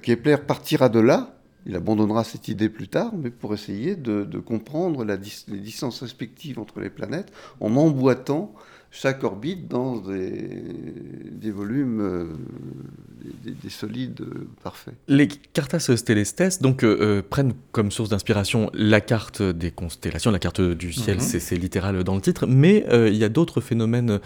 Kepler 0.02 0.36
partira 0.46 0.88
de 0.88 1.00
là 1.00 1.34
il 1.66 1.76
abandonnera 1.76 2.24
cette 2.24 2.48
idée 2.48 2.68
plus 2.68 2.88
tard, 2.88 3.12
mais 3.16 3.30
pour 3.30 3.54
essayer 3.54 3.96
de, 3.96 4.24
comprendre 4.38 5.04
les 5.04 5.16
distances 5.58 6.00
respectives 6.00 6.58
entre 6.58 6.80
les 6.80 6.90
planètes 6.90 7.32
en 7.60 7.76
emboîtant 7.76 8.52
chaque 8.94 9.24
orbite 9.24 9.66
dans 9.66 9.96
des, 9.96 11.50
volumes, 11.50 12.00
euh, 12.00 12.26
des, 13.44 13.68
solides 13.68 14.20
euh, 14.20 14.46
parfaits. 14.62 14.94
Les 15.08 15.26
cartas 15.26 15.80
célestes 15.80 16.62
donc, 16.62 16.84
euh, 16.84 17.20
prennent 17.28 17.54
comme 17.72 17.90
source 17.90 18.08
d'inspiration 18.10 18.70
la 18.72 19.00
carte 19.00 19.42
des 19.42 19.72
constellations, 19.72 20.30
la 20.30 20.38
carte 20.38 20.60
du 20.60 20.92
ciel, 20.92 21.16
mhm. 21.16 21.22
c'est 21.22 21.56
littéral 21.56 22.04
dans 22.04 22.14
le 22.14 22.20
titre, 22.20 22.46
mais 22.46 22.86
il 22.92 23.16
y 23.16 23.24
a 23.24 23.28
d'autres 23.28 23.60
phénomènes 23.60 24.20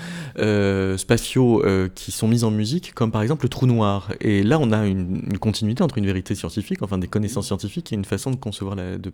spatiaux 0.99 1.65
qui 1.95 2.13
sont 2.13 2.29
mis 2.29 2.45
en 2.45 2.51
musique, 2.51 2.93
comme 2.95 3.11
par 3.11 3.23
exemple 3.23 3.47
le 3.47 3.49
trou 3.49 3.67
noir. 3.67 4.13
Et 4.21 4.43
là, 4.43 4.59
on 4.61 4.71
a 4.71 4.87
une, 4.87 5.39
continuité 5.39 5.83
entre 5.83 5.97
une 5.97 6.07
vérité 6.07 6.35
scientifique, 6.35 6.83
enfin 6.83 6.99
des 6.99 7.09
connaissances 7.09 7.47
scientifiques, 7.47 7.93
et 7.93 7.97
une 7.97 8.05
façon 8.05 8.31
de 8.31 8.37
concevoir, 8.37 8.77
la, 8.77 8.99
de, 8.99 9.13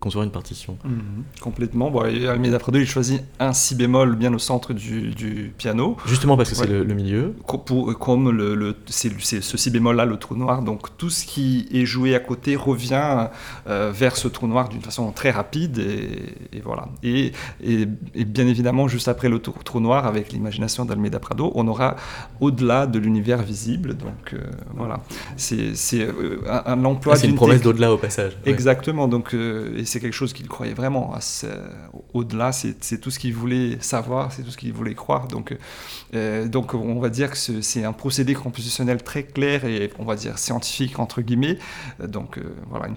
concevoir 0.00 0.24
une 0.24 0.32
partition. 0.32 0.76
Mhm. 0.84 1.24
Complètement. 1.40 1.90
Bon, 1.92 2.00
Almeida 2.00 2.58
Prado, 2.58 2.80
il 2.80 2.86
choisit 2.86 3.22
un 3.38 3.52
si 3.52 3.76
bémol 3.76 4.16
bien 4.16 4.34
au 4.34 4.38
centre 4.38 4.72
du 4.72 4.87
du, 4.88 5.52
piano. 5.56 5.96
Justement 6.06 6.36
parce 6.36 6.50
que 6.50 6.56
c'est 6.56 6.66
le, 6.66 6.84
milieu. 6.94 7.34
Pour, 7.66 7.98
comme 7.98 8.30
le, 8.30 8.76
c'est 8.86 9.10
ce 9.42 9.56
si 9.56 9.70
bémol-là, 9.70 10.04
le 10.04 10.16
trou 10.16 10.34
noir. 10.34 10.62
Donc 10.62 10.96
tout 10.96 11.10
ce 11.10 11.24
qui 11.24 11.68
est 11.72 11.84
joué 11.84 12.14
à 12.14 12.20
côté 12.20 12.56
revient 12.56 13.28
euh, 13.68 13.92
vers 13.92 14.16
ce 14.16 14.28
trou 14.28 14.46
noir 14.46 14.68
d'une 14.68 14.80
façon 14.80 15.10
très 15.12 15.30
rapide. 15.30 15.78
Et, 15.78 16.60
voilà. 16.60 16.88
Et, 17.02 17.32
et, 17.62 17.86
bien 18.24 18.46
évidemment, 18.46 18.88
juste 18.88 19.08
après 19.08 19.28
le 19.28 19.38
trou, 19.38 19.80
noir, 19.80 20.06
avec 20.06 20.32
l'imagination 20.32 20.84
d'Almeida 20.84 21.18
Prado, 21.20 21.52
on 21.54 21.68
aura 21.68 21.96
au-delà 22.40 22.86
de 22.86 22.98
l'univers 22.98 23.42
visible. 23.42 23.96
Donc 23.96 24.32
euh, 24.32 24.38
voilà. 24.74 25.00
C'est 25.36 25.72
euh, 25.94 26.38
un, 26.66 26.84
emploi. 26.84 27.14
Ah, 27.14 27.16
c'est 27.16 27.28
une 27.28 27.34
promesse 27.34 27.62
d'au-delà 27.62 27.92
au 27.92 27.98
passage. 27.98 28.36
Exactement. 28.46 29.08
Donc, 29.08 29.34
et 29.34 29.84
c'est 29.84 30.00
quelque 30.00 30.12
chose 30.12 30.32
qu'il 30.32 30.48
croyait 30.48 30.74
vraiment. 30.74 31.14
Au-delà, 32.14 32.52
c'est 32.52 33.00
tout 33.00 33.10
ce 33.10 33.18
qu'il 33.18 33.34
voulait 33.34 33.78
savoir, 33.80 34.32
c'est 34.32 34.42
tout 34.42 34.50
ce 34.50 34.56
qu'il 34.56 34.72
voulez 34.78 34.94
croire. 34.94 35.28
Donc, 35.28 35.56
euh, 36.14 36.48
donc 36.48 36.74
on 36.74 36.98
va 37.00 37.10
dire 37.10 37.30
que 37.30 37.36
c'est 37.36 37.84
un 37.84 37.92
procédé 37.92 38.34
compositionnel 38.34 39.02
très 39.02 39.24
clair 39.24 39.64
et 39.64 39.90
on 39.98 40.04
va 40.04 40.16
dire 40.16 40.38
scientifique 40.38 40.98
entre 40.98 41.20
guillemets. 41.20 41.58
Donc 42.02 42.38
euh, 42.38 42.54
voilà, 42.70 42.88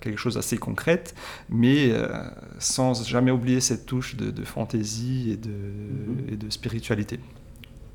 quelque 0.00 0.18
chose 0.18 0.34
d'assez 0.34 0.58
concrète, 0.58 1.14
mais 1.48 1.90
euh, 1.90 2.08
sans 2.58 3.06
jamais 3.06 3.30
oublier 3.30 3.60
cette 3.60 3.86
touche 3.86 4.16
de, 4.16 4.44
fantaisie 4.44 5.32
et 5.32 5.36
de, 5.36 5.50
mm-hmm. 5.50 6.32
et 6.32 6.36
de 6.36 6.50
spiritualité. 6.50 7.20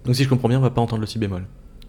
Donc 0.06 0.16
si 0.16 0.24
je 0.24 0.30
comprends 0.30 0.50
bien, 0.50 0.60
on 0.60 0.62
va 0.62 0.70
pas 0.70 0.82
entendre 0.82 1.02
le 1.02 1.08
si 1.08 1.20
bémol. 1.20 1.46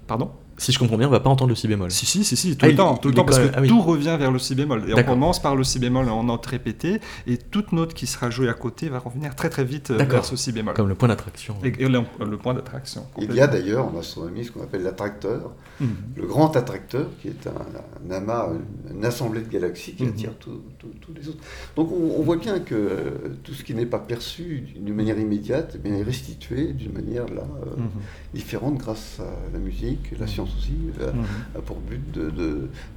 Pardon? 0.07 0.31
Si 0.57 0.73
je 0.73 0.79
comprends 0.79 0.97
bien, 0.97 1.09
on 1.09 1.11
va 1.11 1.21
pas 1.21 1.31
entendre 1.31 1.51
le 1.51 1.55
si 1.55 1.67
bémol. 1.69 1.91
Si, 1.91 2.07
si, 2.07 2.25
si, 2.25 2.37
si 2.37 2.57
tout 2.57 2.67
le 2.67 2.75
temps, 2.75 2.97
tout 2.97 3.09
le 3.09 3.15
temps, 3.15 3.25
parce 3.25 3.39
que 3.39 3.51
ah 3.55 3.63
tout 3.67 3.81
revient 3.81 4.17
vers 4.19 4.31
le 4.31 4.39
si 4.39 4.55
bémol. 4.55 4.85
Et 4.89 4.95
on 4.95 5.03
commence 5.03 5.41
par 5.41 5.57
le 5.57 5.65
si 5.65 5.79
bémol 5.79 6.09
en 6.09 6.25
note 6.25 6.47
répétée, 6.47 7.01
et 7.27 7.37
toute 7.37 7.73
note 7.73 7.95
qui 7.95 8.07
sera 8.07 8.31
jouée 8.31 8.49
à 8.49 8.55
côté 8.55 8.89
va 8.89 8.99
revenir 8.99 9.35
très 9.35 9.51
très 9.51 9.65
vite 9.65 9.91
euh, 9.91 10.05
vers 10.05 10.25
ce 10.25 10.37
si 10.37 10.53
bémol. 10.53 10.75
Comme 10.75 10.89
le 10.89 10.95
point 10.95 11.09
d'attraction. 11.09 11.57
Et, 11.63 11.71
le, 11.71 12.37
point 12.37 12.55
d'attraction. 12.55 13.07
Il 13.19 13.35
y 13.35 13.41
a 13.41 13.47
d'ailleurs 13.47 13.87
en 13.87 13.99
astronomie 13.99 14.45
ce 14.45 14.53
qu'on 14.53 14.63
appelle 14.63 14.83
l'attracteur, 14.83 15.53
mhm. 15.81 15.89
le 16.17 16.27
grand 16.27 16.57
attracteur, 16.57 17.09
qui 17.21 17.29
est 17.29 17.47
un, 17.47 18.15
amas, 18.15 18.49
une 18.93 19.05
assemblée 19.05 19.41
de 19.41 19.49
galaxies 19.49 19.95
qui 19.95 20.05
mhm. 20.05 20.11
attire 20.11 20.33
tous 20.39 21.15
les 21.15 21.29
autres. 21.29 21.43
Donc 21.77 21.91
on, 21.93 22.23
voit 22.23 22.37
bien 22.37 22.61
que 22.61 22.75
euh, 22.75 23.11
tout 23.43 23.53
ce 23.53 23.65
qui 23.65 23.75
n'est 23.75 23.87
pas 23.87 23.99
perçu 23.99 24.65
d'une 24.77 24.95
manière 24.95 25.19
immédiate 25.19 25.77
eh 25.85 25.89
est 25.89 26.03
restitué 26.03 26.73
d'une 26.73 26.93
manière 26.93 27.27
là, 27.27 27.43
euh, 27.43 27.81
mhm. 27.81 27.89
différente 28.33 28.79
grâce 28.79 29.21
à 29.21 29.53
la 29.53 29.59
musique, 29.59 30.13
la 30.19 30.27
science 30.27 30.44
aussi, 30.45 30.77
euh, 31.01 31.13
mhm. 31.13 31.63
pour 31.63 31.79
but 31.79 32.01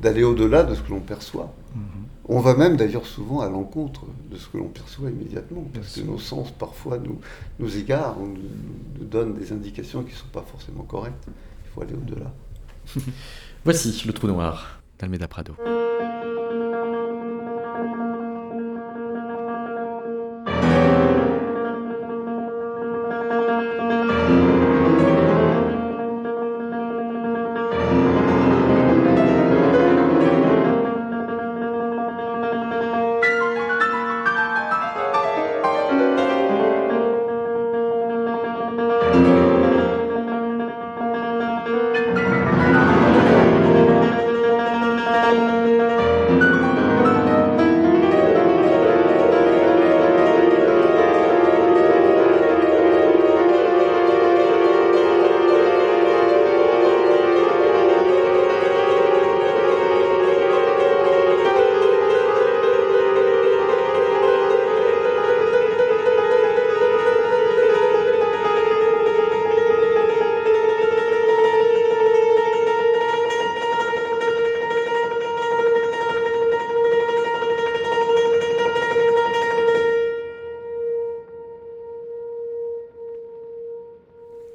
d'aller 0.01 0.23
au-delà 0.23 0.63
de 0.63 0.75
ce 0.75 0.81
que 0.81 0.89
l'on 0.91 0.99
perçoit. 0.99 1.53
Mhm. 1.75 1.81
On 2.29 2.39
va 2.41 2.55
même 2.55 2.75
d'ailleurs 2.75 3.05
souvent 3.05 3.39
à 3.39 3.49
l'encontre 3.49 4.01
de 4.29 4.35
ce 4.35 4.47
que 4.47 4.57
l'on 4.57 4.67
perçoit 4.67 5.09
immédiatement, 5.09 5.65
parce 5.73 5.95
que 5.95 6.01
nos 6.01 6.19
sens 6.19 6.51
parfois 6.51 6.97
nous, 6.97 7.19
nous 7.59 7.77
égarent, 7.77 8.17
nous, 8.19 8.35
nous 8.99 9.05
donnent 9.05 9.33
des 9.35 9.51
indications 9.51 10.03
qui 10.03 10.11
ne 10.11 10.17
sont 10.17 10.27
pas 10.33 10.45
forcément 10.49 10.83
correctes. 10.83 11.25
Il 11.27 11.71
faut 11.73 11.81
aller 11.81 11.93
au-delà. 11.93 12.33
Voici 13.65 14.03
le 14.05 14.13
trou 14.13 14.27
noir 14.27 14.81
d'Almeda 14.99 15.27
Prado. 15.27 15.55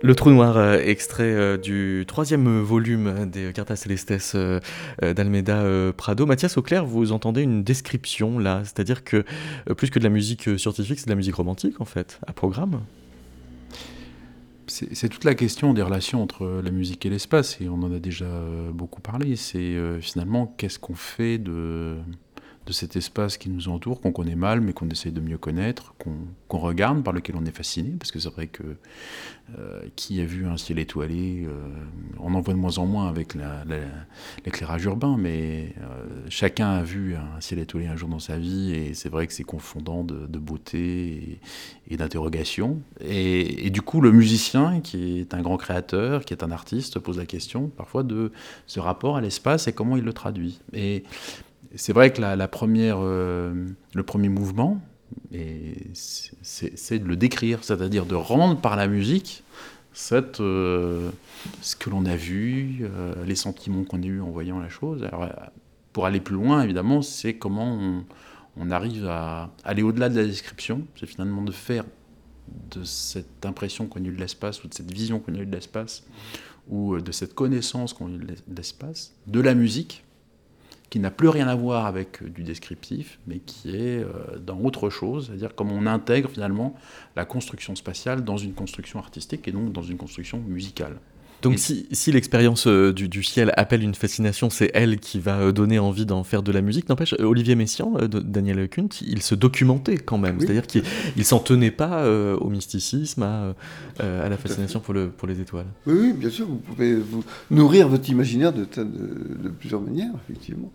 Le 0.04 0.16
trou 0.16 0.30
noir, 0.30 0.56
euh, 0.56 0.80
extrait 0.80 1.32
euh, 1.32 1.56
du 1.56 2.04
troisième 2.08 2.60
volume 2.60 3.30
des 3.30 3.52
Cartas 3.52 3.76
Celestes 3.76 4.34
euh, 4.34 4.58
d'Almeida 5.00 5.62
Prado. 5.96 6.26
Mathias 6.26 6.56
Auclair, 6.56 6.84
vous 6.84 7.12
entendez 7.12 7.42
une 7.42 7.62
description 7.62 8.40
là, 8.40 8.62
c'est-à-dire 8.64 9.04
que 9.04 9.24
plus 9.76 9.90
que 9.90 10.00
de 10.00 10.04
la 10.04 10.10
musique 10.10 10.58
scientifique, 10.58 10.98
c'est 10.98 11.06
de 11.06 11.12
la 11.12 11.16
musique 11.16 11.36
romantique 11.36 11.80
en 11.80 11.84
fait, 11.84 12.18
à 12.26 12.32
programme 12.32 12.80
c'est 14.68 15.10
toute 15.10 15.24
la 15.24 15.34
question 15.34 15.74
des 15.74 15.82
relations 15.82 16.22
entre 16.22 16.62
la 16.64 16.70
musique 16.70 17.04
et 17.04 17.10
l'espace, 17.10 17.60
et 17.60 17.68
on 17.68 17.82
en 17.82 17.92
a 17.92 17.98
déjà 17.98 18.24
beaucoup 18.72 19.02
parlé. 19.02 19.36
C'est 19.36 19.76
finalement 20.00 20.46
qu'est-ce 20.56 20.78
qu'on 20.78 20.94
fait 20.94 21.36
de, 21.36 21.96
de 22.66 22.72
cet 22.72 22.94
espace 22.96 23.36
qui 23.36 23.50
nous 23.50 23.68
entoure, 23.68 24.00
qu'on 24.00 24.12
connaît 24.12 24.36
mal, 24.36 24.60
mais 24.60 24.72
qu'on 24.72 24.88
essaie 24.88 25.10
de 25.10 25.20
mieux 25.20 25.38
connaître, 25.38 25.94
qu'on 25.98 26.58
regarde, 26.58 27.02
par 27.02 27.12
lequel 27.12 27.34
on 27.36 27.44
est 27.44 27.56
fasciné, 27.56 27.90
parce 27.98 28.12
que 28.12 28.20
c'est 28.20 28.32
vrai 28.32 28.46
que 28.46 28.62
euh, 29.58 29.82
qui 29.96 30.20
a 30.20 30.24
vu 30.24 30.46
un 30.46 30.56
ciel 30.56 30.78
étoilé 30.78 31.44
euh, 31.46 31.52
On 32.20 32.34
en 32.34 32.40
voit 32.40 32.54
de 32.54 32.58
moins 32.58 32.78
en 32.78 32.86
moins 32.86 33.08
avec 33.08 33.34
l'éclairage 34.44 34.84
urbain, 34.84 35.16
mais 35.18 35.74
euh, 35.80 36.06
chacun 36.28 36.70
a 36.70 36.82
vu 36.82 37.16
un 37.16 37.40
ciel 37.40 37.58
étoilé 37.58 37.88
un 37.88 37.96
jour 37.96 38.08
dans 38.08 38.20
sa 38.20 38.38
vie, 38.38 38.72
et 38.72 38.94
c'est 38.94 39.08
vrai 39.08 39.26
que 39.26 39.32
c'est 39.32 39.42
confondant 39.42 40.04
de, 40.04 40.38
beauté 40.38 41.40
et, 41.90 41.96
d'interrogation. 41.96 42.80
Et, 43.00 43.66
et, 43.66 43.70
du 43.70 43.82
coup, 43.82 44.00
le 44.00 44.12
musicien, 44.12 44.80
qui 44.80 45.18
est 45.18 45.34
un 45.34 45.42
grand 45.42 45.56
créateur, 45.56 46.24
qui 46.24 46.32
est 46.32 46.44
un 46.44 46.50
artiste, 46.50 46.98
pose 47.00 47.18
la 47.18 47.26
question 47.26 47.68
parfois 47.68 48.04
de 48.04 48.32
ce 48.66 48.80
rapport 48.80 49.16
à 49.16 49.20
l'espace 49.20 49.66
et 49.66 49.72
comment 49.72 49.96
il 49.96 50.04
le 50.04 50.12
traduit. 50.12 50.60
Et 50.72 51.04
c'est 51.76 51.92
vrai 51.92 52.12
que 52.12 52.20
la, 52.20 52.48
première, 52.48 52.98
euh, 53.00 53.66
le 53.94 54.02
premier 54.02 54.28
mouvement, 54.28 54.80
c'est 55.92 56.98
de 56.98 57.04
le 57.04 57.16
décrire, 57.16 57.64
c'est-à-dire 57.64 58.06
de 58.06 58.14
rendre 58.14 58.60
par 58.60 58.76
la 58.76 58.86
musique 58.86 59.44
euh, 60.40 61.10
ce 61.60 61.76
que 61.76 61.90
l'on 61.90 62.06
a 62.06 62.16
vu, 62.16 62.80
euh, 62.82 63.14
les 63.26 63.34
sentiments 63.34 63.84
qu'on 63.84 64.02
a 64.02 64.06
eus 64.06 64.20
en 64.20 64.30
voyant 64.30 64.58
la 64.58 64.68
chose. 64.68 65.06
Pour 65.92 66.06
aller 66.06 66.20
plus 66.20 66.36
loin, 66.36 66.62
évidemment, 66.62 67.02
c'est 67.02 67.34
comment 67.34 68.02
on 68.56 68.70
arrive 68.70 69.06
à 69.06 69.50
aller 69.64 69.82
au-delà 69.82 70.08
de 70.08 70.16
la 70.16 70.24
description. 70.24 70.86
C'est 70.98 71.06
finalement 71.06 71.42
de 71.42 71.52
faire 71.52 71.84
de 72.70 72.84
cette 72.84 73.44
impression 73.46 73.86
qu'on 73.86 74.00
a 74.04 74.08
eu 74.08 74.12
de 74.12 74.20
l'espace 74.20 74.64
ou 74.64 74.68
de 74.68 74.74
cette 74.74 74.90
vision 74.90 75.20
qu'on 75.20 75.34
a 75.34 75.38
eu 75.38 75.46
de 75.46 75.54
l'espace 75.54 76.04
ou 76.68 76.98
de 76.98 77.12
cette 77.12 77.34
connaissance 77.34 77.92
qu'on 77.92 78.06
a 78.06 78.10
eu 78.10 78.18
de 78.18 78.56
l'espace, 78.56 79.14
de 79.26 79.40
la 79.40 79.54
musique, 79.54 80.04
qui 80.92 80.98
n'a 80.98 81.10
plus 81.10 81.28
rien 81.28 81.48
à 81.48 81.54
voir 81.54 81.86
avec 81.86 82.22
du 82.34 82.42
descriptif, 82.42 83.18
mais 83.26 83.38
qui 83.38 83.74
est 83.74 84.04
dans 84.44 84.60
autre 84.60 84.90
chose, 84.90 85.28
c'est-à-dire 85.28 85.54
comme 85.54 85.72
on 85.72 85.86
intègre 85.86 86.28
finalement 86.28 86.74
la 87.16 87.24
construction 87.24 87.74
spatiale 87.74 88.22
dans 88.24 88.36
une 88.36 88.52
construction 88.52 88.98
artistique 88.98 89.48
et 89.48 89.52
donc 89.52 89.72
dans 89.72 89.80
une 89.80 89.96
construction 89.96 90.38
musicale. 90.46 90.98
Donc 91.42 91.58
si, 91.58 91.86
si 91.92 92.12
l'expérience 92.12 92.66
euh, 92.66 92.92
du, 92.92 93.08
du, 93.08 93.22
ciel 93.22 93.52
appelle 93.56 93.82
une 93.82 93.94
fascination, 93.94 94.48
c'est 94.48 94.70
elle 94.74 94.98
qui 94.98 95.18
va 95.18 95.38
euh, 95.38 95.52
donner 95.52 95.78
envie 95.78 96.06
d'en 96.06 96.24
faire 96.24 96.42
de 96.42 96.52
la 96.52 96.60
musique. 96.60 96.88
N'empêche, 96.88 97.14
euh, 97.14 97.24
Olivier 97.24 97.54
Messiaen, 97.54 97.92
Daniel 98.08 98.68
Kunt, 98.68 98.88
il 99.00 99.22
se 99.22 99.34
documentait 99.34 99.98
quand 99.98 100.18
même. 100.18 100.40
C'est-à-dire 100.40 100.66
qu'il 100.66 100.84
ne 101.16 101.22
s'en 101.22 101.40
tenait 101.40 101.70
pas 101.70 102.08
au 102.08 102.48
mysticisme, 102.48 103.22
à, 103.22 103.54
à 103.98 104.28
la 104.28 104.36
fascination 104.36 104.80
pour, 104.80 104.94
le, 104.94 105.08
pour 105.08 105.28
les 105.28 105.40
étoiles. 105.40 105.66
Oui, 105.86 105.94
oui, 105.98 106.12
bien 106.12 106.30
sûr, 106.30 106.46
vous 106.46 106.56
pouvez 106.56 106.94
vous 106.94 107.24
nourrir 107.50 107.88
votre 107.88 108.08
imaginaire 108.08 108.52
de, 108.52 108.64
de, 108.64 108.84
de 108.84 109.48
plusieurs 109.48 109.80
manières, 109.80 110.12
effectivement. 110.24 110.72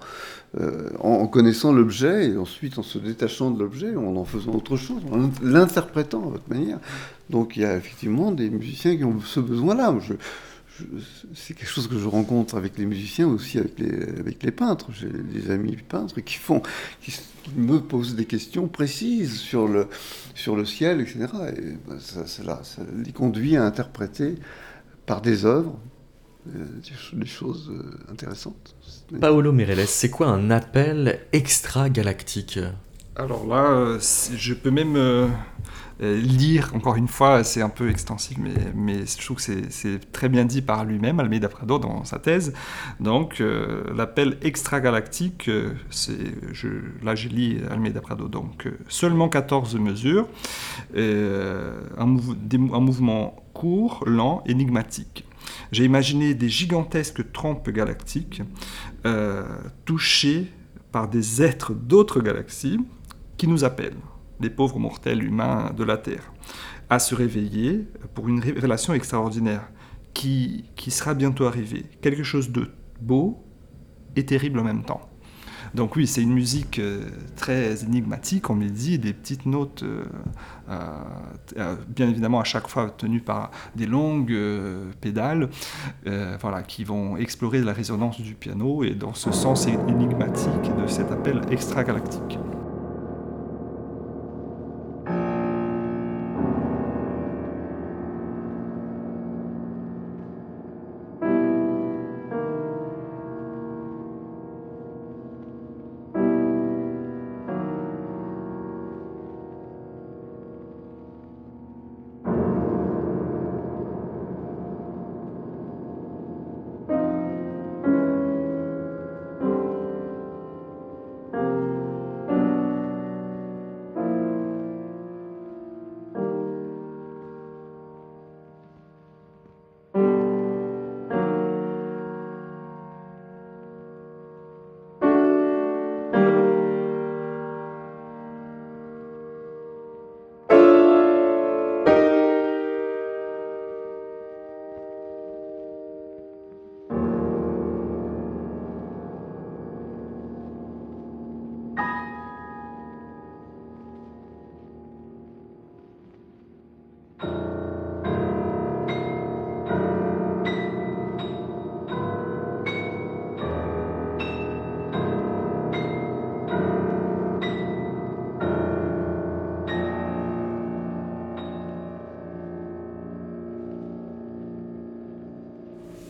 Euh, 0.59 0.89
en, 1.01 1.09
en, 1.09 1.27
connaissant 1.27 1.73
l'objet 1.73 2.29
et 2.29 2.37
ensuite 2.37 2.77
en 2.77 2.83
se 2.83 2.97
détachant 2.97 3.51
de 3.51 3.59
l'objet, 3.59 3.95
en 3.97 4.15
en 4.15 4.23
faisant 4.23 4.53
autre 4.53 4.77
chose, 4.77 5.01
en 5.11 5.29
l'interprétant 5.43 6.25
à 6.25 6.29
votre 6.29 6.49
manière. 6.49 6.79
Donc 7.29 7.57
il 7.57 7.63
y 7.63 7.65
a 7.65 7.75
effectivement 7.75 8.31
des 8.31 8.49
musiciens 8.49 8.95
qui 8.95 9.03
ont 9.03 9.19
ce 9.19 9.41
besoin-là. 9.41 9.93
Je, 9.99 10.13
c'est 11.35 11.53
quelque 11.53 11.69
chose 11.69 11.87
que 11.87 11.97
je 11.97 12.07
rencontre 12.07 12.55
avec 12.55 12.77
les 12.77 12.85
musiciens, 12.85 13.27
aussi 13.27 13.59
avec 13.59 13.79
les, 13.79 14.03
avec 14.19 14.43
les 14.43 14.51
peintres. 14.51 14.87
J'ai 14.91 15.09
des 15.09 15.51
amis 15.51 15.75
peintres 15.77 16.21
qui, 16.21 16.35
font, 16.35 16.61
qui, 17.01 17.13
me 17.55 17.79
posent 17.79 18.15
des 18.15 18.25
questions 18.25 18.67
précises 18.67 19.37
sur 19.37 19.67
le, 19.67 19.87
sur 20.35 20.55
le 20.55 20.65
ciel, 20.65 21.01
etc. 21.01 21.27
Et 21.55 21.61
ben, 21.87 21.99
ça, 21.99 22.27
ça, 22.27 22.43
ça, 22.63 22.81
les 23.05 23.11
conduit 23.11 23.55
à 23.55 23.63
interpréter 23.63 24.35
par 25.05 25.21
des 25.21 25.45
œuvres 25.45 25.77
euh, 26.55 26.65
des 27.13 27.25
choses 27.25 27.69
euh, 27.71 28.11
intéressantes. 28.11 28.75
Paolo 29.19 29.51
Mireles, 29.51 29.87
c'est 29.87 30.09
quoi 30.09 30.27
un 30.27 30.49
appel 30.51 31.19
extra-galactique? 31.33 32.59
Alors 33.15 33.47
là, 33.47 33.71
euh, 33.71 33.99
je 34.35 34.53
peux 34.53 34.71
même 34.71 35.31
lire, 35.99 36.71
encore 36.75 36.95
une 36.95 37.07
fois, 37.07 37.43
c'est 37.43 37.61
un 37.61 37.69
peu 37.69 37.89
extensif, 37.89 38.37
mais, 38.75 39.05
je 39.05 39.23
trouve 39.23 39.37
que 39.37 39.51
c'est 39.69 40.11
très 40.11 40.29
bien 40.29 40.45
dit 40.45 40.61
par 40.61 40.85
lui-même, 40.85 41.19
Almeida 41.19 41.49
Prado, 41.49 41.79
dans 41.79 42.03
sa 42.03 42.19
thèse. 42.19 42.53
Donc, 42.99 43.41
euh, 43.41 43.83
l'appel 43.95 44.37
extragalactique, 44.41 45.49
je, 45.49 46.67
là 47.03 47.15
je 47.15 47.29
lis 47.29 47.57
Almeida 47.69 48.01
Prado, 48.01 48.27
donc 48.27 48.67
euh, 48.67 48.77
seulement 48.87 49.29
14 49.29 49.75
mesures, 49.77 50.27
euh, 50.95 51.79
un 51.97 52.05
mouvement 52.79 53.43
court, 53.53 54.03
lent, 54.05 54.43
énigmatique. 54.45 55.25
J'ai 55.71 55.85
imaginé 55.85 56.33
des 56.33 56.49
gigantesques 56.49 57.31
trompes 57.31 57.69
galactiques 57.69 58.41
touchées 59.85 60.51
par 60.91 61.07
des 61.07 61.41
êtres 61.41 61.73
d'autres 61.73 62.21
galaxies 62.21 62.79
qui 63.37 63.47
nous 63.47 63.63
appellent 63.63 63.95
des 64.39 64.49
pauvres 64.49 64.79
mortels 64.79 65.23
humains 65.23 65.71
de 65.75 65.83
la 65.83 65.97
Terre, 65.97 66.31
à 66.89 66.99
se 66.99 67.15
réveiller 67.15 67.87
pour 68.13 68.27
une 68.27 68.39
révélation 68.39 68.93
extraordinaire 68.93 69.69
qui, 70.13 70.65
qui 70.75 70.91
sera 70.91 71.13
bientôt 71.13 71.45
arrivée. 71.45 71.85
Quelque 72.01 72.23
chose 72.23 72.51
de 72.51 72.69
beau 73.01 73.43
et 74.15 74.25
terrible 74.25 74.59
en 74.59 74.63
même 74.63 74.83
temps. 74.83 75.01
Donc 75.73 75.95
oui, 75.95 76.07
c'est 76.07 76.21
une 76.21 76.33
musique 76.33 76.79
euh, 76.79 77.03
très 77.35 77.83
énigmatique, 77.83 78.49
on 78.49 78.55
me 78.55 78.67
dit, 78.67 78.99
des 78.99 79.13
petites 79.13 79.45
notes, 79.45 79.83
euh, 79.83 80.05
euh, 80.69 81.75
bien 81.87 82.09
évidemment 82.09 82.39
à 82.39 82.43
chaque 82.43 82.67
fois 82.67 82.89
tenues 82.89 83.21
par 83.21 83.51
des 83.75 83.85
longues 83.85 84.35
pédales, 85.01 85.49
voilà, 86.39 86.63
qui 86.63 86.83
vont 86.83 87.17
explorer 87.17 87.61
la 87.61 87.73
résonance 87.73 88.19
du 88.21 88.33
piano 88.35 88.83
et 88.83 88.91
dans 88.91 89.13
ce 89.13 89.31
sens 89.31 89.67
énigmatique 89.67 90.75
de 90.81 90.87
cet 90.87 91.11
appel 91.11 91.41
extragalactique. 91.51 92.39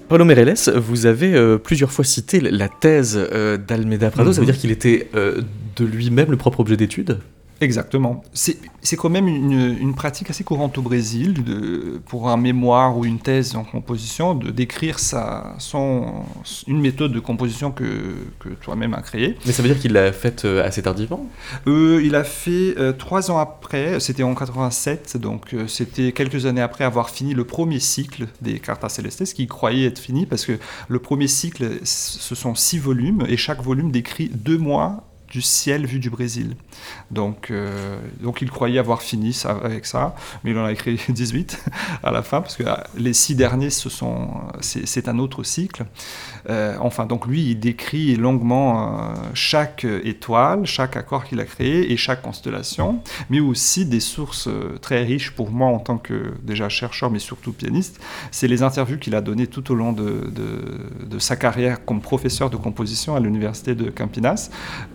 Paulo 0.08 0.24
Meirelles, 0.24 0.55
vous 0.76 1.05
avez 1.05 1.36
euh, 1.36 1.58
plusieurs 1.58 1.91
fois 1.91 2.05
cité 2.05 2.39
la 2.39 2.70
thèse 2.70 3.18
euh, 3.18 3.58
d'Almeida 3.58 4.10
Prado, 4.10 4.32
ça 4.32 4.39
veut 4.39 4.47
mhm. 4.47 4.51
dire 4.53 4.62
qu'il 4.62 4.72
était 4.72 5.10
euh, 5.16 5.41
de 5.76 5.86
lui-même 5.86 6.32
le 6.32 6.38
propre 6.38 6.62
objet 6.62 6.78
d'étude? 6.78 7.20
Exactement. 7.62 8.24
C'est 8.34 8.95
quand 8.97 9.10
même 9.10 9.28
une, 9.28 9.95
pratique 9.95 10.30
assez 10.30 10.43
courante 10.43 10.78
au 10.78 10.82
Brésil, 10.82 11.43
de, 11.43 11.99
pour 12.08 12.30
un 12.30 12.38
mémoire 12.38 12.97
ou 12.97 13.05
une 13.05 13.20
thèse 13.20 13.55
en 13.55 13.64
composition, 13.64 14.36
de 14.36 14.51
décrire 14.51 14.99
sa, 14.99 15.55
son, 15.58 16.24
une 16.68 16.80
méthode 16.80 17.12
de 17.12 17.20
composition 17.20 17.72
que, 17.72 18.16
que 18.39 18.49
toi-même 18.49 18.93
as 18.93 19.01
créée. 19.01 19.38
Mais 19.45 19.51
ça 19.51 19.64
veut 19.64 19.70
dire 19.70 19.80
qu'il 19.80 19.93
l'a 19.93 20.12
faite 20.12 20.45
euh, 20.45 20.64
assez 20.64 20.84
tardivement? 20.84 21.28
Euh, 21.66 22.01
Il 22.03 22.16
a 22.16 22.24
fait 22.24 22.76
euh, 22.78 22.93
trois 22.93 23.32
ans 23.32 23.39
après, 23.39 23.99
c'était 23.99 24.24
en 24.24 24.36
87, 24.36 25.18
donc 25.18 25.55
c'était 25.68 26.12
quelques 26.12 26.45
années 26.45 26.62
après 26.62 26.84
avoir 26.84 27.10
fini 27.10 27.34
le 27.34 27.43
premier 27.43 27.80
cycle 27.80 28.28
des 28.41 28.60
Cartas 28.60 28.89
Celestes, 28.89 29.34
qu'il 29.34 29.47
croyait 29.47 29.88
être 29.88 29.99
fini, 29.99 30.26
parce 30.26 30.45
que 30.45 30.53
le 30.88 30.99
premier 30.99 31.28
cycle, 31.28 31.80
ce 31.84 32.36
sont 32.36 32.55
six 32.55 32.78
volumes, 32.78 33.26
et 33.28 33.38
chaque 33.38 33.62
volume 33.62 33.91
décrit 33.91 34.30
deux 34.34 34.58
mois 34.58 35.03
du 35.38 35.43
ciel 35.43 35.85
vu 35.85 35.99
du 35.99 36.09
Brésil. 36.09 36.55
Donc, 37.11 37.51
euh, 37.51 37.99
donc 38.21 38.41
il 38.41 38.49
croyait 38.49 38.79
avoir 38.79 39.03
fini 39.03 39.33
ça, 39.33 39.51
avec 39.63 39.85
ça, 39.85 40.15
mais 40.43 40.49
il 40.49 40.57
en 40.57 40.65
a 40.65 40.71
écrit 40.71 40.99
18 41.09 41.63
à 42.01 42.09
la 42.09 42.23
fin, 42.23 42.41
parce 42.41 42.55
que 42.55 42.63
ah, 42.65 42.88
les 42.97 43.13
six 43.13 43.35
derniers, 43.35 43.69
ce 43.69 43.88
sont, 43.88 44.29
c'est, 44.61 45.07
un 45.07 45.19
autre 45.19 45.43
cycle. 45.43 45.85
Euh, 46.49 46.75
enfin, 46.81 47.05
donc 47.05 47.27
lui, 47.27 47.51
il 47.51 47.59
décrit 47.59 48.15
longuement 48.15 49.11
euh, 49.11 49.13
chaque 49.35 49.85
étoile, 49.85 50.65
chaque 50.65 50.97
accord 50.97 51.23
qu'il 51.23 51.39
a 51.39 51.45
créé 51.45 51.91
et 51.91 51.97
chaque 51.97 52.23
constellation, 52.23 53.03
mais 53.29 53.39
aussi 53.39 53.85
des 53.85 53.99
sources 53.99 54.49
très 54.81 55.03
riches 55.03 55.31
pour 55.31 55.51
moi 55.51 55.67
en 55.67 55.77
tant 55.77 55.99
que 55.99 56.33
déjà 56.41 56.67
chercheur, 56.67 57.11
mais 57.11 57.19
surtout 57.19 57.53
pianiste. 57.53 57.99
C'est 58.31 58.47
les 58.47 58.63
interviews 58.63 58.97
qu'il 58.97 59.13
a 59.13 59.21
données 59.21 59.45
tout 59.45 59.71
au 59.71 59.75
long 59.75 59.93
de, 59.93 60.31
de, 61.05 61.19
sa 61.19 61.35
carrière 61.35 61.83
comme 61.85 62.01
professeur 62.01 62.49
de 62.49 62.57
composition 62.57 63.15
à 63.15 63.19
l'université 63.19 63.75
de 63.75 63.89
Campinas. 63.89 64.49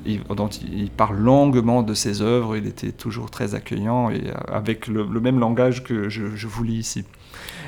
Il, 0.04 0.20
dont 0.34 0.48
il 0.48 0.90
parle 0.90 1.16
longuement 1.18 1.82
de 1.82 1.94
ses 1.94 2.22
œuvres, 2.22 2.56
il 2.56 2.66
était 2.66 2.92
toujours 2.92 3.30
très 3.30 3.54
accueillant 3.54 4.10
et 4.10 4.28
euh, 4.28 4.34
avec 4.52 4.86
le, 4.86 5.04
même 5.20 5.38
langage 5.38 5.84
que 5.84 6.08
je, 6.08 6.46
vous 6.46 6.64
lis 6.64 6.76
ici. 6.76 7.04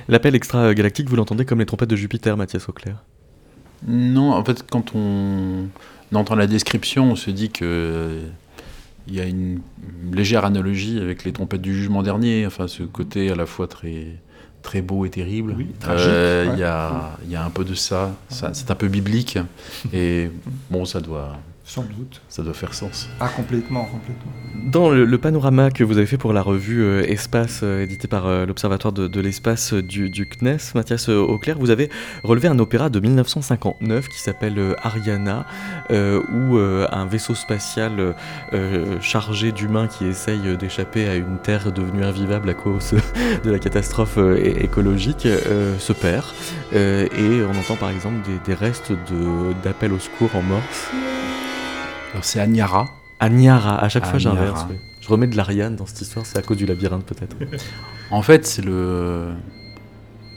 L'appel 0.09 0.35
extra-galactique, 0.35 1.09
vous 1.09 1.17
l'entendez 1.17 1.45
comme 1.45 1.59
les 1.61 1.67
trompettes 1.67 1.91
de 1.91 1.97
Jupiter, 1.97 2.37
Mathias 2.37 2.69
Auclair? 2.69 3.03
Non, 3.87 4.33
en 4.33 4.45
fait, 4.45 4.65
quand 4.71 4.95
on 4.95 5.69
entend 6.13 6.37
la 6.37 6.47
description, 6.47 7.13
on 7.13 7.17
se 7.17 7.31
dit 7.31 7.51
que 7.51 8.21
il 9.07 9.15
y 9.15 9.21
a 9.21 9.25
une, 9.25 9.61
légère 10.13 10.45
analogie 10.45 10.99
avec 10.99 11.25
les 11.25 11.33
trompettes 11.33 11.61
du 11.61 11.75
jugement 11.75 12.03
dernier, 12.03 12.47
enfin 12.47 12.69
ce 12.69 12.83
côté 12.83 13.31
à 13.31 13.35
la 13.35 13.47
fois 13.47 13.67
très, 13.67 14.17
très 14.63 14.81
beau 14.81 15.05
et 15.05 15.11
terrible. 15.11 15.55
Oui, 15.57 15.67
Euh, 15.87 16.45
tragique, 16.45 16.55
Il 16.55 16.61
y, 16.61 16.65
a, 16.65 17.19
il 17.25 17.31
y 17.31 17.37
a 17.37 17.45
un 17.45 17.51
peu 17.51 17.65
de 17.65 17.75
ça, 17.75 18.15
ça 18.29 18.55
c'est 18.55 18.71
un 18.71 18.75
peu 18.75 18.89
biblique, 18.89 19.39
et 19.93 20.31
bon, 20.71 20.85
ça 20.85 21.01
doit, 21.01 21.37
Sans 21.67 21.83
doute. 21.83 22.21
ça 22.29 22.43
doit 22.43 22.53
faire 22.53 22.75
sens. 22.75 23.09
Ah, 23.21 23.29
complètement, 23.29 23.85
complètement. 23.87 24.31
Dans 24.71 24.91
le, 24.91 25.05
le 25.07 25.19
panorama 25.19 25.71
que 25.71 25.83
vous 25.83 25.97
avez 25.97 26.07
fait 26.07 26.19
pour 26.19 26.35
la 26.35 26.43
revue 26.43 26.83
euh, 26.83 27.03
Espace, 27.09 27.61
euh, 27.63 27.83
édité 27.83 28.07
par 28.07 28.27
euh, 28.27 28.45
l'Observatoire 28.45 28.93
de, 28.93 29.09
de 29.09 29.21
l'espace 29.21 29.73
euh, 29.73 29.83
du, 29.83 30.11
du 30.11 30.27
CNES, 30.29 30.59
Mathias 30.75 31.09
euh, 31.09 31.19
Auclair, 31.21 31.57
vous 31.59 31.71
avez 31.71 31.89
relevé 32.23 32.49
un 32.49 32.59
opéra 32.59 32.91
de 32.91 33.01
1959 33.01 34.09
qui 34.09 34.19
s'appelle 34.21 34.59
euh, 34.59 34.75
Ariana, 34.83 35.47
euh, 35.91 36.21
où 36.35 36.59
euh, 36.59 36.87
un 36.93 37.07
vaisseau 37.07 37.35
spatial 37.35 38.15
chargé 39.01 39.51
d'humains 39.53 39.87
qui 39.89 40.05
essayent 40.07 40.57
d'échapper 40.59 41.09
à 41.09 41.15
une 41.17 41.39
Terre 41.43 41.73
devenue 41.73 42.05
invivable 42.05 42.51
à 42.51 42.55
cause 42.55 42.95
de 43.43 43.51
la 43.51 43.59
catastrophe 43.59 44.19
euh, 44.19 44.37
écologique 44.61 45.25
euh, 45.27 45.79
se 45.79 45.93
perd. 45.95 46.27
Euh, 46.75 47.07
et 47.17 47.43
on 47.43 47.59
entend 47.59 47.77
par 47.77 47.89
exemple 47.91 48.17
des, 48.27 48.39
des 48.45 48.55
restes 48.55 48.93
de- 48.93 49.55
d'appels 49.63 49.93
au 49.93 49.99
secours 49.99 50.35
en 50.37 50.43
morse. 50.43 50.91
Alors 52.15 52.25
c'est 52.25 52.41
Agnara, 52.41 52.87
Aniara, 53.21 53.79
à 53.83 53.89
chaque 53.89 54.07
fois 54.07 54.19
j'inverse. 54.19 54.67
oui. 54.71 54.77
Je 55.01 55.09
remets 55.09 55.27
de 55.27 55.37
l'Ariane 55.37 55.77
dans 55.77 55.85
cette 55.85 56.01
histoire, 56.01 56.25
c'est 56.25 56.39
à 56.39 56.43
cause 56.43 56.57
du 56.57 56.65
labyrinthe 56.65 57.05
peut-être. 57.05 57.37
En 58.11 58.23
fait, 58.23 58.47
c'est 58.47 58.63
le. 58.65 59.33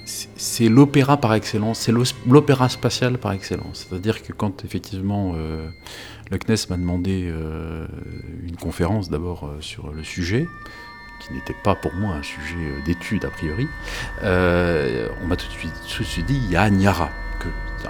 c'est- 0.06 0.68
l'opéra 0.70 1.18
par 1.18 1.34
excellence, 1.34 1.80
c'est 1.80 1.94
l'opéra 2.28 2.68
spatial 2.68 3.18
par 3.18 3.32
excellence. 3.32 3.88
C'est-à-dire 3.90 4.22
que 4.24 4.34
quand 4.34 4.66
effectivement 4.66 5.34
euh, 5.38 5.70
le 6.32 6.38
CNES 6.38 6.68
m'a 6.70 6.76
demandé 6.78 7.30
euh, 7.32 7.88
une 8.44 8.58
conférence 8.58 9.10
d'abord 9.10 9.46
euh, 9.46 9.58
sur 9.62 9.92
le 9.92 10.04
sujet, 10.04 10.48
qui 11.22 11.34
n'était 11.34 11.56
pas 11.64 11.76
pour 11.76 11.94
moi 11.94 12.16
un 12.16 12.24
sujet 12.24 12.82
d'étude 12.86 13.24
a 13.26 13.30
priori, 13.30 13.68
on 14.24 15.28
m'a 15.28 15.36
tout 15.38 15.48
de 15.48 15.52
suite, 15.54 15.74
tout 15.96 16.04
de 16.04 16.08
suite 16.08 16.26
dit 16.26 16.42
il 16.46 16.52
y 16.52 16.56
a 16.58 16.64
Agnara, 16.64 17.10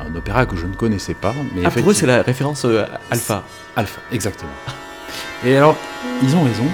un 0.09 0.15
opéra 0.15 0.45
que 0.45 0.55
je 0.55 0.65
ne 0.65 0.73
connaissais 0.75 1.13
pas. 1.13 1.33
Mais 1.55 1.63
Ah, 1.65 1.71
pour 1.71 1.89
eux, 1.89 1.93
c'est 1.93 2.05
la 2.05 2.21
référence 2.21 2.65
euh, 2.65 2.85
alpha. 3.11 3.43
Alpha, 3.75 4.01
exactement. 4.11 4.51
Et 5.45 5.55
alors, 5.55 5.75
ils 6.23 6.35
ont 6.35 6.43
raison, 6.43 6.65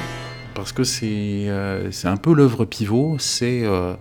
parce 0.53 0.71
que 0.71 0.84
c'est 0.84 1.05
euh, 1.49 1.91
c'est 1.91 2.07
un 2.07 2.17
peu 2.17 2.34
l'œuvre 2.34 2.65
pivot, 2.65 3.17
c'est 3.19 3.61
euh, 3.63 3.93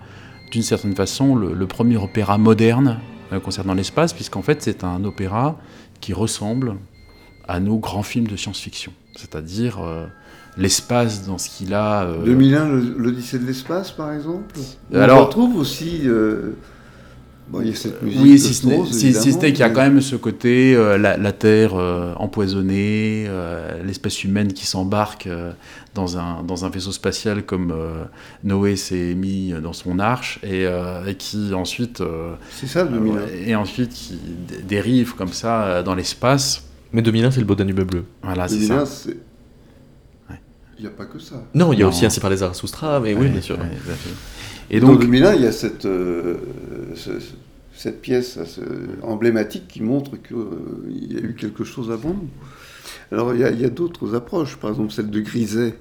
d'une 0.50 0.62
certaine 0.62 0.94
façon 0.94 1.34
le, 1.34 1.52
le 1.52 1.66
premier 1.66 1.96
opéra 1.96 2.38
moderne 2.38 3.00
euh, 3.32 3.40
concernant 3.40 3.74
l'espace, 3.74 4.12
puisqu'en 4.12 4.42
fait 4.42 4.62
c'est 4.62 4.84
un 4.84 5.04
opéra 5.04 5.58
qui 6.00 6.12
ressemble 6.12 6.76
à 7.48 7.58
nos 7.60 7.76
grands 7.78 8.02
films 8.04 8.28
de 8.28 8.36
science-fiction, 8.36 8.92
c'est-à-dire 9.16 9.80
euh, 9.82 10.06
l'espace 10.56 11.26
dans 11.26 11.38
ce 11.38 11.48
qu'il 11.48 11.74
a... 11.74 12.02
euh, 12.04 12.24
2001, 12.24 12.68
le- 12.68 12.94
l'Odyssée 12.98 13.38
de 13.40 13.46
l'espace, 13.46 13.90
par 13.90 14.12
exemple? 14.12 14.54
On 14.92 15.00
Alors- 15.00 15.26
retrouve 15.26 15.56
aussi. 15.56 16.02
Euh, 17.54 17.58
bon, 17.58 17.60
il 17.62 17.68
y 17.68 17.72
a 17.72 17.74
cette 17.76 18.02
musique. 18.02 18.20
Oui, 18.22 18.32
de 18.32 18.36
si 18.38 18.54
ce 18.54 19.38
n'est 19.38 19.52
qu'il 19.52 19.60
y 19.60 19.62
a 19.62 19.70
quand 19.70 19.82
même 19.82 20.00
ce 20.00 20.16
côté, 20.16 20.74
euh, 20.74 20.96
la, 20.98 21.16
la 21.16 21.32
Terre 21.32 21.74
euh, 21.74 22.14
empoisonnée, 22.16 23.26
euh, 23.28 23.82
l'espèce 23.84 24.24
humaine 24.24 24.52
qui 24.52 24.66
s'embarque 24.66 25.26
euh, 25.26 25.52
dans, 25.94 26.18
un, 26.18 26.42
dans 26.42 26.64
un 26.64 26.70
vaisseau 26.70 26.92
spatial 26.92 27.44
comme 27.44 27.70
euh, 27.70 28.04
Noé 28.44 28.76
s'est 28.76 29.14
mis 29.14 29.52
dans 29.62 29.72
son 29.72 29.98
arche, 29.98 30.38
et, 30.42 30.66
euh, 30.66 31.06
et 31.06 31.14
qui 31.14 31.52
ensuite, 31.54 32.00
euh, 32.00 32.34
C'est 32.50 32.66
ça, 32.66 32.84
2001. 32.84 33.16
euh, 33.16 33.26
et 33.46 33.54
ensuite 33.54 33.90
qui 33.90 34.18
dé- 34.48 34.62
dérive 34.66 35.14
comme 35.14 35.32
ça 35.32 35.64
euh, 35.64 35.82
dans 35.82 35.94
l'espace. 35.94 36.64
Mais 36.92 37.02
2001, 37.02 37.30
c'est 37.30 37.40
le 37.40 37.46
beau 37.46 37.54
Danube 37.54 37.80
bleu. 37.82 38.04
Voilà, 38.22 38.48
c'est 38.48 38.56
2001, 38.58 38.84
ça. 38.86 38.92
c'est. 39.06 39.16
Il 40.78 40.86
n'y 40.86 40.88
a 40.88 40.96
pas 40.96 41.04
que 41.04 41.18
ça. 41.20 41.36
Non, 41.54 41.72
il 41.72 41.78
y 41.78 41.82
a 41.82 41.84
Non. 41.84 41.90
aussi 41.90 42.04
ainsi 42.04 42.18
par 42.18 42.28
les 42.28 42.38
Zarathustra, 42.38 42.98
mais 42.98 43.14
oui, 43.14 43.20
Ouais, 43.26 43.28
bien 43.28 43.40
sûr. 43.40 43.56
ouais, 43.56 43.64
Et 44.72 44.80
Dans 44.80 44.88
donc, 44.88 45.00
2001, 45.02 45.34
il 45.34 45.42
y 45.42 45.46
a 45.46 45.52
cette, 45.52 45.84
euh, 45.84 46.36
ce- 46.94 47.20
ce- 47.20 47.34
cette 47.74 48.00
pièce 48.00 48.38
ce- 48.44 48.60
emblématique 49.02 49.68
qui 49.68 49.82
montre 49.82 50.12
qu'il 50.16 51.12
y 51.12 51.16
a 51.16 51.20
eu 51.20 51.34
quelque 51.38 51.62
chose 51.64 51.90
avant 51.90 52.10
nous. 52.10 52.28
Alors, 53.10 53.34
il 53.34 53.40
y 53.40 53.64
a, 53.64 53.68
d'autres 53.70 54.14
approches, 54.14 54.56
par 54.56 54.70
exemple 54.70 54.90
celle 54.92 55.10
de 55.10 55.20
Griset. 55.20 55.74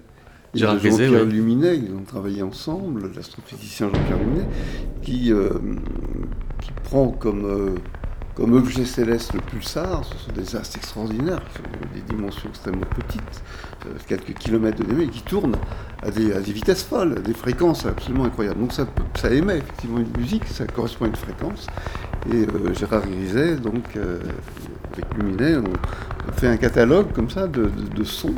et 0.53 0.57
Gérard 0.59 0.79
Jean-Pierre. 0.79 1.25
Luminet, 1.25 1.77
ils 1.77 1.93
ont 1.93 2.03
travaillé 2.03 2.41
ensemble, 2.43 3.09
l'astrophysicien 3.15 3.87
Jean-Pierre 3.87 4.19
Luminet, 4.19 4.47
qui, 5.01 5.31
euh, 5.31 5.47
qui 6.61 6.71
prend 6.83 7.07
comme, 7.07 7.45
euh, 7.45 7.69
comme 8.35 8.53
objet 8.53 8.85
céleste 8.85 9.33
le 9.33 9.41
pulsar. 9.41 10.03
Ce 10.05 10.25
sont 10.25 10.31
des 10.31 10.55
astres 10.55 10.77
extraordinaires, 10.77 11.41
qui 11.53 11.61
ont 11.61 11.93
des 11.93 12.01
dimensions 12.01 12.49
extrêmement 12.49 12.85
petites, 12.95 13.43
euh, 13.85 13.93
quelques 14.07 14.33
kilomètres 14.33 14.83
de 14.83 15.01
et 15.01 15.07
qui 15.07 15.21
tournent 15.21 15.57
à 16.03 16.11
des, 16.11 16.31
vitesses 16.51 16.83
folles, 16.83 17.17
à 17.17 17.21
des 17.21 17.33
fréquences 17.33 17.85
absolument 17.85 18.25
incroyables. 18.25 18.59
Donc 18.59 18.73
ça, 18.73 18.85
émet 19.31 19.57
effectivement 19.57 19.99
une 19.99 20.17
musique, 20.17 20.45
ça 20.47 20.65
correspond 20.65 21.05
à 21.05 21.07
une 21.09 21.15
fréquence. 21.15 21.67
Et 22.31 22.45
euh, 22.45 22.73
Gérard 22.73 23.07
Griset, 23.07 23.55
donc 23.55 23.83
euh, 23.95 24.19
avec 24.93 25.05
Luminet, 25.17 25.57
on, 25.57 26.31
fait 26.33 26.47
un 26.47 26.57
catalogue 26.57 27.11
comme 27.13 27.29
ça 27.29 27.47
de 27.47 28.03
sons 28.03 28.35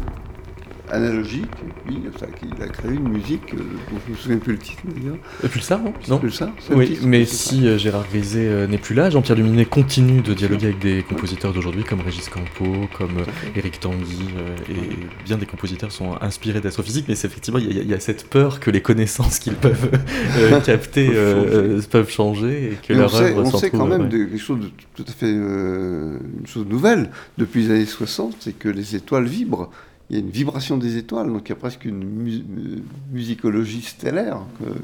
analogiques. 0.92 1.46
Et 1.46 1.90
puis 1.90 1.98
ça, 2.20 2.26
il 2.44 2.62
a 2.64 2.68
créé 2.68 2.92
une 2.92 3.10
musique 3.10 3.54
euh, 3.54 3.58
dont 3.58 3.98
je 4.06 4.10
ne 4.12 4.16
me 4.16 4.18
souviens 4.22 4.38
plus 4.38 4.54
le 4.54 4.60
titre 4.60 4.82
d'ailleurs. 4.96 5.18
Et 5.44 5.48
puis 5.48 5.62
ça, 5.62 5.78
non 5.78 5.94
Non 6.10 6.20
le 6.24 6.76
Oui, 6.76 6.88
titre, 6.88 7.06
mais 7.06 7.26
ça. 7.26 7.36
si 7.36 7.68
euh, 7.68 7.78
Gérard 7.78 8.06
euh, 8.14 8.68
n'est 8.68 8.78
plus 8.78 8.96
là, 8.96 9.10
Jean-Pierre 9.10 9.38
Luminet 9.38 9.66
continue 9.66 10.22
de 10.22 10.34
dialoguer 10.34 10.68
avec 10.68 10.80
des 10.80 11.04
compositeurs 11.04 11.54
d'aujourd'hui 11.54 11.84
comme 11.84 12.02
Régis 12.02 12.30
Campo, 12.30 12.88
comme 12.98 13.18
euh. 13.20 13.56
Éric 13.56 13.80
Tanguy, 13.80 14.26
euh, 14.38 14.56
et 14.70 15.26
bien 15.26 15.38
des 15.38 15.46
compositeurs 15.46 15.92
sont 15.92 16.16
inspirés 16.22 16.62
d'astrophysique, 16.62 17.06
mais 17.08 17.16
c'est 17.16 17.28
effectivement, 17.28 17.60
il 17.60 17.74
y, 17.76 17.80
a- 17.80 17.84
il 17.84 17.90
y 17.90 17.94
a 17.94 18.00
cette 18.00 18.28
peur 18.30 18.60
que 18.60 18.70
les 18.72 18.82
connaissances 18.82 19.40
qu'ils 19.40 19.56
peuvent 19.56 19.90
euh, 20.38 20.60
capter 20.66 21.08
Peuvent 21.08 21.16
euh, 21.18 21.78
euh, 21.78 21.82
peuvent 21.90 22.10
changer 22.10 22.74
et 22.74 22.76
que 22.88 22.94
Mais 22.94 23.00
on 23.00 23.02
leur 23.04 23.16
œuvre 23.16 23.44
on 23.46 23.58
sait 23.58 23.70
quand 23.70 23.78
trouve, 23.80 23.90
même 23.90 24.02
ouais. 24.04 24.08
de- 24.10 24.26
quelque 24.26 24.38
chose 24.38 24.60
de 24.60 24.70
tout 24.96 25.06
à 25.08 25.12
fait 25.12 25.26
euh, 25.28 26.18
une 26.40 26.48
chose 26.48 26.66
nouvelle 26.68 27.10
depuis 27.38 27.64
les 27.64 27.72
années 27.72 27.86
60, 27.86 28.36
c'est 28.40 28.54
que 28.58 28.70
les 28.70 28.96
étoiles 28.96 29.26
vibrent. 29.26 29.70
Il 30.14 30.20
y 30.20 30.22
a 30.22 30.26
une 30.26 30.32
vibration 30.32 30.78
des 30.78 30.98
étoiles, 30.98 31.34
donc 31.34 31.42
il 31.46 31.50
y 31.50 31.54
a 31.54 31.56
presque 31.56 31.86
une 31.86 32.04
euh, 32.04 32.84
musicologie 33.12 33.82
stellaire 33.82 34.42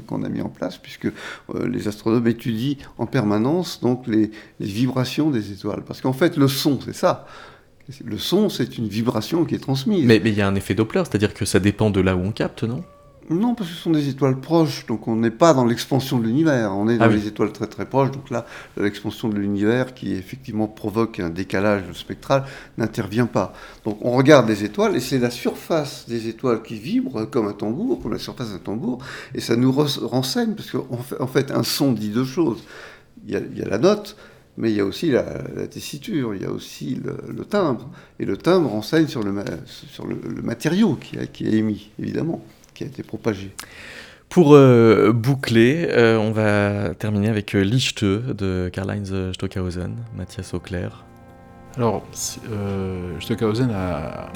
qu'on 0.08 0.24
a 0.24 0.28
mis 0.28 0.40
en 0.40 0.48
place, 0.48 0.76
puisque 0.76 1.06
euh, 1.06 1.68
les 1.68 1.86
astronomes 1.86 2.26
étudient 2.26 2.74
en 2.98 3.06
permanence 3.06 3.80
donc 3.80 4.08
les, 4.08 4.32
vibrations 4.58 5.30
des 5.30 5.52
étoiles. 5.52 5.84
Parce 5.86 6.00
qu'en 6.00 6.12
fait, 6.12 6.36
le 6.36 6.48
son, 6.48 6.80
c'est 6.84 6.96
ça. 6.96 7.28
Le 8.04 8.18
son, 8.18 8.48
c'est 8.48 8.76
une 8.76 8.88
vibration 8.88 9.44
qui 9.44 9.54
est 9.54 9.60
transmise. 9.60 10.04
Mais 10.04 10.16
il 10.16 10.34
y 10.34 10.40
a 10.40 10.48
un 10.48 10.56
effet 10.56 10.74
Doppler, 10.74 11.04
c'est-à-dire 11.04 11.32
que 11.32 11.44
ça 11.44 11.60
dépend 11.60 11.90
de 11.90 12.00
là 12.00 12.16
où 12.16 12.20
on 12.22 12.32
capte, 12.32 12.64
non? 12.64 12.82
Non, 13.30 13.54
parce 13.54 13.70
que 13.70 13.76
ce 13.76 13.82
sont 13.82 13.92
des 13.92 14.08
étoiles 14.08 14.40
proches, 14.40 14.86
donc 14.86 15.06
on 15.06 15.14
n'est 15.14 15.30
pas 15.30 15.54
dans 15.54 15.64
l'expansion 15.64 16.18
de 16.18 16.24
l'univers, 16.26 16.72
on 16.76 16.88
est 16.88 16.98
dans 16.98 17.04
Ah 17.04 17.08
oui. 17.08 17.14
les 17.14 17.28
étoiles 17.28 17.52
très 17.52 17.68
très 17.68 17.86
proches, 17.86 18.10
donc 18.10 18.28
là, 18.28 18.44
l'expansion 18.76 19.28
de 19.28 19.36
l'univers 19.36 19.94
qui 19.94 20.14
effectivement 20.14 20.66
provoque 20.66 21.20
un 21.20 21.30
décalage 21.30 21.84
spectral 21.92 22.44
n'intervient 22.76 23.26
pas. 23.26 23.52
Donc 23.84 23.98
on 24.04 24.10
regarde 24.10 24.48
les 24.48 24.64
étoiles 24.64 24.96
et 24.96 25.00
c'est 25.00 25.20
la 25.20 25.30
surface 25.30 26.06
des 26.08 26.26
étoiles 26.26 26.60
qui 26.62 26.74
vibre 26.74 27.24
comme 27.30 27.46
un 27.46 27.52
tambour, 27.52 28.02
comme 28.02 28.12
la 28.12 28.18
surface 28.18 28.50
d'un 28.50 28.58
tambour, 28.58 28.98
et 29.32 29.40
ça 29.40 29.54
nous 29.54 29.70
re- 29.70 30.04
renseigne, 30.04 30.54
parce 30.56 30.72
qu'en 30.72 30.96
fait, 30.96 31.20
en 31.20 31.28
fait, 31.28 31.52
un 31.52 31.62
son 31.62 31.92
dit 31.92 32.08
deux 32.08 32.24
choses. 32.24 32.64
Il 33.24 33.32
y 33.32 33.36
a, 33.36 33.38
il 33.52 33.56
y 33.56 33.62
a 33.62 33.68
la 33.68 33.78
note, 33.78 34.16
mais 34.56 34.70
il 34.72 34.76
y 34.76 34.80
a 34.80 34.84
aussi 34.84 35.08
la, 35.12 35.24
la 35.54 35.68
tessiture, 35.68 36.34
il 36.34 36.42
y 36.42 36.46
a 36.46 36.50
aussi 36.50 36.96
le, 36.96 37.16
le 37.32 37.44
timbre, 37.44 37.88
et 38.18 38.24
le 38.24 38.36
timbre 38.36 38.70
renseigne 38.70 39.06
sur 39.06 39.22
le, 39.22 39.30
ma- 39.30 39.44
sur 39.66 40.04
le, 40.08 40.16
le 40.34 40.42
matériau 40.42 40.96
qui, 40.96 41.16
a- 41.16 41.26
qui 41.26 41.46
est 41.46 41.52
émis, 41.52 41.90
évidemment, 42.00 42.42
qui 42.80 42.84
a 42.84 42.86
été 42.86 43.02
propagé. 43.02 43.50
Pour 44.30 44.54
euh, 44.54 45.12
boucler, 45.12 45.86
euh, 45.90 46.16
on 46.16 46.30
va 46.30 46.94
terminer 46.94 47.28
avec 47.28 47.54
euh, 47.54 47.60
Lichte 47.62 48.04
de 48.04 48.70
Karl-Heinz 48.72 49.32
Stockhausen, 49.34 49.96
Mathias 50.16 50.54
Auclair. 50.54 51.04
Alors, 51.76 52.02
euh, 52.50 53.20
Stockhausen 53.20 53.70
a, 53.70 54.30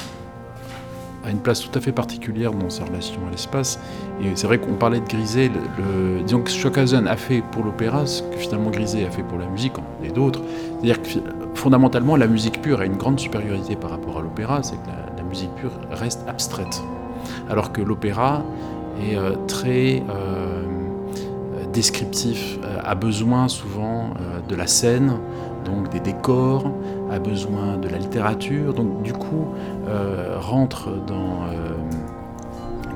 a 1.25 1.31
une 1.31 1.39
place 1.39 1.61
tout 1.61 1.79
à 1.79 1.81
fait 1.81 1.93
particulière 1.93 2.53
dans 2.53 2.69
sa 2.69 2.85
relation 2.85 3.21
à 3.27 3.31
l'espace. 3.31 3.79
Et 4.21 4.33
c'est 4.35 4.47
vrai 4.47 4.59
qu'on 4.59 4.75
parlait 4.75 5.01
de 5.01 5.07
Griset. 5.07 5.49
Le, 5.49 6.19
le- 6.19 6.23
disons 6.23 6.43
que 6.43 6.51
Stockhausen 6.51 7.07
a 7.07 7.17
fait 7.17 7.43
pour 7.53 7.65
l'opéra 7.65 8.05
ce 8.05 8.23
que 8.25 8.37
finalement 8.37 8.71
Griset 8.71 9.07
a 9.07 9.11
fait 9.11 9.23
pour 9.23 9.39
la 9.39 9.47
musique, 9.47 9.75
et 10.05 10.11
d'autres. 10.11 10.43
C'est-à-dire 10.83 11.01
que 11.01 11.09
fondamentalement, 11.55 12.17
la 12.17 12.27
musique 12.27 12.61
pure 12.61 12.81
a 12.81 12.85
une 12.85 12.99
grande 12.99 13.19
supériorité 13.19 13.75
par 13.75 13.91
rapport 13.91 14.19
à 14.19 14.23
l'opéra, 14.23 14.63
c'est 14.63 14.77
que 14.77 14.89
la, 14.89 15.17
la 15.17 15.23
musique 15.23 15.55
pure 15.55 15.73
reste 15.93 16.29
abstraite. 16.29 16.83
Alors 17.49 17.73
que 17.73 17.81
l'opéra 17.83 18.43
est 19.01 19.17
euh, 19.17 19.33
très 19.47 20.03
euh, 20.09 20.63
euh, 21.55 21.65
descriptif, 21.73 22.59
euh, 22.65 22.79
a 22.85 22.95
besoin 22.95 23.49
souvent 23.49 24.11
euh, 24.21 24.41
de 24.49 24.55
la 24.55 24.67
scène, 24.67 25.15
donc 25.65 25.89
des 25.91 26.01
décors, 26.01 26.71
a 27.11 27.19
besoin 27.19 27.77
de 27.77 27.89
la 27.89 27.99
littérature, 27.99 28.75
donc 28.75 29.03
du 29.03 29.13
coup 29.13 29.47
euh, 29.89 30.37
rentre 30.39 30.91
dans 31.07 31.47
euh, 31.51 31.73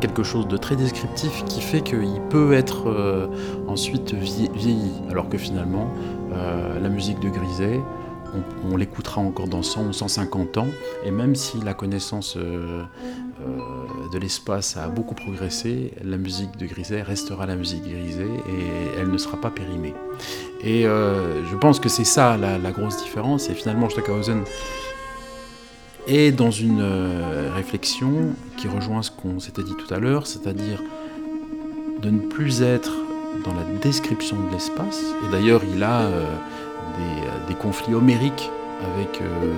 quelque 0.01 0.23
chose 0.23 0.47
de 0.47 0.57
très 0.57 0.77
descriptif 0.77 1.45
qui 1.47 1.61
fait 1.61 1.81
qu'il 1.81 2.21
peut 2.31 2.53
être 2.53 2.89
euh, 2.89 3.27
ensuite 3.67 4.15
vie- 4.15 4.51
vieilli, 4.55 4.93
alors 5.11 5.29
que 5.29 5.39
finalement 5.39 5.89
euh, 6.33 6.79
la 6.81 6.89
musique 6.89 7.19
de 7.21 7.29
Griset, 7.29 7.81
on, 8.65 8.77
l'écoutera 8.77 9.21
encore 9.21 9.49
dans 9.49 9.63
100 9.63 9.89
ou 9.89 9.93
150 9.93 10.59
ans, 10.59 10.67
et 11.05 11.11
même 11.11 11.35
si 11.35 11.61
la 11.61 11.75
connaissance 11.75 12.37
euh, 12.37 12.83
euh, 13.41 14.09
de 14.13 14.19
l'espace 14.19 14.77
a 14.77 14.89
beaucoup 14.89 15.15
progressé, 15.15 15.93
la 16.05 16.17
musique 16.17 16.57
de 16.57 16.67
Griset 16.67 17.03
restera 17.03 17.47
la 17.47 17.57
musique 17.57 17.83
Griset 17.83 18.27
et 18.27 18.99
elle 19.01 19.11
ne 19.11 19.19
sera 19.19 19.41
pas 19.41 19.51
périmée. 19.51 19.95
Et 20.63 20.87
euh, 20.87 21.45
je 21.47 21.57
pense 21.57 21.81
que 21.81 21.89
c'est 21.89 22.05
ça 22.05 22.37
la, 22.37 22.71
grosse 22.73 23.03
différence. 23.03 23.49
Et 23.49 23.55
finalement, 23.55 23.89
Stockhausen 23.89 24.45
est 26.07 26.33
dans 26.33 26.51
une 26.51 26.83
réflexion 27.55 28.31
qui 28.57 28.69
rejoint 28.69 29.03
ce 29.03 29.11
qu'on 29.11 29.41
s'était 29.41 29.63
dit 29.63 29.75
tout 29.75 29.93
à 29.93 29.99
l'heure, 29.99 30.27
c'est-à-dire 30.27 30.83
de 32.03 32.11
ne 32.11 32.21
plus 32.21 32.63
être 32.63 32.93
dans 33.45 33.53
la 33.55 33.65
description 33.83 34.37
de 34.49 34.53
l'espace. 34.53 35.03
Et 35.27 35.33
d'ailleurs, 35.33 35.61
il 35.75 35.83
a 35.83 36.09
des, 37.47 37.55
conflits 37.55 37.95
homériques 37.95 38.51
avec 38.95 39.21
le 39.21 39.53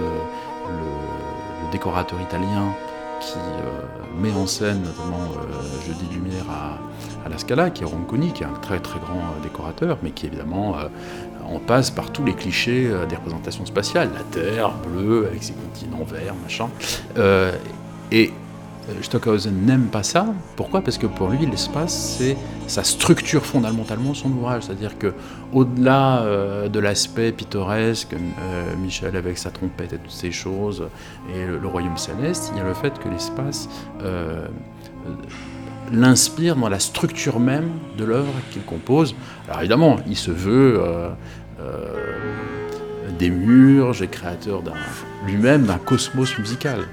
décorateur 1.70 2.20
italien 2.20 2.74
qui 3.20 3.38
euh, 3.38 4.20
met 4.20 4.32
en 4.32 4.46
scène 4.46 4.82
notamment 4.82 5.22
euh, 5.22 5.86
Jeudi 5.86 6.06
Lumière 6.12 6.44
à, 6.50 7.26
à, 7.26 7.28
la 7.28 7.38
Scala, 7.38 7.70
qui 7.70 7.82
est 7.82 7.86
Ronconi, 7.86 8.32
qui 8.32 8.42
est 8.42 8.46
un 8.46 8.58
très 8.60 8.80
très 8.80 8.98
grand 8.98 9.18
euh, 9.18 9.42
décorateur, 9.42 9.98
mais 10.02 10.10
qui 10.10 10.26
évidemment 10.26 10.76
on 11.48 11.58
passe 11.58 11.90
par 11.90 12.10
tous 12.10 12.24
les 12.24 12.34
clichés 12.34 12.90
des 13.08 13.16
représentations 13.16 13.66
spatiales, 13.66 14.10
la 14.14 14.22
Terre 14.22 14.72
bleue 14.86 15.26
avec 15.26 15.42
ses 15.42 15.52
continents 15.52 16.04
verts, 16.04 16.34
machin. 16.42 16.68
et 18.12 18.30
euh, 18.30 18.32
Stockhausen 19.02 19.54
n'aime 19.64 19.86
pas 19.86 20.02
ça. 20.02 20.26
Pourquoi? 20.56 20.82
Parce 20.82 20.98
que 20.98 21.06
pour 21.06 21.28
lui, 21.28 21.46
l'espace, 21.46 22.16
c'est 22.18 22.36
ça 22.66 22.84
structure 22.84 23.44
fondamentalement 23.44 24.14
son 24.14 24.30
ouvrage. 24.30 24.64
C'est-à-dire 24.64 24.98
que 24.98 25.14
au-delà 25.52 26.22
euh, 26.22 26.68
de 26.68 26.78
l'aspect 26.78 27.32
pittoresque, 27.32 28.14
euh, 28.14 28.76
Michel 28.76 29.16
avec 29.16 29.38
sa 29.38 29.50
trompette 29.50 29.92
et 29.92 29.98
toutes 29.98 30.10
ces 30.10 30.32
choses, 30.32 30.84
et 31.34 31.46
le, 31.46 31.66
royaume 31.66 31.96
céleste, 31.96 32.52
il 32.52 32.58
y 32.58 32.60
a 32.60 32.64
le 32.64 32.74
fait 32.74 32.98
que 32.98 33.08
l'espace 33.08 33.68
l'inspire 35.92 36.54
dans 36.54 36.68
la 36.68 36.78
structure 36.78 37.40
même 37.40 37.70
de 37.98 38.04
l'œuvre 38.04 38.32
qu'il 38.52 38.62
compose. 38.62 39.14
Alors 39.48 39.60
évidemment, 39.60 39.96
il 40.06 40.16
se 40.16 40.30
veut 40.30 40.80
des 43.18 43.30
murs, 43.30 43.92
j'ai 43.92 44.06
créateur 44.06 44.62
lui-même 45.26 45.64
d'un 45.64 45.78
cosmos 45.78 46.38
musical 46.38 46.86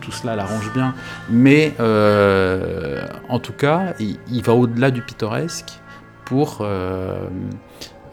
tout 0.00 0.12
cela 0.12 0.36
l'arrange 0.36 0.72
bien. 0.72 0.94
Mais 1.30 1.74
euh, 1.80 3.06
en 3.28 3.38
tout 3.38 3.52
cas, 3.52 3.94
il, 4.00 4.42
va 4.42 4.54
au-delà 4.54 4.90
du 4.90 5.02
pittoresque 5.02 5.80
pour 6.24 6.58
euh, 6.60 7.28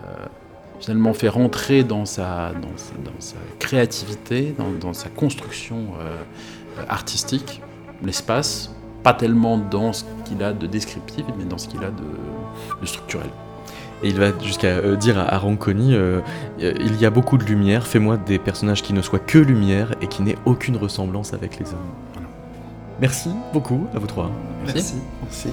euh, 0.04 0.26
finalement 0.80 1.14
faire 1.14 1.38
entrer 1.38 1.84
dans 1.84 2.06
sa, 2.06 2.52
dans, 2.62 3.20
sa 3.20 3.36
créativité, 3.60 4.56
dans, 4.80 4.94
sa 4.94 5.10
construction 5.10 5.94
artistique, 6.90 7.62
l'espace, 8.04 8.74
pas 9.04 9.14
tellement 9.14 9.58
dans 9.58 9.94
ce 9.94 10.04
qu'il 10.26 10.44
a 10.44 10.54
de 10.54 10.68
descriptif, 10.68 11.26
mais 11.38 11.46
dans 11.46 11.58
ce 11.58 11.68
qu'il 11.68 11.84
a 11.84 11.92
de 11.92 12.86
structurel. 12.86 13.30
Et 14.04 14.10
il 14.10 14.20
va 14.20 14.32
jusqu'à 14.42 14.68
euh, 14.68 14.96
dire 14.96 15.20
à, 15.20 15.38
Ranconi 15.38 15.94
euh, 15.94 16.22
Il 16.60 17.00
y 17.00 17.06
a 17.06 17.10
beaucoup 17.10 17.38
de 17.38 17.44
lumière, 17.44 17.86
fais-moi 17.86 18.18
des 18.18 18.40
personnages 18.40 18.82
qui 18.82 18.94
ne 18.94 19.02
soient 19.02 19.20
que 19.20 19.38
lumière 19.38 19.94
et 20.02 20.08
qui 20.08 20.24
n'aient 20.24 20.38
aucune 20.46 20.78
ressemblance 20.78 21.34
avec 21.34 21.60
les 21.60 21.66
hommes. 21.68 22.26
Merci 23.00 23.30
beaucoup 23.54 23.88
à 23.96 24.00
vous 24.00 24.08
trois. 24.08 24.32
Merci. 24.66 24.96
Merci. 25.24 25.50